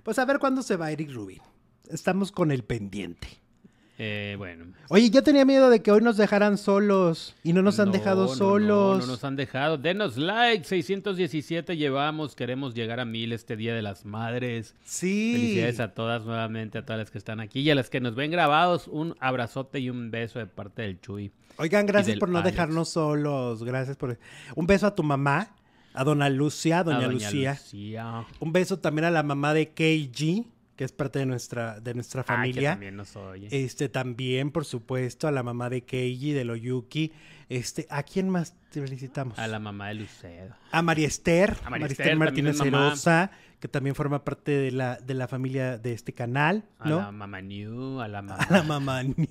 Pues 0.04 0.18
a 0.18 0.24
ver 0.24 0.38
cuándo 0.38 0.62
se 0.62 0.76
va 0.76 0.90
Eric 0.90 1.10
Rubin. 1.12 1.42
Estamos 1.88 2.30
con 2.30 2.52
el 2.52 2.62
pendiente. 2.62 3.39
Eh, 4.02 4.34
bueno. 4.38 4.64
Oye, 4.88 5.10
yo 5.10 5.22
tenía 5.22 5.44
miedo 5.44 5.68
de 5.68 5.82
que 5.82 5.92
hoy 5.92 6.00
nos 6.00 6.16
dejaran 6.16 6.56
solos 6.56 7.36
y 7.42 7.52
no 7.52 7.60
nos 7.60 7.78
han 7.80 7.92
dejado 7.92 8.28
solos. 8.28 8.98
No, 9.00 9.06
no, 9.06 9.12
nos 9.12 9.24
han 9.24 9.36
dejado. 9.36 9.76
Denos 9.76 10.16
like, 10.16 10.64
617 10.64 11.76
llevamos, 11.76 12.34
queremos 12.34 12.72
llegar 12.72 12.98
a 12.98 13.04
mil 13.04 13.30
este 13.34 13.56
Día 13.56 13.74
de 13.74 13.82
las 13.82 14.06
Madres. 14.06 14.74
Sí. 14.84 15.34
Felicidades 15.34 15.80
a 15.80 15.92
todas 15.92 16.24
nuevamente, 16.24 16.78
a 16.78 16.86
todas 16.86 16.98
las 16.98 17.10
que 17.10 17.18
están 17.18 17.40
aquí 17.40 17.60
y 17.60 17.68
a 17.68 17.74
las 17.74 17.90
que 17.90 18.00
nos 18.00 18.14
ven 18.14 18.30
grabados, 18.30 18.88
un 18.88 19.16
abrazote 19.20 19.80
y 19.80 19.90
un 19.90 20.10
beso 20.10 20.38
de 20.38 20.46
parte 20.46 20.80
del 20.80 20.98
Chuy. 20.98 21.30
Oigan, 21.58 21.84
gracias 21.84 22.18
por 22.18 22.30
no 22.30 22.40
dejarnos 22.40 22.88
solos, 22.88 23.62
gracias 23.64 23.98
por... 23.98 24.18
Un 24.54 24.66
beso 24.66 24.86
a 24.86 24.94
tu 24.94 25.02
mamá, 25.02 25.54
a 25.92 26.04
dona 26.04 26.30
Lucia, 26.30 26.78
a 26.78 26.84
doña, 26.84 27.06
Lucía. 27.06 27.52
Lucía. 27.52 28.24
Un 28.38 28.50
beso 28.50 28.78
también 28.78 29.04
a 29.04 29.10
la 29.10 29.22
mamá 29.22 29.52
de 29.52 29.68
KG 29.68 30.46
que 30.80 30.84
es 30.84 30.92
parte 30.92 31.18
de 31.18 31.26
nuestra, 31.26 31.78
de 31.78 31.92
nuestra 31.92 32.24
familia. 32.24 32.70
también 32.70 32.96
nos 32.96 33.14
oye. 33.14 33.48
Este, 33.50 33.90
también, 33.90 34.50
por 34.50 34.64
supuesto, 34.64 35.28
a 35.28 35.30
la 35.30 35.42
mamá 35.42 35.68
de 35.68 35.82
Keiji, 35.82 36.32
de 36.32 36.42
Loyuki. 36.46 37.12
Este, 37.50 37.86
¿a 37.90 38.02
quién 38.02 38.30
más 38.30 38.56
te 38.70 38.80
felicitamos? 38.80 39.38
A 39.38 39.46
la 39.46 39.58
mamá 39.58 39.88
de 39.88 39.96
Lucedo. 39.96 40.56
A 40.72 40.80
María 40.80 41.06
Esther. 41.06 41.58
A 41.66 41.68
María, 41.68 41.86
Esther, 41.86 42.16
Martínez 42.16 42.56
Cerosa, 42.56 43.30
que 43.58 43.68
también 43.68 43.94
forma 43.94 44.24
parte 44.24 44.52
de 44.52 44.70
la, 44.70 44.96
de 44.96 45.12
la 45.12 45.28
familia 45.28 45.76
de 45.76 45.92
este 45.92 46.14
canal, 46.14 46.64
¿no? 46.82 47.00
A 47.00 47.02
la 47.02 47.12
mamá 47.12 47.42
New, 47.42 48.00
a 48.00 48.08
la 48.08 48.22
mamá... 48.22 48.42
A 48.42 48.50
la 48.50 48.62
mamá 48.62 49.02
New. 49.02 49.26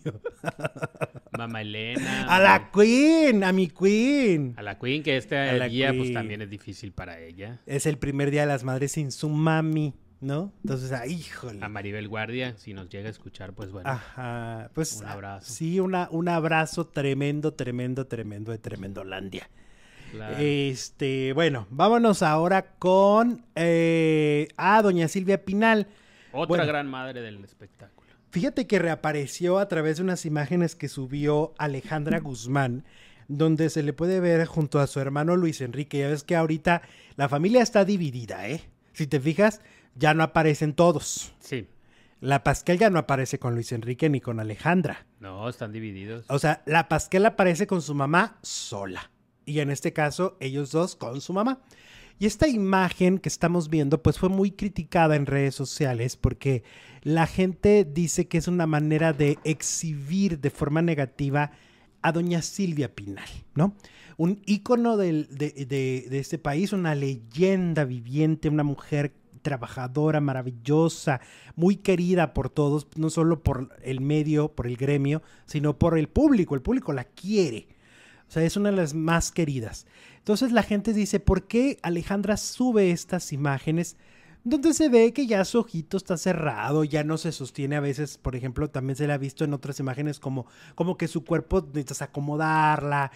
mamá 1.35 1.61
Elena. 1.61 2.27
A 2.27 2.39
la 2.39 2.69
Queen, 2.71 3.43
a 3.43 3.51
mi 3.51 3.69
Queen. 3.69 4.53
A 4.55 4.61
la 4.61 4.77
Queen, 4.77 5.01
que 5.01 5.17
este 5.17 5.67
día 5.67 5.95
pues 5.97 6.13
también 6.13 6.43
es 6.43 6.49
difícil 6.51 6.91
para 6.91 7.19
ella. 7.19 7.59
Es 7.65 7.87
el 7.87 7.97
primer 7.97 8.29
día 8.29 8.41
de 8.41 8.47
las 8.49 8.63
madres 8.63 8.91
sin 8.91 9.11
su 9.11 9.29
mami. 9.29 9.95
¿No? 10.21 10.51
Entonces, 10.63 10.91
ah, 10.91 11.07
híjole. 11.07 11.63
A 11.63 11.69
Maribel 11.69 12.07
Guardia, 12.07 12.55
si 12.57 12.73
nos 12.73 12.89
llega 12.89 13.07
a 13.07 13.11
escuchar, 13.11 13.53
pues 13.53 13.71
bueno. 13.71 13.89
Ajá, 13.89 14.69
pues. 14.73 14.97
Un 14.97 15.07
abrazo. 15.07 15.51
Sí, 15.51 15.79
una, 15.79 16.09
un 16.11 16.27
abrazo 16.27 16.87
tremendo, 16.87 17.53
tremendo, 17.53 18.07
tremendo 18.07 18.51
de 18.51 18.57
Tremendolandia. 18.57 19.49
Claro. 20.11 20.37
Este, 20.39 21.33
bueno, 21.33 21.67
vámonos 21.69 22.23
ahora 22.23 22.73
con 22.79 23.45
eh, 23.55 24.47
a 24.57 24.81
doña 24.81 25.07
Silvia 25.07 25.45
Pinal. 25.45 25.87
Otra 26.31 26.65
gran 26.65 26.87
madre 26.87 27.21
del 27.21 27.43
espectáculo. 27.43 28.09
Fíjate 28.31 28.67
que 28.67 28.79
reapareció 28.79 29.57
a 29.57 29.67
través 29.67 29.97
de 29.97 30.03
unas 30.03 30.25
imágenes 30.25 30.75
que 30.75 30.87
subió 30.87 31.53
Alejandra 31.57 32.19
Guzmán, 32.19 32.85
donde 33.27 33.69
se 33.69 33.81
le 33.81 33.93
puede 33.93 34.19
ver 34.19 34.45
junto 34.45 34.79
a 34.79 34.87
su 34.87 34.99
hermano 34.99 35.35
Luis 35.35 35.61
Enrique. 35.61 35.99
Ya 35.99 36.09
ves 36.09 36.23
que 36.23 36.35
ahorita 36.35 36.83
la 37.15 37.29
familia 37.29 37.63
está 37.63 37.85
dividida, 37.85 38.47
¿eh? 38.47 38.61
Si 38.93 39.07
te 39.07 39.19
fijas, 39.19 39.61
ya 39.95 40.13
no 40.13 40.23
aparecen 40.23 40.73
todos. 40.73 41.33
Sí. 41.39 41.67
La 42.21 42.43
Pasquel 42.43 42.77
ya 42.77 42.89
no 42.89 42.99
aparece 42.99 43.39
con 43.39 43.53
Luis 43.53 43.71
Enrique 43.71 44.09
ni 44.09 44.19
con 44.19 44.39
Alejandra. 44.39 45.07
No, 45.19 45.47
están 45.47 45.71
divididos. 45.71 46.25
O 46.27 46.37
sea, 46.37 46.61
la 46.65 46.89
Pasquel 46.89 47.25
aparece 47.25 47.65
con 47.65 47.81
su 47.81 47.95
mamá 47.95 48.39
sola. 48.41 49.11
Y 49.45 49.59
en 49.61 49.71
este 49.71 49.93
caso, 49.93 50.35
ellos 50.41 50.71
dos 50.71 50.95
con 50.95 51.21
su 51.21 51.31
mamá. 51.31 51.61
Y 52.19 52.25
esta 52.25 52.49
imagen 52.49 53.19
que 53.19 53.29
estamos 53.29 53.69
viendo, 53.69 54.03
pues 54.03 54.19
fue 54.19 54.27
muy 54.27 54.51
criticada 54.51 55.15
en 55.15 55.25
redes 55.25 55.55
sociales 55.55 56.17
porque 56.17 56.63
la 57.01 57.25
gente 57.25 57.85
dice 57.85 58.27
que 58.27 58.37
es 58.37 58.49
una 58.49 58.67
manera 58.67 59.13
de 59.13 59.39
exhibir 59.45 60.39
de 60.39 60.49
forma 60.49 60.81
negativa 60.81 61.51
a 62.01 62.11
doña 62.11 62.41
Silvia 62.41 62.93
Pinal, 62.93 63.29
¿no? 63.55 63.75
Un 64.17 64.41
ícono 64.45 64.97
de, 64.97 65.23
de 65.23 66.19
este 66.19 66.37
país, 66.37 66.73
una 66.73 66.93
leyenda 66.93 67.85
viviente, 67.85 68.49
una 68.49 68.63
mujer 68.63 69.13
trabajadora, 69.41 70.21
maravillosa, 70.21 71.21
muy 71.55 71.77
querida 71.77 72.33
por 72.33 72.49
todos, 72.49 72.87
no 72.95 73.09
solo 73.09 73.43
por 73.43 73.75
el 73.83 74.01
medio, 74.01 74.53
por 74.53 74.67
el 74.67 74.77
gremio, 74.77 75.21
sino 75.45 75.77
por 75.77 75.97
el 75.97 76.07
público. 76.07 76.55
El 76.55 76.61
público 76.61 76.93
la 76.93 77.03
quiere. 77.03 77.67
O 78.27 78.31
sea, 78.31 78.43
es 78.43 78.57
una 78.57 78.71
de 78.71 78.77
las 78.77 78.93
más 78.93 79.31
queridas. 79.31 79.87
Entonces 80.17 80.51
la 80.51 80.63
gente 80.63 80.93
dice, 80.93 81.19
¿por 81.19 81.47
qué 81.47 81.79
Alejandra 81.81 82.37
sube 82.37 82.91
estas 82.91 83.33
imágenes? 83.33 83.97
donde 84.43 84.73
se 84.73 84.89
ve 84.89 85.13
que 85.13 85.27
ya 85.27 85.43
su 85.45 85.59
ojito 85.59 85.97
está 85.97 86.17
cerrado, 86.17 86.83
ya 86.83 87.03
no 87.03 87.17
se 87.17 87.31
sostiene 87.31 87.75
a 87.75 87.81
veces, 87.81 88.17
por 88.17 88.35
ejemplo, 88.35 88.69
también 88.69 88.95
se 88.95 89.05
le 89.05 89.13
ha 89.13 89.17
visto 89.17 89.43
en 89.43 89.53
otras 89.53 89.79
imágenes 89.79 90.19
como, 90.19 90.45
como 90.75 90.97
que 90.97 91.07
su 91.07 91.23
cuerpo 91.23 91.61
necesitas 91.61 92.01
acomodarla. 92.01 93.11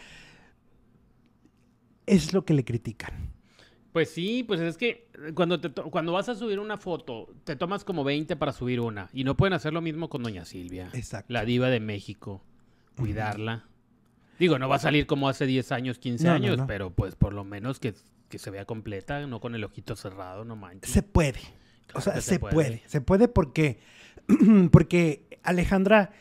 Es 2.06 2.34
lo 2.34 2.44
que 2.44 2.54
le 2.54 2.66
critican. 2.66 3.32
Pues 3.94 4.10
sí, 4.10 4.44
pues 4.44 4.60
es 4.60 4.76
que 4.76 5.08
cuando, 5.36 5.60
te 5.60 5.70
cuando 5.70 6.12
vas 6.12 6.28
a 6.28 6.34
subir 6.34 6.60
una 6.60 6.78
foto, 6.78 7.30
te 7.44 7.56
tomas 7.56 7.84
como 7.84 8.04
20 8.04 8.36
para 8.36 8.52
subir 8.52 8.80
una. 8.80 9.08
Y 9.14 9.24
no 9.24 9.38
pueden 9.38 9.54
hacer 9.54 9.72
lo 9.72 9.82
mismo 9.82 10.10
con 10.10 10.24
Doña 10.24 10.46
Silvia. 10.46 10.90
Exacto. 10.94 11.32
La 11.32 11.46
diva 11.46 11.70
de 11.70 11.80
México. 11.80 12.44
cuidarla. 12.98 13.66
Digo, 14.40 14.58
no 14.58 14.68
va 14.68 14.78
a 14.78 14.80
salir 14.80 15.06
como 15.06 15.30
hace 15.30 15.46
10 15.46 15.72
años, 15.72 16.00
15 16.00 16.28
años, 16.28 16.60
pero 16.68 16.90
pues 16.90 17.16
por 17.16 17.34
lo 17.34 17.44
menos 17.44 17.80
que, 17.80 17.94
se 18.30 18.50
vea 18.50 18.66
completa, 18.66 19.26
no 19.28 19.40
con 19.40 19.54
el 19.54 19.64
ojito 19.64 19.96
cerrado, 19.96 20.44
no 20.44 20.56
manches. 20.56 20.90
Se 20.90 21.04
puede. 21.04 21.40
o 21.94 22.02
sea, 22.02 22.20
se, 22.20 22.40
puede. 22.40 22.82
Se 22.88 23.00
puede 23.00 23.28
porque, 23.28 23.80
porque 24.72 25.28
Alejandra 25.44 26.14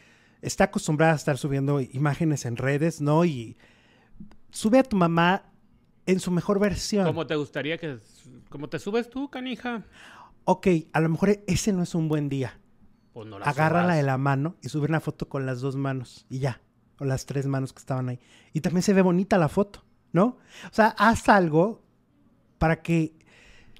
está 0.42 0.64
acostumbrada 0.64 1.14
a 1.14 1.16
estar 1.16 1.38
subiendo 1.38 1.80
imágenes 1.80 2.44
en 2.44 2.58
redes, 2.58 3.00
¿no? 3.00 3.24
Y 3.24 3.56
sube 4.50 4.78
a 4.78 4.82
tu 4.82 4.96
mamá 4.96 5.51
en 6.06 6.20
su 6.20 6.30
mejor 6.30 6.58
versión. 6.58 7.06
¿Cómo 7.06 7.26
te 7.26 7.36
gustaría 7.36 7.78
que... 7.78 7.98
¿Cómo 8.48 8.68
te 8.68 8.78
subes 8.78 9.08
tú, 9.08 9.30
canija? 9.30 9.84
Ok, 10.44 10.66
a 10.92 11.00
lo 11.00 11.08
mejor 11.08 11.42
ese 11.46 11.72
no 11.72 11.82
es 11.82 11.94
un 11.94 12.08
buen 12.08 12.28
día. 12.28 12.58
Pues 13.12 13.28
no 13.28 13.38
la 13.38 13.46
Agárrala 13.46 13.94
de 13.94 14.02
la 14.02 14.18
mano 14.18 14.56
y 14.62 14.68
sube 14.68 14.86
una 14.86 15.00
foto 15.00 15.28
con 15.28 15.46
las 15.46 15.60
dos 15.60 15.76
manos 15.76 16.26
y 16.28 16.40
ya. 16.40 16.60
O 16.98 17.04
las 17.04 17.26
tres 17.26 17.46
manos 17.46 17.72
que 17.72 17.78
estaban 17.78 18.08
ahí. 18.08 18.20
Y 18.52 18.60
también 18.60 18.82
se 18.82 18.92
ve 18.92 19.02
bonita 19.02 19.38
la 19.38 19.48
foto, 19.48 19.84
¿no? 20.12 20.38
O 20.70 20.72
sea, 20.74 20.88
haz 20.98 21.28
algo 21.28 21.82
para 22.58 22.82
que... 22.82 23.14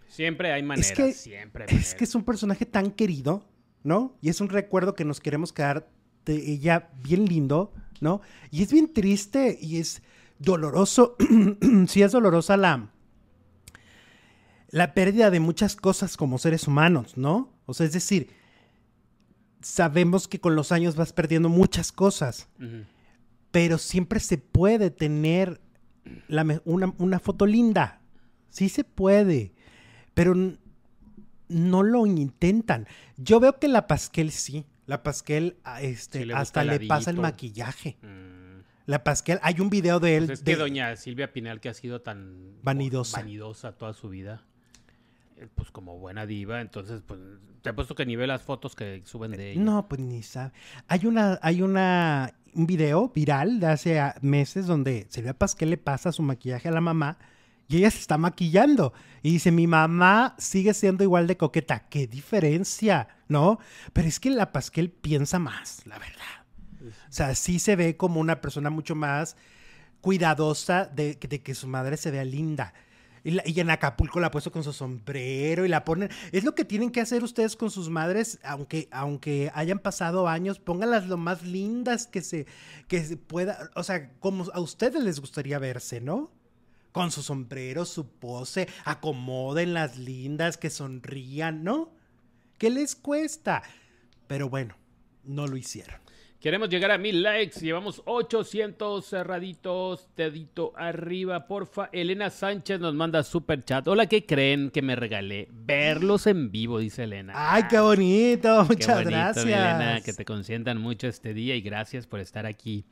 Siempre 0.09 0.53
hay 0.53 0.63
maneras, 0.63 0.91
es 0.91 0.97
que, 0.97 1.13
siempre 1.13 1.65
Es 1.69 1.95
que 1.95 2.05
es 2.05 2.15
un 2.15 2.25
personaje 2.25 2.67
tan 2.67 2.91
querido, 2.91 3.49
¿no? 3.83 4.17
Y 4.21 4.29
es 4.29 4.41
un 4.41 4.49
recuerdo 4.49 4.95
que 4.95 5.05
nos 5.05 5.21
queremos 5.21 5.53
quedar 5.53 5.89
de 6.25 6.35
ella 6.35 6.91
bien 7.03 7.25
lindo, 7.25 7.73
¿no? 8.01 8.21
Y 8.51 8.63
es 8.63 8.73
bien 8.73 8.93
triste 8.93 9.59
y 9.61 9.79
es 9.79 10.03
doloroso, 10.43 11.17
sí 11.87 12.03
es 12.03 12.13
dolorosa 12.13 12.57
la, 12.57 12.91
la 14.71 14.95
pérdida 14.95 15.31
de 15.31 15.41
muchas 15.41 15.77
cosas 15.77 16.17
como 16.17 16.39
seres 16.39 16.67
humanos, 16.67 17.17
¿no? 17.17 17.53
O 17.67 17.75
sea, 17.75 17.87
es 17.87 17.93
decir, 17.93 18.31
sabemos 19.61 20.29
que 20.29 20.41
con 20.41 20.57
los 20.57 20.73
años 20.73 20.97
vas 20.97 21.13
perdiendo 21.13 21.49
muchas 21.49 21.93
cosas, 21.93 22.49
pero 23.51 23.79
siempre 23.79 24.21
se 24.21 24.39
puede 24.39 24.91
tener 24.91 25.61
una, 26.65 26.93
una, 26.99 27.21
foto 27.21 27.47
linda, 27.47 28.01
sí 28.49 28.69
se 28.69 28.83
puede, 28.83 29.55
pero 30.15 30.35
no 31.49 31.83
lo 31.83 32.07
intentan. 32.07 32.89
Yo 33.17 33.39
veo 33.39 33.59
que 33.61 33.69
la 33.69 33.87
Pasquel 33.87 34.33
sí, 34.33 34.67
la 34.87 35.05
Pasquel 35.05 35.59
ah, 35.63 35.81
este, 35.81 36.33
hasta 36.35 36.65
le 36.65 36.87
pasa 36.87 37.11
el 37.11 37.19
maquillaje. 37.19 37.99
Mm. 38.03 38.42
La 38.93 39.03
Pasquel, 39.03 39.39
hay 39.41 39.59
un 39.59 39.71
video 39.71 40.01
de 40.01 40.19
él. 40.19 40.27
Pues 40.27 40.41
es 40.41 40.45
que 40.45 40.55
doña 40.55 40.95
Silvia 40.97 41.33
Pinal, 41.33 41.61
que 41.61 41.71
ha 41.71 41.75
sido 41.75 42.03
tan 42.03 42.59
vanidosa. 42.63 43.21
vanidosa 43.21 43.73
toda 43.73 43.95
su 43.95 44.11
vida, 44.11 44.45
eh, 45.39 45.49
pues 45.55 45.71
como 45.71 45.99
buena 45.99 46.27
diva, 46.27 46.61
entonces, 46.61 47.01
pues, 47.07 47.19
te 47.63 47.71
he 47.71 47.73
puesto 47.73 47.95
que 47.95 48.05
ni 48.05 48.17
ve 48.17 48.27
las 48.27 48.43
fotos 48.43 48.77
que 48.77 49.01
suben 49.07 49.31
de 49.31 49.53
ella. 49.53 49.63
No, 49.63 49.89
pues 49.89 49.99
ni 50.03 50.23
sabe. 50.23 50.53
Hay 50.89 51.07
una, 51.07 51.39
hay 51.41 51.63
una, 51.63 52.35
un 52.53 52.67
video 52.67 53.09
viral 53.09 53.61
de 53.61 53.67
hace 53.69 53.99
meses 54.21 54.67
donde 54.67 55.07
Silvia 55.09 55.33
Pasquel 55.33 55.71
le 55.71 55.79
pasa 55.79 56.13
su 56.13 56.21
maquillaje 56.23 56.69
a 56.69 56.73
la 56.73 56.83
mamá 56.83 57.17
y 57.69 57.79
ella 57.79 57.91
se 57.91 57.99
está 57.99 58.19
maquillando. 58.19 58.93
Y 59.23 59.31
dice, 59.31 59.53
mi 59.53 59.67
mamá 59.67 60.35
sigue 60.37 60.75
siendo 60.75 61.03
igual 61.03 61.27
de 61.27 61.39
coqueta. 61.39 61.89
¿Qué 61.89 62.07
diferencia? 62.07 63.09
¿No? 63.27 63.59
Pero 63.95 64.07
es 64.07 64.21
que 64.21 64.29
la 64.29 64.53
Pasquel 64.53 64.91
piensa 64.91 65.39
más, 65.39 65.87
la 65.87 65.99
verdad. 65.99 66.42
O 66.89 67.13
sea, 67.13 67.35
sí 67.35 67.59
se 67.59 67.77
ve 67.77 67.97
como 67.97 68.21
una 68.21 68.41
persona 68.41 68.71
mucho 68.71 68.95
más 68.95 69.37
cuidadosa 70.01 70.87
de, 70.87 71.17
que 71.19 71.55
su 71.55 71.69
madre 71.69 71.97
se 71.97 72.11
vea 72.11 72.25
linda. 72.25 72.75
Y, 73.25 73.61
en 73.61 73.71
Acapulco 73.71 74.19
la 74.19 74.29
ha 74.29 74.31
puesto 74.33 74.51
con 74.51 74.65
su 74.65 74.73
sombrero 74.73 75.65
y 75.65 75.69
la 75.69 75.85
ponen. 75.85 76.11
Es 76.33 76.43
lo 76.43 76.55
que 76.55 76.65
tienen 76.65 76.91
que 76.91 77.01
hacer 77.01 77.23
ustedes 77.23 77.55
con 77.55 77.71
sus 77.71 77.89
madres, 77.89 78.41
aunque, 78.43 78.89
aunque 78.91 79.51
hayan 79.55 79.79
pasado 79.79 80.29
años, 80.29 80.59
pónganlas 80.59 81.07
lo 81.07 81.17
más 81.17 81.43
lindas 81.43 82.09
que 82.09 82.21
se, 82.23 82.47
que 82.89 83.05
se 83.05 83.17
pueda. 83.17 83.71
O 83.77 83.85
sea, 83.85 84.11
como 84.19 84.51
a 84.53 84.61
ustedes 84.61 85.03
les 85.03 85.21
gustaría 85.21 85.61
verse, 85.61 86.01
¿no? 86.01 86.33
Con 86.91 87.13
su 87.13 87.23
sombrero, 87.23 87.85
su 87.85 88.09
pose, 88.09 88.69
acomoden 88.85 89.73
las 89.73 89.97
lindas, 89.97 90.59
que 90.59 90.69
sonrían, 90.69 91.63
¿no? 91.63 91.93
¿Qué 92.59 92.71
les 92.71 92.97
cuesta? 92.97 93.63
Pero 94.27 94.49
bueno, 94.49 94.75
no 95.25 95.47
lo 95.47 95.57
hicieron. 95.57 96.01
Queremos 96.43 96.69
llegar 96.69 96.91
a 96.91 96.99
mil 96.99 97.23
likes. 97.23 97.61
Llevamos 97.61 98.03
800 98.05 99.07
cerraditos. 99.07 100.09
Dedito 100.17 100.73
arriba, 100.75 101.47
porfa. 101.47 101.89
Elena 101.93 102.31
Sánchez 102.31 102.81
nos 102.81 102.97
manda 102.97 103.23
super 103.23 103.65
chat. 103.65 103.87
Hola, 103.87 104.07
¿qué 104.07 104.27
creen 104.27 104.73
que 104.73 104.83
me 104.83 104.97
regalé? 104.97 105.47
Verlos 105.53 106.27
en 106.27 106.51
vivo, 106.51 106.81
dice 106.81 107.05
Elena. 107.05 107.33
Ay, 107.37 107.63
qué 107.71 107.79
bonito. 107.79 108.65
Muchas 108.69 109.05
gracias. 109.05 109.47
Elena, 109.47 110.01
que 110.05 110.13
te 110.13 110.25
consientan 110.25 110.79
mucho 110.79 111.07
este 111.07 111.33
día 111.33 111.55
y 111.55 111.61
gracias 111.61 112.09
por 112.09 112.19
estar 112.19 112.45
aquí. 112.45 112.85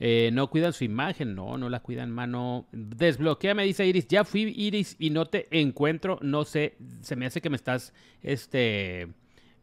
Eh, 0.00 0.30
no 0.32 0.48
cuidan 0.48 0.72
su 0.72 0.84
imagen, 0.84 1.34
no, 1.34 1.58
no 1.58 1.68
la 1.68 1.80
cuidan, 1.80 2.10
mano. 2.10 2.68
Desbloquea, 2.72 3.52
me 3.52 3.64
dice 3.64 3.86
Iris. 3.86 4.08
Ya 4.08 4.24
fui, 4.24 4.44
Iris, 4.56 4.96
y 4.98 5.10
no 5.10 5.26
te 5.26 5.46
encuentro. 5.50 6.18
No 6.22 6.46
sé, 6.46 6.78
se 7.02 7.16
me 7.16 7.26
hace 7.26 7.42
que 7.42 7.50
me 7.50 7.56
estás, 7.56 7.92
este 8.22 9.08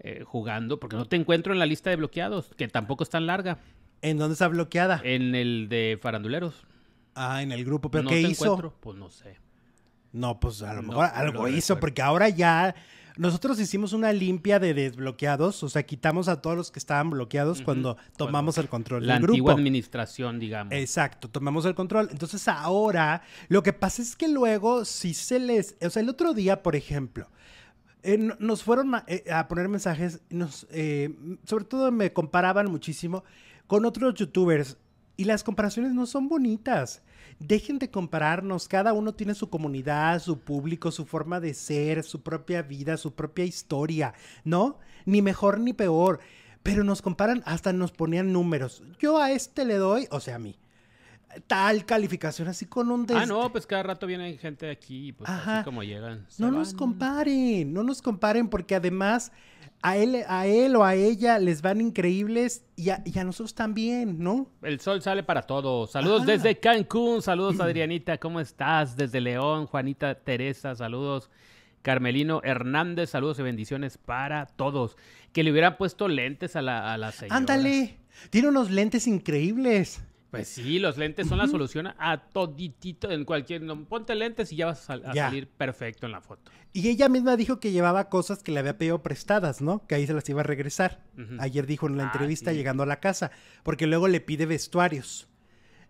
eh, 0.04 0.24
jugando, 0.26 0.80
porque 0.80 0.95
no 0.95 1.06
te 1.06 1.16
encuentro 1.16 1.54
en 1.54 1.60
la 1.60 1.66
lista 1.66 1.89
de 1.89 1.95
bloqueados, 1.95 2.49
que 2.58 2.68
tampoco 2.68 3.04
es 3.04 3.10
tan 3.10 3.28
larga. 3.28 3.60
¿En 4.02 4.18
dónde 4.18 4.34
está 4.34 4.47
bloqueada? 4.47 4.99
En 5.04 5.36
el 5.36 5.70
de 5.70 5.99
faranduleros. 6.02 6.66
Ah, 7.14 7.43
en 7.43 7.52
el 7.52 7.64
grupo, 7.64 7.91
pero 7.91 8.10
¿qué 8.10 8.22
hizo? 8.22 8.45
Encuentro? 8.45 8.74
Pues 8.80 8.97
no 8.97 9.10
sé. 9.10 9.38
No, 10.12 10.39
pues 10.39 10.62
a 10.64 10.74
lo 10.74 10.82
mejor 10.82 11.06
algo 11.14 11.47
hizo, 11.47 11.80
porque 11.80 12.02
ahora 12.02 12.30
ya 12.30 12.76
nosotros 13.18 13.60
hicimos 13.60 13.93
una 13.93 14.12
limpia 14.12 14.60
de 14.60 14.74
desbloqueados, 14.74 15.62
o 15.64 15.70
sea, 15.70 15.84
quitamos 15.84 16.28
a 16.28 16.41
todos 16.41 16.58
los 16.58 16.72
que 16.72 16.80
estaban 16.80 17.10
bloqueados 17.12 17.62
cuando 17.62 17.97
tomamos 18.18 18.58
el 18.58 18.70
control 18.70 19.06
la 19.06 19.14
del 19.14 19.22
grupo. 19.22 19.34
antigua 19.34 19.54
administración, 19.54 20.39
digamos. 20.39 20.74
Exacto, 20.74 21.30
tomamos 21.30 21.66
el 21.66 21.76
control. 21.76 22.10
Entonces 22.12 22.47
ahora, 22.47 23.22
lo 23.49 23.64
que 23.64 23.74
pasa 23.74 24.02
es 24.02 24.16
que 24.16 24.28
luego 24.28 24.84
si 24.86 25.14
se 25.14 25.39
les, 25.39 25.76
o 25.82 25.89
sea, 25.89 26.02
el 26.02 26.10
otro 26.10 26.34
día, 26.34 26.64
por 26.64 26.76
ejemplo, 26.76 27.30
eh, 28.04 28.18
nos 28.18 28.64
fueron 28.64 28.91
eh, 29.08 29.24
a, 29.32 29.47
poner 29.47 29.68
mensajes, 29.68 30.22
nos, 30.30 30.68
eh, 30.72 31.16
sobre 31.45 31.66
todo 31.66 31.91
me 31.91 32.14
comparaban 32.14 32.72
muchísimo 32.72 33.24
con 33.68 33.86
otros 33.86 34.16
youtubers 34.16 34.78
y 35.18 35.26
las 35.26 35.43
comparaciones 35.43 35.93
no 35.93 36.06
son 36.06 36.28
bonitas. 36.28 37.04
Dejen 37.39 37.80
de 37.80 37.89
compararnos, 37.89 38.68
cada 38.68 38.93
uno 38.93 39.14
tiene 39.14 39.34
su 39.34 39.49
comunidad, 39.49 40.20
su 40.20 40.39
público, 40.39 40.91
su 40.91 41.06
forma 41.06 41.39
de 41.39 41.54
ser, 41.54 42.04
su 42.04 42.22
propia 42.22 42.62
vida, 42.62 42.97
su 42.97 43.14
propia 43.14 43.45
historia, 43.45 44.14
¿no? 44.43 44.80
Ni 45.06 45.22
mejor 45.22 45.60
ni 45.60 45.74
peor. 45.74 46.20
Pero 46.64 46.84
nos 46.84 47.02
comparan, 47.02 47.41
hasta 47.45 47.74
nos 47.74 47.91
ponían 47.91 48.32
números. 48.32 48.84
Yo 48.99 49.20
a 49.20 49.32
este 49.32 49.66
le 49.66 49.76
doy, 49.76 50.08
o 50.12 50.20
sea, 50.20 50.36
a 50.36 50.39
mí 50.39 50.58
tal 51.47 51.86
calificación, 51.86 52.47
así 52.47 52.65
con 52.65 52.91
un... 52.91 53.05
Ah, 53.13 53.25
no, 53.25 53.51
pues 53.51 53.65
cada 53.65 53.84
rato 53.84 54.07
viene 54.07 54.38
gente 54.38 54.69
aquí, 54.69 55.13
pues 55.13 55.29
así 55.29 55.63
como 55.63 55.84
llegan. 55.84 56.25
No 56.38 56.51
nos 56.51 56.73
comparen, 56.73 57.73
no 57.73 57.84
nos 57.84 58.01
comparen, 58.01 58.49
porque 58.49 58.75
además 58.75 59.32
a 59.82 59.97
él, 59.97 60.23
a 60.27 60.45
él 60.45 60.75
o 60.75 60.84
a 60.84 60.95
ella 60.95 61.39
les 61.39 61.61
van 61.61 61.82
increíbles 61.82 62.63
y 62.75 62.89
a, 62.89 63.23
nosotros 63.23 63.55
también, 63.55 64.19
¿no? 64.19 64.47
El 64.61 64.79
sol 64.79 65.01
sale 65.01 65.23
para 65.23 65.41
todos. 65.41 65.91
Saludos 65.91 66.25
desde 66.25 66.59
Cancún, 66.59 67.21
saludos 67.21 67.59
Adrianita, 67.59 68.17
¿cómo 68.17 68.39
estás? 68.39 68.95
Desde 68.95 69.21
León, 69.21 69.65
Juanita 69.65 70.15
Teresa, 70.15 70.75
saludos. 70.75 71.29
Carmelino 71.82 72.41
Hernández, 72.43 73.09
saludos 73.09 73.39
y 73.39 73.41
bendiciones 73.41 73.97
para 73.97 74.45
todos. 74.45 74.97
Que 75.34 75.43
le 75.43 75.51
hubieran 75.51 75.77
puesto 75.77 76.07
lentes 76.07 76.55
a 76.55 76.61
la, 76.61 76.93
a 76.93 76.97
la 76.97 77.11
señora. 77.11 77.38
Ándale, 77.38 77.97
tiene 78.29 78.49
unos 78.49 78.69
lentes 78.69 79.07
increíbles. 79.07 80.03
Pues 80.32 80.47
sí, 80.47 80.79
los 80.79 80.97
lentes 80.97 81.27
son 81.27 81.39
la 81.39 81.47
solución 81.47 81.88
a 81.97 82.29
toditito 82.29 83.11
en 83.11 83.25
cualquier... 83.25 83.61
ponte 83.89 84.15
lentes 84.15 84.53
y 84.53 84.55
ya 84.55 84.67
vas 84.67 84.89
a, 84.89 85.13
salir 85.13 85.49
perfecto 85.49 86.05
en 86.05 86.13
la 86.13 86.21
foto. 86.21 86.51
Y 86.71 86.88
ella 86.88 87.09
misma 87.09 87.36
dijo 87.36 87.59
que 87.59 87.73
llevaba 87.73 88.07
cosas 88.07 88.41
que 88.41 88.53
le 88.53 88.61
había 88.61 88.77
pedido 88.77 89.03
prestadas, 89.03 89.61
¿no? 89.61 89.86
Que 89.88 89.95
ahí 89.95 90.07
se 90.07 90.13
las 90.13 90.27
iba 90.29 90.39
a 90.39 90.45
regresar. 90.45 91.03
Ayer 91.38 91.67
dijo 91.67 91.88
en 91.88 91.97
la 91.97 92.03
ah, 92.03 92.11
entrevista 92.13 92.53
llegando 92.53 92.84
a 92.84 92.86
la 92.86 93.01
casa, 93.01 93.32
porque 93.63 93.88
luego 93.88 94.07
le 94.07 94.21
pide 94.21 94.45
vestuarios. 94.45 95.27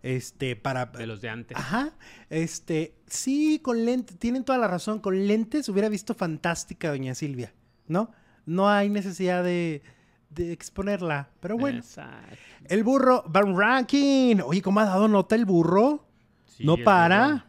Este, 0.01 0.55
para... 0.55 0.87
De 0.87 1.05
los 1.05 1.21
de 1.21 1.29
antes. 1.29 1.55
Ajá. 1.55 1.93
Este, 2.31 2.95
sí, 3.05 3.59
con 3.61 3.85
lentes, 3.85 4.17
tienen 4.17 4.43
toda 4.43 4.57
la 4.57 4.67
razón. 4.67 5.01
Con 5.01 5.27
lentes 5.27 5.69
hubiera 5.69 5.87
visto 5.87 6.15
fantástica 6.15 6.89
doña 6.89 7.13
Silvia, 7.13 7.53
¿no? 7.87 8.11
No 8.47 8.67
hay 8.67 8.89
necesidad 8.89 9.43
de 9.43 9.83
de 10.33 10.51
exponerla. 10.51 11.29
Pero 11.39 11.57
bueno. 11.57 11.81
El 12.65 12.83
burro 12.83 13.23
Van 13.27 13.57
Ranking. 13.57 14.37
Oye, 14.45 14.61
¿cómo 14.61 14.79
ha 14.79 14.85
dado 14.85 15.07
nota 15.07 15.35
el 15.35 15.45
burro? 15.45 16.07
no 16.59 16.77
para. 16.77 17.47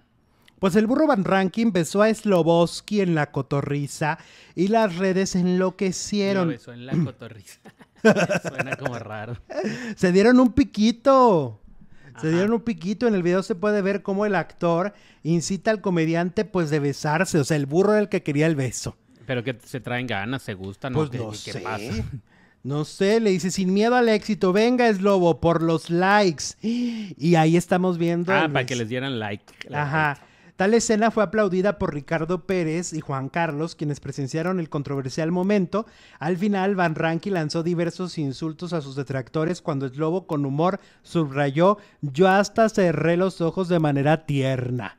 Pues 0.58 0.76
el 0.76 0.86
burro 0.86 1.08
Van 1.08 1.24
Ranking 1.24 1.72
besó 1.72 2.02
a 2.02 2.14
Sloboski 2.14 3.00
en 3.00 3.16
la 3.16 3.32
cotorriza 3.32 4.18
y 4.54 4.68
las 4.68 4.96
redes 4.96 5.34
enloquecieron. 5.34 6.46
Lo 6.46 6.52
besó 6.52 6.72
en 6.72 6.86
la 6.86 6.92
cotorriza. 6.96 7.58
Suena 8.48 8.76
como 8.76 8.96
raro. 8.98 9.36
Se 9.96 10.12
dieron 10.12 10.38
un 10.38 10.52
piquito. 10.52 11.60
Se 12.20 12.30
dieron 12.30 12.52
un 12.52 12.60
piquito. 12.60 13.08
En 13.08 13.14
el 13.14 13.24
video 13.24 13.42
se 13.42 13.56
puede 13.56 13.82
ver 13.82 14.02
cómo 14.02 14.24
el 14.24 14.36
actor 14.36 14.94
incita 15.24 15.72
al 15.72 15.80
comediante 15.80 16.44
pues 16.44 16.70
de 16.70 16.78
besarse. 16.78 17.38
O 17.38 17.44
sea, 17.44 17.56
el 17.56 17.66
burro 17.66 17.92
era 17.92 18.00
el 18.00 18.08
que 18.08 18.22
quería 18.22 18.46
el 18.46 18.54
beso. 18.54 18.96
Pero 19.26 19.42
que 19.42 19.58
se 19.64 19.80
traen 19.80 20.06
ganas, 20.06 20.42
se 20.42 20.54
gustan. 20.54 20.92
Pues 20.92 21.12
no, 21.12 21.32
sé. 21.34 21.52
¿Qué 21.52 21.58
pasa? 21.58 22.04
No 22.64 22.84
sé, 22.84 23.18
le 23.18 23.30
dice, 23.30 23.50
sin 23.50 23.74
miedo 23.74 23.96
al 23.96 24.08
éxito, 24.08 24.52
venga, 24.52 24.88
es 24.88 25.00
lobo, 25.00 25.40
por 25.40 25.62
los 25.62 25.90
likes. 25.90 26.44
Y 26.62 27.34
ahí 27.34 27.56
estamos 27.56 27.98
viendo. 27.98 28.32
Ah, 28.32 28.48
para 28.52 28.66
que 28.66 28.76
les 28.76 28.88
dieran 28.88 29.18
like. 29.18 29.44
Ajá. 29.72 30.18
Tal 30.56 30.74
escena 30.74 31.10
fue 31.10 31.24
aplaudida 31.24 31.76
por 31.76 31.92
Ricardo 31.92 32.46
Pérez 32.46 32.92
y 32.92 33.00
Juan 33.00 33.28
Carlos, 33.28 33.74
quienes 33.74 33.98
presenciaron 33.98 34.60
el 34.60 34.68
controversial 34.68 35.32
momento. 35.32 35.86
Al 36.20 36.36
final, 36.36 36.76
Van 36.76 36.94
Ranky 36.94 37.30
lanzó 37.30 37.64
diversos 37.64 38.16
insultos 38.16 38.72
a 38.72 38.80
sus 38.80 38.94
detractores 38.94 39.60
cuando 39.60 39.86
el 39.86 39.96
lobo 39.96 40.28
con 40.28 40.46
humor 40.46 40.78
subrayó, 41.02 41.78
yo 42.00 42.28
hasta 42.28 42.68
cerré 42.68 43.16
los 43.16 43.40
ojos 43.40 43.68
de 43.68 43.80
manera 43.80 44.24
tierna. 44.24 44.98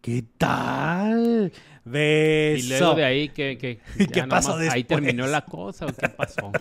¿Qué 0.00 0.24
tal? 0.38 1.52
Beso. 1.84 2.64
Y 2.64 2.68
luego 2.68 2.94
de 2.94 3.04
ahí, 3.04 3.28
¿qué, 3.34 3.58
qué, 3.58 3.78
¿Qué 4.06 4.22
pasó 4.24 4.56
después? 4.56 4.74
¿Ahí 4.74 4.84
terminó 4.84 5.26
la 5.26 5.44
cosa 5.44 5.86
o 5.86 5.92
qué 5.92 6.08
pasó? 6.08 6.52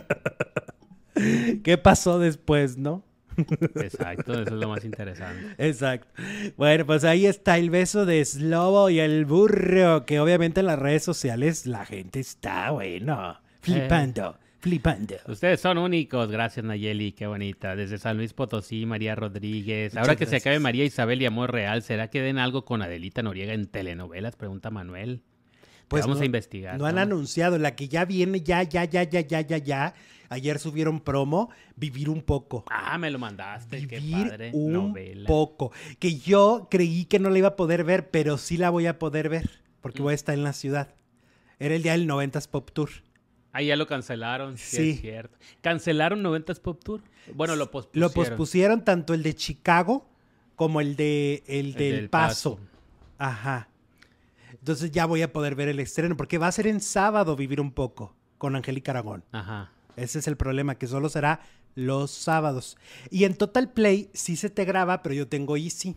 ¿Qué 1.64 1.78
pasó 1.78 2.20
después, 2.20 2.78
no? 2.78 3.04
Exacto, 3.38 4.34
eso 4.34 4.42
es 4.44 4.52
lo 4.52 4.70
más 4.70 4.84
interesante. 4.84 5.56
Exacto. 5.68 6.08
Bueno, 6.58 6.86
pues 6.86 7.04
ahí 7.04 7.26
está 7.26 7.58
el 7.58 7.70
beso 7.70 8.06
de 8.06 8.24
Slobo 8.24 8.90
y 8.90 9.00
el 9.00 9.26
burro, 9.26 10.06
que 10.06 10.20
obviamente 10.20 10.60
en 10.60 10.68
las 10.68 10.80
redes 10.80 11.04
sociales 11.04 11.66
la 11.66 11.86
gente 11.86 12.20
está, 12.20 12.72
bueno, 12.72 13.40
flipando. 13.62 14.38
Flipando. 14.62 15.16
Ustedes 15.28 15.60
son 15.60 15.80
únicos, 15.80 16.30
gracias 16.30 16.64
Nayeli, 16.64 17.14
qué 17.14 17.26
bonita. 17.26 17.76
Desde 17.76 17.98
San 17.98 18.18
Luis 18.18 18.34
Potosí, 18.34 18.86
María 18.86 19.16
Rodríguez. 19.16 19.98
Ahora 19.98 20.16
que 20.16 20.28
se 20.28 20.36
acabe 20.36 20.60
María 20.60 20.86
Isabel 20.86 21.22
y 21.22 21.26
Amor 21.26 21.52
Real, 21.52 21.82
¿será 21.82 22.10
que 22.10 22.22
den 22.22 22.38
algo 22.38 22.64
con 22.64 22.82
Adelita 22.84 23.24
Noriega 23.24 23.54
en 23.54 23.66
telenovelas? 23.66 24.36
Pregunta 24.36 24.70
Manuel. 24.70 25.24
Pues 25.88 26.06
vamos 26.06 26.22
a 26.22 26.26
investigar. 26.26 26.78
No, 26.78 26.86
han 26.86 26.98
anunciado, 27.00 27.58
la 27.58 27.76
que 27.76 27.90
ya 27.90 28.06
viene, 28.06 28.42
ya, 28.42 28.64
ya, 28.64 28.86
ya, 28.86 29.04
ya, 29.04 29.22
ya, 29.22 29.42
ya, 29.42 29.58
ya. 29.58 29.94
Ayer 30.30 30.60
subieron 30.60 31.02
promo, 31.02 31.50
Vivir 31.76 32.08
un 32.10 32.22
poco. 32.22 32.64
Ah, 32.70 32.98
me 32.98 33.12
lo 33.12 33.20
mandaste, 33.20 33.76
Vivir 33.78 33.90
qué 33.90 34.02
padre. 34.30 34.52
un 34.54 34.72
novela. 34.72 35.28
poco. 35.28 35.74
Que 36.00 36.16
yo 36.16 36.68
creí 36.72 37.04
que 37.06 37.20
no 37.20 37.30
la 37.30 37.40
iba 37.40 37.48
a 37.50 37.56
poder 37.58 37.84
ver, 37.84 38.10
pero 38.10 38.38
sí 38.38 38.56
la 38.56 38.70
voy 38.70 38.86
a 38.86 39.00
poder 39.00 39.28
ver, 39.28 39.50
porque 39.82 40.02
voy 40.02 40.14
a 40.14 40.16
estar 40.16 40.34
en 40.34 40.44
la 40.44 40.54
ciudad. 40.54 40.96
Era 41.60 41.76
el 41.76 41.84
día 41.84 41.92
del 41.92 42.08
90s 42.08 42.48
Pop 42.48 42.72
Tour. 42.72 42.90
Ah, 43.54 43.62
ya 43.62 43.76
lo 43.76 43.86
cancelaron, 43.88 44.58
sí, 44.58 44.76
Sí. 44.78 44.90
es 44.92 45.02
cierto. 45.02 45.38
¿Cancelaron 45.62 46.24
90s 46.24 46.60
Pop 46.62 46.82
Tour? 46.84 47.02
Bueno, 47.34 47.56
lo 47.56 47.70
pospusieron. 47.70 48.10
Lo 48.10 48.14
pospusieron 48.14 48.84
tanto 48.86 49.14
el 49.14 49.24
de 49.24 49.36
Chicago 49.36 50.08
como 50.56 50.80
el 50.82 50.96
de 50.96 51.44
el 51.48 51.74
del, 51.74 51.96
del 51.98 52.10
Paso. 52.10 52.56
Paso. 52.56 52.68
Ajá. 53.18 53.68
Entonces 54.54 54.92
ya 54.92 55.06
voy 55.06 55.22
a 55.22 55.32
poder 55.34 55.56
ver 55.56 55.70
el 55.70 55.80
estreno, 55.80 56.16
porque 56.16 56.38
va 56.38 56.48
a 56.48 56.52
ser 56.52 56.68
en 56.68 56.82
sábado 56.82 57.36
vivir 57.36 57.60
un 57.60 57.72
poco 57.72 58.16
con 58.38 58.56
Angélica 58.56 58.92
Aragón. 58.92 59.24
Ajá. 59.32 59.72
Ese 59.98 60.20
es 60.20 60.28
el 60.28 60.38
problema, 60.38 60.76
que 60.76 60.88
solo 60.88 61.10
será 61.10 61.42
los 61.76 62.12
sábados. 62.12 62.78
Y 63.10 63.24
en 63.26 63.36
Total 63.36 63.70
Play 63.72 64.10
sí 64.14 64.36
se 64.36 64.50
te 64.50 64.66
graba, 64.66 65.02
pero 65.04 65.14
yo 65.16 65.28
tengo 65.28 65.58
Easy. 65.58 65.96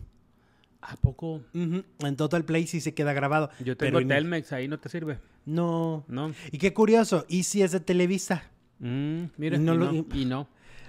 ¿A 0.87 0.95
poco? 0.97 1.41
Ujú. 1.53 1.83
En 1.99 2.15
Total 2.15 2.45
Play 2.45 2.67
sí 2.67 2.79
se 2.81 2.93
queda 2.93 3.13
grabado. 3.13 3.49
Yo 3.63 3.75
tengo 3.75 3.99
en- 3.99 4.07
Telmex, 4.07 4.53
ahí 4.53 4.67
no 4.67 4.79
te 4.79 4.89
sirve. 4.89 5.19
No. 5.45 6.05
No. 6.07 6.31
Y 6.51 6.57
qué 6.59 6.73
curioso, 6.73 7.25
Easy 7.29 7.61
es 7.63 7.71
de 7.71 7.79
Televisa. 7.79 8.43
Mm, 8.79 9.23
mira, 9.37 9.57
Y 9.57 9.61
y 9.61 9.63
no 9.63 9.73
no, 9.75 9.91
lo- 9.91 10.05
y 10.13 10.25
no. 10.25 10.47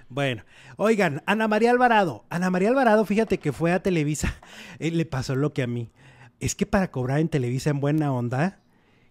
Bueno, 0.09 0.43
oigan, 0.77 1.21
Ana 1.25 1.47
María 1.47 1.71
Alvarado. 1.71 2.25
Ana 2.29 2.49
María 2.49 2.69
Alvarado, 2.69 3.05
fíjate 3.05 3.39
que 3.39 3.51
fue 3.51 3.71
a 3.73 3.81
Televisa. 3.81 4.35
Eh, 4.79 4.91
le 4.91 5.05
pasó 5.05 5.35
lo 5.35 5.53
que 5.53 5.63
a 5.63 5.67
mí. 5.67 5.89
Es 6.39 6.53
que 6.55 6.65
para 6.65 6.91
cobrar 6.91 7.19
en 7.19 7.29
Televisa 7.29 7.71
en 7.71 7.79
buena 7.79 8.13
onda, 8.13 8.59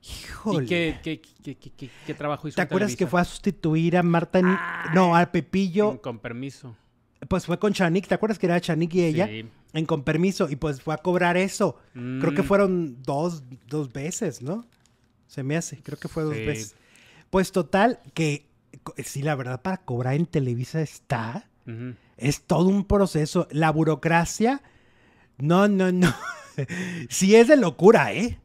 híjole. 0.02 0.64
¿Y 0.64 0.68
qué, 0.68 0.98
qué, 1.02 1.20
qué, 1.42 1.90
qué- 2.06 2.14
trabajo 2.14 2.46
hizo 2.48 2.54
¿Te 2.56 2.62
acuerdas 2.62 2.94
que 2.96 3.06
fue 3.06 3.20
a 3.20 3.24
sustituir 3.24 3.96
a 3.96 4.02
Marta? 4.02 4.38
Ay, 4.42 4.90
no, 4.94 5.16
a 5.16 5.26
Pepillo. 5.32 6.00
Con 6.00 6.18
permiso. 6.20 6.76
Pues 7.28 7.44
fue 7.46 7.58
con 7.58 7.72
Chanik. 7.72 8.06
¿Te 8.06 8.14
acuerdas 8.14 8.38
que 8.38 8.46
era 8.46 8.60
Chanik 8.60 8.94
y 8.94 9.02
ella? 9.04 9.26
Sí. 9.26 9.44
En 9.76 9.86
con 9.86 10.02
permiso. 10.02 10.48
Y 10.50 10.56
pues 10.56 10.80
fue 10.82 10.94
a 10.94 10.98
cobrar 10.98 11.36
eso. 11.36 11.76
Creo 11.92 12.34
que 12.34 12.42
Mm. 12.42 12.46
fueron 12.46 13.02
dos, 13.02 13.44
dos 13.66 13.92
veces, 13.92 14.42
¿no? 14.42 14.66
Se 15.26 15.42
me 15.42 15.56
hace. 15.56 15.78
Creo 15.82 15.98
que 15.98 16.08
fue 16.08 16.22
dos 16.24 16.36
Sí. 16.36 16.44
veces. 16.44 16.74
Pues 17.30 17.52
total, 17.52 18.00
que 18.14 18.46
sí, 19.04 19.22
la 19.22 19.34
verdad, 19.34 19.62
para 19.62 19.78
cobrar 19.78 20.14
en 20.14 20.26
Televisa 20.26 20.80
está. 20.80 21.48
Es 22.16 22.42
todo 22.42 22.68
un 22.68 22.84
proceso. 22.84 23.48
La 23.50 23.70
burocracia, 23.70 24.62
no, 25.38 25.66
no, 25.68 25.90
no. 25.92 26.14
sí 27.10 27.34
es 27.36 27.48
de 27.48 27.56
locura, 27.56 28.12
¿eh? 28.14 28.38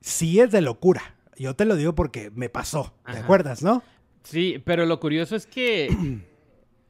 Sí 0.00 0.38
es 0.40 0.50
de 0.52 0.60
locura. 0.60 1.16
Yo 1.36 1.56
te 1.56 1.64
lo 1.64 1.76
digo 1.76 1.94
porque 1.94 2.30
me 2.30 2.48
pasó. 2.48 2.94
¿Te 3.04 3.12
Ajá. 3.12 3.20
acuerdas, 3.20 3.62
no? 3.62 3.82
Sí, 4.22 4.62
pero 4.64 4.86
lo 4.86 5.00
curioso 5.00 5.34
es 5.34 5.46
que 5.46 5.88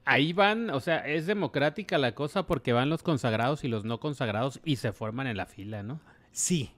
ahí 0.04 0.32
van, 0.32 0.70
o 0.70 0.80
sea, 0.80 0.98
es 0.98 1.26
democrática 1.26 1.98
la 1.98 2.14
cosa 2.14 2.46
porque 2.46 2.72
van 2.72 2.90
los 2.90 3.02
consagrados 3.02 3.64
y 3.64 3.68
los 3.68 3.84
no 3.84 4.00
consagrados 4.00 4.60
y 4.64 4.76
se 4.76 4.92
forman 4.92 5.26
en 5.26 5.36
la 5.36 5.46
fila, 5.46 5.82
¿no? 5.82 6.00
Sí. 6.32 6.70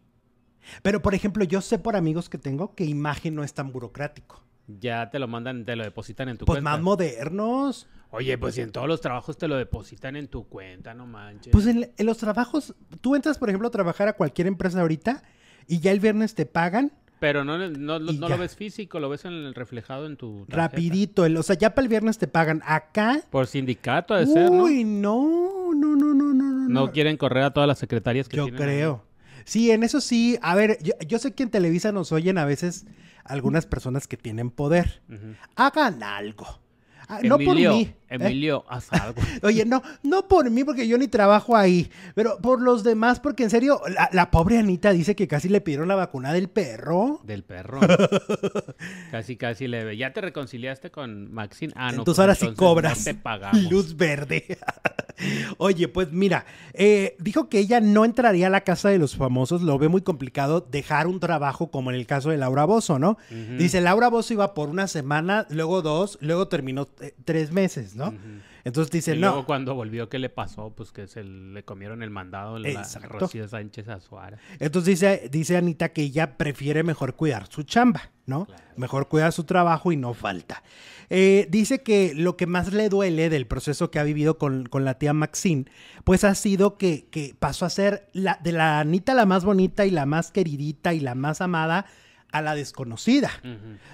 Pero, 0.82 1.00
por 1.02 1.14
ejemplo, 1.14 1.44
yo 1.44 1.60
sé 1.60 1.78
por 1.78 1.96
amigos 1.96 2.28
que 2.28 2.38
tengo 2.38 2.74
que 2.74 2.84
imagen 2.84 3.34
no 3.34 3.44
es 3.44 3.54
tan 3.54 3.72
burocrático. 3.72 4.42
Ya 4.66 5.10
te 5.10 5.18
lo 5.20 5.28
mandan, 5.28 5.64
te 5.64 5.76
lo 5.76 5.84
depositan 5.84 6.28
en 6.28 6.38
tu 6.38 6.44
Pues 6.44 6.56
cuenta. 6.56 6.70
más 6.70 6.80
modernos. 6.80 7.88
Oye, 8.10 8.36
pues 8.38 8.54
si 8.56 8.62
en 8.62 8.72
todos 8.72 8.88
los 8.88 9.00
trabajos 9.00 9.36
te 9.38 9.46
lo 9.46 9.56
depositan 9.56 10.16
en 10.16 10.28
tu 10.28 10.48
cuenta, 10.48 10.94
no 10.94 11.06
manches. 11.06 11.52
Pues 11.52 11.66
en, 11.66 11.92
en 11.96 12.06
los 12.06 12.18
trabajos, 12.18 12.74
tú 13.00 13.14
entras, 13.14 13.38
por 13.38 13.48
ejemplo, 13.48 13.68
a 13.68 13.70
trabajar 13.70 14.08
a 14.08 14.14
cualquier 14.14 14.46
empresa 14.48 14.80
ahorita 14.80 15.22
y 15.68 15.78
ya 15.80 15.92
el 15.92 16.00
viernes 16.00 16.34
te 16.34 16.46
pagan 16.46 16.92
Pero 17.18 17.44
no, 17.44 17.56
no, 17.56 17.98
no, 17.98 18.28
lo 18.28 18.38
ves 18.38 18.54
físico, 18.56 19.00
lo 19.00 19.08
ves 19.08 19.24
en 19.24 19.32
el 19.32 19.54
reflejado 19.54 20.06
en 20.06 20.16
tu 20.16 20.44
tarjeta. 20.46 20.56
rapidito. 20.68 21.24
el- 21.24 21.36
o 21.38 21.42
sea, 21.42 21.56
ya 21.56 21.74
para 21.74 21.84
el 21.84 21.88
viernes 21.88 22.18
te 22.18 22.26
pagan. 22.28 22.62
Acá, 22.66 23.20
Por 23.30 23.46
sindicato 23.46 24.12
ha 24.14 24.18
de 24.20 24.26
ser, 24.26 24.50
uy, 24.50 24.84
no, 24.84 25.72
no, 25.74 25.96
no, 25.96 26.14
no, 26.14 26.34
no, 26.34 26.44
no. 26.52 26.68
No 26.68 26.92
quieren 26.92 27.16
correr 27.16 27.44
a 27.44 27.52
todas 27.52 27.66
las 27.66 27.78
secretarias 27.78 28.28
que 28.28 28.36
Yo 28.36 28.44
tienen 28.44 28.62
ahí. 28.62 28.68
creo. 28.68 29.04
Sí, 29.44 29.70
en 29.70 29.82
eso 29.82 30.00
sí. 30.00 30.38
A 30.42 30.54
ver, 30.54 30.78
yo, 30.82 30.92
yo 31.06 31.18
sé 31.18 31.32
que 31.32 31.42
en 31.44 31.50
Televisa 31.50 31.90
nos 31.92 32.12
oyen 32.12 32.36
a 32.36 32.44
veces 32.44 32.84
algunas 33.24 33.64
personas 33.66 34.06
que 34.08 34.16
tienen 34.16 34.50
poder. 34.50 35.00
Hagan 35.54 36.02
algo. 36.02 36.46
Ah, 37.08 37.20
no 37.22 37.38
por 37.38 37.56
Emilio. 38.08 38.62
¿eh? 38.64 38.68
Haz 38.68 38.92
algo. 38.92 39.20
Oye, 39.42 39.64
no, 39.64 39.82
no 40.02 40.28
por 40.28 40.50
mí 40.50 40.64
porque 40.64 40.88
yo 40.88 40.98
ni 40.98 41.08
trabajo 41.08 41.56
ahí, 41.56 41.90
pero 42.14 42.38
por 42.38 42.60
los 42.60 42.84
demás, 42.84 43.20
porque 43.20 43.44
en 43.44 43.50
serio, 43.50 43.80
la, 43.88 44.08
la 44.12 44.30
pobre 44.30 44.58
Anita 44.58 44.92
dice 44.92 45.14
que 45.16 45.28
casi 45.28 45.48
le 45.48 45.60
pidieron 45.60 45.88
la 45.88 45.94
vacuna 45.94 46.32
del 46.32 46.48
perro. 46.48 47.20
Del 47.24 47.42
perro. 47.44 47.80
casi, 49.10 49.36
casi 49.36 49.68
le 49.68 49.84
ve. 49.84 49.96
¿Ya 49.96 50.12
te 50.12 50.20
reconciliaste 50.20 50.90
con 50.90 51.32
Maxine? 51.32 51.72
Ah, 51.76 51.92
no. 51.92 51.98
entonces 51.98 52.04
pues 52.04 52.18
ahora 52.18 52.34
sí 52.34 52.46
entonces 52.46 52.58
cobras 52.58 52.98
No 52.98 53.04
te 53.04 53.14
pagamos. 53.14 53.62
luz 53.70 53.96
verde. 53.96 54.58
Oye, 55.58 55.88
pues 55.88 56.12
mira, 56.12 56.44
eh, 56.74 57.16
dijo 57.18 57.48
que 57.48 57.58
ella 57.58 57.80
no 57.80 58.04
entraría 58.04 58.48
a 58.48 58.50
la 58.50 58.62
casa 58.62 58.90
de 58.90 58.98
los 58.98 59.16
famosos, 59.16 59.62
lo 59.62 59.78
ve 59.78 59.88
muy 59.88 60.02
complicado 60.02 60.60
dejar 60.60 61.06
un 61.06 61.20
trabajo 61.20 61.70
como 61.70 61.90
en 61.90 61.96
el 61.96 62.06
caso 62.06 62.30
de 62.30 62.36
Laura 62.36 62.64
Bozo, 62.66 62.98
¿no? 62.98 63.16
Dice, 63.58 63.80
Laura 63.80 64.08
Bozo 64.08 64.34
iba 64.34 64.52
por 64.52 64.68
una 64.68 64.86
semana, 64.88 65.46
luego 65.48 65.80
dos, 65.80 66.18
luego 66.20 66.48
terminó 66.48 66.88
eh, 67.00 67.14
tres 67.24 67.50
meses, 67.50 67.95
¿no? 67.96 68.14
Entonces 68.64 68.90
dice, 68.92 69.14
y 69.14 69.18
no. 69.18 69.28
luego 69.28 69.46
cuando 69.46 69.74
volvió, 69.74 70.08
¿qué 70.08 70.18
le 70.18 70.28
pasó? 70.28 70.70
Pues 70.70 70.92
que 70.92 71.06
se 71.06 71.24
le 71.24 71.64
comieron 71.64 72.02
el 72.02 72.10
mandado 72.10 72.64
Exacto. 72.64 73.18
Rocío 73.18 73.48
Sánchez 73.48 73.88
Azuara. 73.88 74.38
Entonces 74.58 75.00
dice, 75.00 75.28
dice 75.30 75.56
Anita 75.56 75.88
que 75.90 76.02
ella 76.02 76.36
prefiere 76.36 76.82
mejor 76.82 77.16
cuidar 77.16 77.46
su 77.48 77.62
chamba, 77.62 78.10
¿no? 78.26 78.46
Claro. 78.46 78.62
Mejor 78.76 79.08
cuidar 79.08 79.32
su 79.32 79.44
trabajo 79.44 79.92
y 79.92 79.96
no 79.96 80.14
falta. 80.14 80.62
Eh, 81.08 81.46
dice 81.50 81.82
que 81.82 82.12
lo 82.14 82.36
que 82.36 82.46
más 82.46 82.72
le 82.72 82.88
duele 82.88 83.30
del 83.30 83.46
proceso 83.46 83.90
que 83.90 83.98
ha 83.98 84.04
vivido 84.04 84.38
con, 84.38 84.66
con 84.66 84.84
la 84.84 84.98
tía 84.98 85.12
Maxine, 85.12 85.66
pues 86.04 86.24
ha 86.24 86.34
sido 86.34 86.76
que, 86.76 87.08
que 87.10 87.34
pasó 87.38 87.64
a 87.64 87.70
ser 87.70 88.08
la, 88.12 88.38
de 88.42 88.52
la 88.52 88.80
Anita 88.80 89.14
la 89.14 89.26
más 89.26 89.44
bonita 89.44 89.86
y 89.86 89.90
la 89.90 90.06
más 90.06 90.30
queridita 90.30 90.92
y 90.92 91.00
la 91.00 91.14
más 91.14 91.40
amada 91.40 91.86
a 92.32 92.42
la 92.42 92.54
desconocida. 92.54 93.30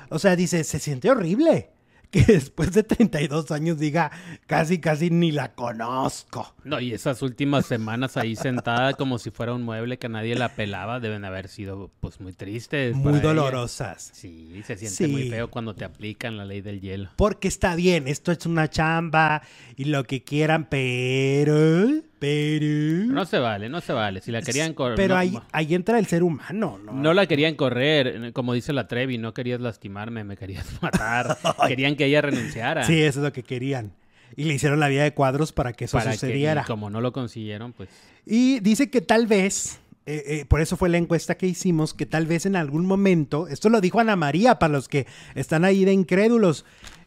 O 0.09 0.19
sea, 0.19 0.37
dice, 0.37 0.65
se 0.65 0.79
siente 0.79 1.11
horrible 1.11 1.71
que 2.13 2.23
después 2.33 2.73
de 2.73 2.85
32 2.85 3.51
años 3.51 3.79
diga, 3.81 4.13
casi, 4.47 4.79
casi 4.79 5.11
ni 5.11 5.33
la 5.33 5.55
conozco. 5.55 6.55
No, 6.63 6.79
y 6.79 6.93
esas 6.93 7.23
últimas 7.23 7.67
semanas 7.67 8.17
ahí 8.17 8.37
sentada 8.37 8.93
como 8.93 9.19
si 9.19 9.31
fuera 9.31 9.55
un 9.55 9.63
mueble 9.65 9.99
que 9.99 10.09
nadie 10.09 10.37
la 10.37 10.51
pelaba, 10.55 11.01
deben 11.01 11.25
haber 11.25 11.49
sido 11.49 11.91
pues 12.01 12.21
muy 12.21 12.33
tristes. 12.35 12.95
Muy 12.95 13.15
ella. 13.15 13.23
dolorosas. 13.23 14.11
Sí, 14.13 14.63
se 14.65 14.77
siente 14.77 14.97
Sí. 14.97 15.09
muy 15.09 15.29
feo 15.31 15.51
cuando 15.51 15.75
te 15.75 15.85
aplican 15.85 16.37
la 16.37 16.45
ley 16.45 16.61
del 16.61 16.81
hielo. 16.81 17.11
Porque 17.17 17.49
está 17.49 17.75
bien, 17.75 18.07
esto 18.07 18.31
es 18.31 18.45
una 18.47 18.69
chamba 18.69 19.43
y 19.77 19.87
lo 19.87 20.05
que 20.05 20.23
quieran, 20.23 20.67
pero, 20.69 21.89
pero... 22.23 23.13
No 23.13 23.25
se 23.25 23.41
vale, 23.41 23.69
no 23.69 23.81
se 23.81 23.93
vale. 23.93 24.21
Si 24.21 24.31
la 24.31 24.43
querían 24.43 24.75
correr. 24.75 24.95
Pero 24.95 25.15
no, 25.15 25.21
ahí, 25.21 25.37
ahí 25.51 25.75
entra 25.75 25.99
el 25.99 26.07
ser 26.07 26.23
humano, 26.23 26.79
¿no? 26.81 26.93
no 26.93 27.15
la 27.15 27.27
querían 27.27 27.57
correr, 27.57 28.33
como 28.33 28.53
dice 28.53 28.73
la 28.73 28.87
Trevi, 28.87 29.19
no 29.19 29.35
querías 29.35 29.61
lastimarme, 29.61 30.23
me 30.23 30.37
querías 30.37 30.65
matar. 30.83 31.37
querían 31.67 31.97
que 31.97 32.05
ella 32.05 32.21
renunciara. 32.21 32.85
Sí, 32.85 33.03
eso 33.03 33.19
es 33.19 33.25
lo 33.25 33.33
que 33.33 33.43
querían. 33.43 33.91
Y 34.37 34.45
le 34.45 34.55
hicieron 34.55 34.79
la 34.79 34.87
vida 34.87 35.03
de 35.03 35.13
cuadros 35.13 35.51
para 35.51 35.73
que 35.73 35.87
eso 35.87 35.99
para 35.99 36.13
que, 36.13 36.19
sucediera. 36.19 36.63
y 36.63 36.65
como 36.65 36.91
no 36.91 37.01
lo 37.01 37.13
consiguieron, 37.13 37.73
pues. 37.73 37.89
Y 38.25 38.61
dice 38.61 38.89
que 38.89 39.01
tal 39.01 39.27
vez, 39.27 39.81
eh, 40.07 40.23
eh, 40.25 40.45
por 40.45 40.61
eso 40.61 40.77
fue 40.77 40.91
la 40.91 40.99
encuesta 40.99 41.35
que 41.35 41.49
hicimos, 41.49 41.93
que 41.93 42.07
tal 42.07 42.29
vez 42.29 42.47
en 42.47 42.55
algún 42.55 42.87
momento, 42.87 43.49
esto 43.49 43.69
lo 43.69 43.81
dijo 43.81 43.99
Ana 43.99 44.15
María 44.15 44.61
para 44.61 44.75
los 44.75 44.89
que 44.89 45.09
están 45.35 45.65
ahí 45.65 45.85
de 45.85 45.93
incrédulos, 45.93 46.65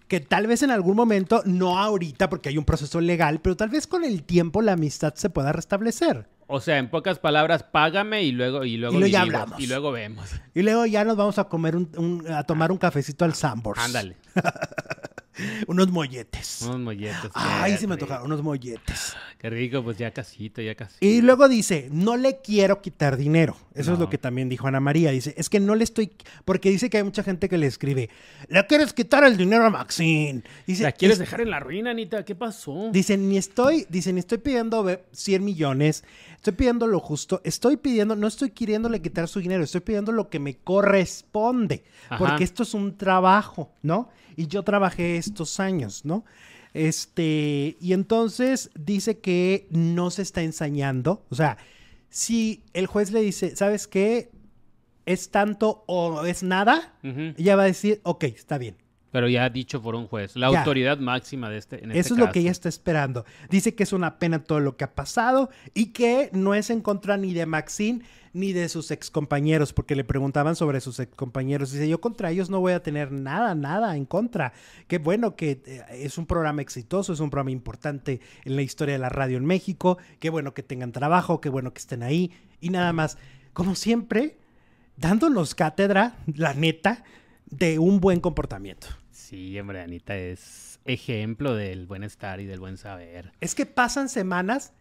que 0.07 0.19
tal 0.19 0.47
vez 0.47 0.63
en 0.63 0.71
algún 0.71 0.95
momento, 0.95 1.41
no 1.45 1.79
ahorita 1.79 2.29
porque 2.29 2.49
hay 2.49 2.57
un 2.57 2.65
proceso 2.65 3.01
legal, 3.01 3.39
pero 3.41 3.55
tal 3.55 3.69
vez 3.69 3.87
con 3.87 4.03
el 4.03 4.23
tiempo 4.23 4.61
la 4.61 4.73
amistad 4.73 5.13
se 5.15 5.29
pueda 5.29 5.51
restablecer. 5.51 6.27
O 6.47 6.61
sea, 6.61 6.77
en 6.77 6.89
pocas 6.89 7.17
palabras, 7.17 7.63
págame 7.63 8.23
y 8.23 8.31
luego 8.31 8.65
y 8.65 8.77
luego, 8.77 8.99
ya 9.07 9.21
hablamos. 9.21 9.59
Y 9.59 9.65
luego 9.65 9.91
vemos. 9.91 10.29
Y 10.53 10.61
luego 10.61 10.85
ya 10.85 11.03
nos 11.03 11.17
vamos 11.17 11.39
a 11.39 11.45
comer 11.45 11.75
un, 11.75 12.23
a 12.29 12.43
tomar 12.43 12.71
un 12.71 12.77
cafecito 12.77 13.25
al 13.25 13.33
Sambors. 13.33 13.79
Ándale. 13.81 14.15
unos 15.67 15.91
molletes. 15.91 16.61
Unos 16.63 16.79
molletes. 16.79 17.31
Ay, 17.33 17.77
sí 17.77 17.87
me 17.87 17.97
tocaron 17.97 18.25
unos 18.25 18.41
molletes. 18.41 19.15
Qué 19.37 19.49
rico, 19.49 19.83
pues 19.83 19.97
ya 19.97 20.11
casito, 20.11 20.61
ya 20.61 20.75
casi. 20.75 20.97
Y 21.01 21.21
luego 21.21 21.47
dice, 21.47 21.89
no 21.91 22.17
le 22.17 22.39
quiero 22.41 22.81
quitar 22.81 23.17
dinero. 23.17 23.55
Eso 23.73 23.93
es 23.93 23.99
lo 23.99 24.09
que 24.09 24.17
también 24.17 24.49
dijo 24.49 24.67
Ana 24.67 24.79
María. 24.79 25.11
Dice, 25.11 25.33
es 25.37 25.49
que 25.49 25.59
no 25.59 25.75
le 25.75 25.83
estoy... 25.83 26.11
Porque 26.45 26.69
dice 26.69 26.89
que 26.89 26.97
hay 26.97 27.03
mucha 27.03 27.23
gente 27.23 27.49
que 27.49 27.57
le 27.57 27.67
escribe, 27.67 28.09
¿le 28.47 28.65
quieres 28.65 28.93
quitar 28.93 29.23
el 29.23 29.37
dinero 29.37 29.65
a 29.65 29.69
Maxine? 29.69 30.43
Dice, 30.65 30.83
¿La 30.83 30.91
quieres 30.93 31.19
dejar 31.19 31.41
en 31.41 31.51
la 31.51 31.59
ruina, 31.59 31.91
Anita? 31.91 32.23
¿Qué 32.23 32.35
pasó? 32.35 32.89
Dice, 32.91 33.17
ni 33.17 33.37
estoy, 33.37 33.85
dice, 33.89 34.13
ni 34.13 34.19
estoy 34.19 34.37
pidiendo 34.37 34.85
100 35.11 35.43
millones, 35.43 36.03
estoy 36.35 36.53
pidiendo 36.53 36.87
lo 36.87 36.99
justo, 36.99 37.41
estoy 37.43 37.77
pidiendo, 37.77 38.15
no 38.15 38.27
estoy 38.27 38.51
queriéndole 38.51 39.01
quitar 39.01 39.27
su 39.27 39.39
dinero, 39.39 39.63
estoy 39.63 39.81
pidiendo 39.81 40.11
lo 40.11 40.29
que 40.29 40.39
me 40.39 40.55
corresponde. 40.55 41.83
Porque 42.17 42.43
esto 42.43 42.63
es 42.63 42.73
un 42.73 42.97
trabajo, 42.97 43.71
¿no? 43.81 44.09
Y 44.35 44.47
yo 44.47 44.63
trabajé 44.63 45.17
estos 45.17 45.59
años, 45.59 46.05
¿no? 46.05 46.25
Este, 46.73 47.77
y 47.79 47.93
entonces 47.93 48.69
dice 48.77 49.19
que 49.19 49.67
no 49.69 50.11
se 50.11 50.21
está 50.21 50.41
ensañando. 50.41 51.25
O 51.29 51.35
sea, 51.35 51.57
si 52.09 52.63
el 52.73 52.87
juez 52.87 53.11
le 53.11 53.21
dice, 53.21 53.55
¿sabes 53.55 53.87
qué? 53.87 54.29
¿Es 55.05 55.29
tanto 55.29 55.83
o 55.87 56.25
es 56.25 56.43
nada? 56.43 56.93
Ella 57.03 57.55
va 57.55 57.63
a 57.63 57.67
decir, 57.67 58.01
ok, 58.03 58.25
está 58.25 58.57
bien. 58.57 58.75
Pero 59.15 59.29
ya 59.29 59.45
ha 59.45 59.49
dicho 59.49 59.81
por 59.81 59.95
un 59.95 60.07
juez, 60.07 60.35
la 60.35 60.47
autoridad 60.47 60.97
máxima 60.97 61.49
de 61.49 61.57
este. 61.57 61.81
En 61.81 61.91
este 61.91 61.99
Eso 61.99 62.15
es 62.15 62.19
lo 62.19 62.31
que 62.33 62.39
ella 62.41 62.51
está 62.51 62.67
esperando. 62.67 63.23
Dice 63.49 63.73
que 63.73 63.83
es 63.83 63.93
una 63.93 64.19
pena 64.19 64.43
todo 64.43 64.59
lo 64.59 64.75
que 64.75 64.83
ha 64.83 64.93
pasado 64.93 65.49
y 65.73 65.93
que 65.93 66.29
no 66.33 66.53
es 66.53 66.69
en 66.69 66.81
contra 66.81 67.15
ni 67.15 67.33
de 67.33 67.45
Maxine 67.45 68.01
ni 68.35 68.51
de 68.51 68.67
sus 68.67 68.91
excompañeros, 68.91 69.71
porque 69.71 69.95
le 69.95 70.03
preguntaban 70.03 70.57
sobre 70.57 70.81
sus 70.81 70.99
excompañeros. 70.99 71.71
Dice, 71.71 71.87
yo 71.87 72.01
contra 72.01 72.31
ellos 72.31 72.49
no 72.49 72.59
voy 72.59 72.73
a 72.73 72.83
tener 72.83 73.11
nada, 73.11 73.55
nada 73.55 73.95
en 73.95 74.05
contra. 74.05 74.51
Qué 74.87 74.97
bueno 74.97 75.37
que 75.37 75.61
eh, 75.65 75.83
es 75.89 76.17
un 76.17 76.25
programa 76.25 76.61
exitoso, 76.61 77.13
es 77.13 77.21
un 77.21 77.29
programa 77.29 77.51
importante 77.51 78.19
en 78.43 78.57
la 78.57 78.61
historia 78.61 78.95
de 78.95 78.99
la 78.99 79.07
radio 79.07 79.37
en 79.37 79.45
México. 79.45 79.97
Qué 80.19 80.29
bueno 80.29 80.53
que 80.53 80.63
tengan 80.63 80.91
trabajo, 80.91 81.39
qué 81.39 81.47
bueno 81.47 81.73
que 81.73 81.79
estén 81.79 82.03
ahí. 82.03 82.33
Y 82.59 82.71
nada 82.71 82.91
más, 82.91 83.17
como 83.53 83.73
siempre, 83.73 84.37
dándonos 84.97 85.55
cátedra, 85.55 86.17
la 86.33 86.53
neta, 86.53 87.05
de 87.45 87.79
un 87.79 88.01
buen 88.01 88.19
comportamiento. 88.19 88.87
Sí, 89.11 89.57
hombre, 89.57 89.81
Anita 89.81 90.17
es 90.17 90.79
ejemplo 90.83 91.55
del 91.55 91.87
buen 91.87 92.03
estar 92.03 92.41
y 92.41 92.45
del 92.45 92.59
buen 92.59 92.75
saber. 92.75 93.31
Es 93.39 93.55
que 93.55 93.65
pasan 93.65 94.09
semanas 94.09 94.73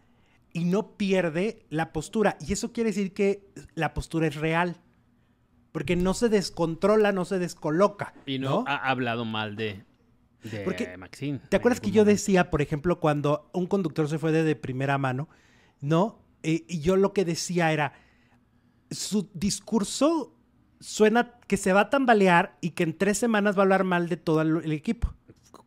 y 0.55 0.63
no 0.63 0.95
pierde 0.95 1.65
la 1.69 1.91
postura. 1.91 2.37
Y 2.39 2.53
eso 2.53 2.71
quiere 2.71 2.91
decir 2.91 3.13
que 3.13 3.45
la 3.73 3.93
postura 3.93 4.27
es 4.27 4.35
real. 4.35 4.77
Porque 5.73 5.97
no 5.97 6.13
se 6.13 6.29
descontrola, 6.29 7.11
no 7.11 7.25
se 7.25 7.39
descoloca. 7.39 8.13
Y 8.25 8.39
no, 8.39 8.63
ha 8.65 8.77
hablado 8.89 9.25
mal 9.25 9.57
de, 9.57 9.83
de 10.43 10.95
Maxine. 10.97 11.41
¿Te 11.49 11.57
acuerdas 11.57 11.81
que 11.81 11.91
yo 11.91 12.05
decía, 12.05 12.49
por 12.51 12.61
ejemplo, 12.61 13.01
cuando 13.01 13.49
un 13.51 13.67
conductor 13.67 14.07
se 14.07 14.17
fue 14.17 14.31
de, 14.31 14.55
primera 14.55 14.97
mano, 14.97 15.27
¿no? 15.81 16.19
Eh, 16.41 16.63
y 16.69 16.79
yo 16.79 16.95
lo 16.95 17.11
que 17.11 17.25
decía 17.25 17.73
era, 17.73 17.91
su 18.89 19.29
discurso 19.33 20.37
suena 20.79 21.33
que 21.47 21.57
se 21.57 21.73
va 21.73 21.81
a 21.81 21.89
tambalear 21.89 22.57
y 22.61 22.69
que 22.69 22.83
en 22.83 22.97
tres 22.97 23.17
semanas 23.17 23.57
va 23.57 23.59
a 23.59 23.63
hablar 23.63 23.83
mal 23.83 24.07
de 24.07 24.15
todo 24.15 24.41
el, 24.41 24.71
equipo. 24.71 25.13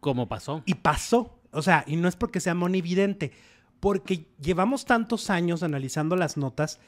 Como 0.01 0.31
pasó. 0.31 0.63
Y 0.65 0.77
pasó. 0.77 1.43
O 1.51 1.61
sea, 1.61 1.85
y 1.87 1.97
no 1.97 2.09
es 2.09 2.17
porque 2.17 2.41
sea 2.41 2.55
monividente, 2.55 3.33
porque 3.81 4.27
llevamos 4.41 4.85
tantos 4.85 5.31
años 5.31 5.63
analizando 5.63 6.17
las 6.17 6.37
notas 6.37 6.81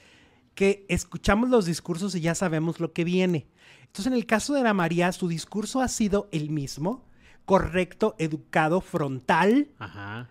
que 0.54 0.84
escuchamos 0.88 1.48
los 1.48 1.66
discursos 1.66 2.14
y 2.14 2.20
ya 2.20 2.34
sabemos 2.34 2.80
lo 2.80 2.92
que 2.92 3.04
viene. 3.04 3.46
Entonces, 3.82 4.06
en 4.06 4.14
el 4.14 4.26
caso 4.26 4.54
de 4.54 4.60
Ana 4.60 4.74
María, 4.74 5.10
su 5.12 5.28
discurso 5.28 5.80
ha 5.80 5.88
sido 5.88 6.28
el 6.32 6.50
mismo, 6.50 7.04
correcto, 7.44 8.14
educado, 8.18 8.80
frontal, 8.80 9.68
Ajá. 9.78 10.28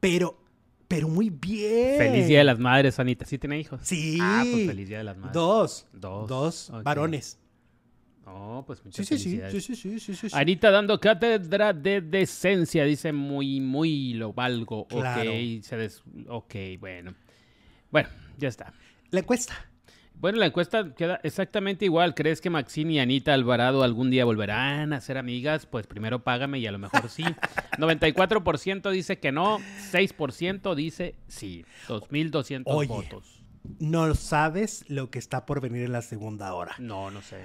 pero 0.00 0.38
pero 0.86 1.08
muy 1.08 1.30
bien. 1.30 1.98
Feliz 1.98 2.28
Día 2.28 2.38
de 2.38 2.44
las 2.44 2.58
Madres, 2.58 3.00
Anita. 3.00 3.24
¿Sí 3.24 3.38
tiene 3.38 3.58
hijos? 3.58 3.80
Sí. 3.82 4.18
Ah, 4.20 4.44
pues 4.48 4.66
feliz 4.66 4.86
Día 4.88 4.98
de 4.98 5.04
las 5.04 5.16
Madres. 5.16 5.34
Dos. 5.34 5.86
Dos. 5.92 6.28
Dos 6.28 6.72
varones. 6.84 7.38
Oh, 8.26 8.64
pues 8.66 8.84
muchas 8.84 9.06
sí, 9.06 9.18
sí, 9.18 9.40
sí, 9.50 9.60
sí, 9.60 9.76
sí, 9.76 10.00
sí, 10.00 10.14
sí, 10.14 10.28
Anita 10.32 10.70
dando 10.70 10.98
cátedra 10.98 11.72
de 11.72 12.00
decencia, 12.00 12.84
dice 12.84 13.12
muy, 13.12 13.60
muy 13.60 14.14
lo 14.14 14.32
valgo. 14.32 14.86
Claro. 14.88 15.30
Ok, 15.30 15.62
se 15.62 15.76
des... 15.76 16.02
ok, 16.28 16.54
bueno. 16.78 17.14
Bueno, 17.90 18.08
ya 18.38 18.48
está. 18.48 18.72
La 19.10 19.20
encuesta. 19.20 19.54
Bueno, 20.14 20.38
la 20.38 20.46
encuesta 20.46 20.94
queda 20.94 21.20
exactamente 21.22 21.84
igual. 21.84 22.14
¿Crees 22.14 22.40
que 22.40 22.48
Maxine 22.48 22.94
y 22.94 22.98
Anita 22.98 23.34
Alvarado 23.34 23.82
algún 23.82 24.10
día 24.10 24.24
volverán 24.24 24.92
a 24.92 25.00
ser 25.00 25.18
amigas? 25.18 25.66
Pues 25.66 25.86
primero 25.86 26.24
págame 26.24 26.58
y 26.60 26.66
a 26.66 26.72
lo 26.72 26.78
mejor 26.78 27.08
sí. 27.10 27.24
94% 27.78 28.90
dice 28.90 29.18
que 29.18 29.32
no, 29.32 29.58
6% 29.92 30.74
dice 30.74 31.16
sí. 31.28 31.66
2.200 31.88 32.86
votos. 32.86 33.42
No 33.78 34.14
sabes 34.14 34.88
lo 34.88 35.10
que 35.10 35.18
está 35.18 35.46
por 35.46 35.60
venir 35.60 35.84
en 35.84 35.92
la 35.92 36.02
segunda 36.02 36.54
hora. 36.54 36.74
No, 36.78 37.10
no 37.10 37.20
sé. 37.20 37.44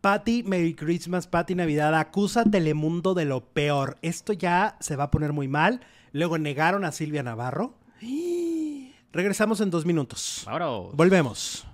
Patty, 0.00 0.42
Merry 0.44 0.74
Christmas, 0.74 1.26
Patty 1.26 1.54
Navidad, 1.54 1.94
acusa 1.94 2.42
a 2.42 2.44
Telemundo 2.44 3.14
de 3.14 3.24
lo 3.24 3.40
peor. 3.40 3.98
Esto 4.02 4.32
ya 4.32 4.76
se 4.80 4.96
va 4.96 5.04
a 5.04 5.10
poner 5.10 5.32
muy 5.32 5.48
mal. 5.48 5.80
Luego 6.12 6.38
negaron 6.38 6.84
a 6.84 6.92
Silvia 6.92 7.22
Navarro. 7.22 7.74
Regresamos 9.12 9.60
en 9.60 9.70
dos 9.70 9.86
minutos. 9.86 10.44
Ahora. 10.46 10.66
Volvemos. 10.92 11.66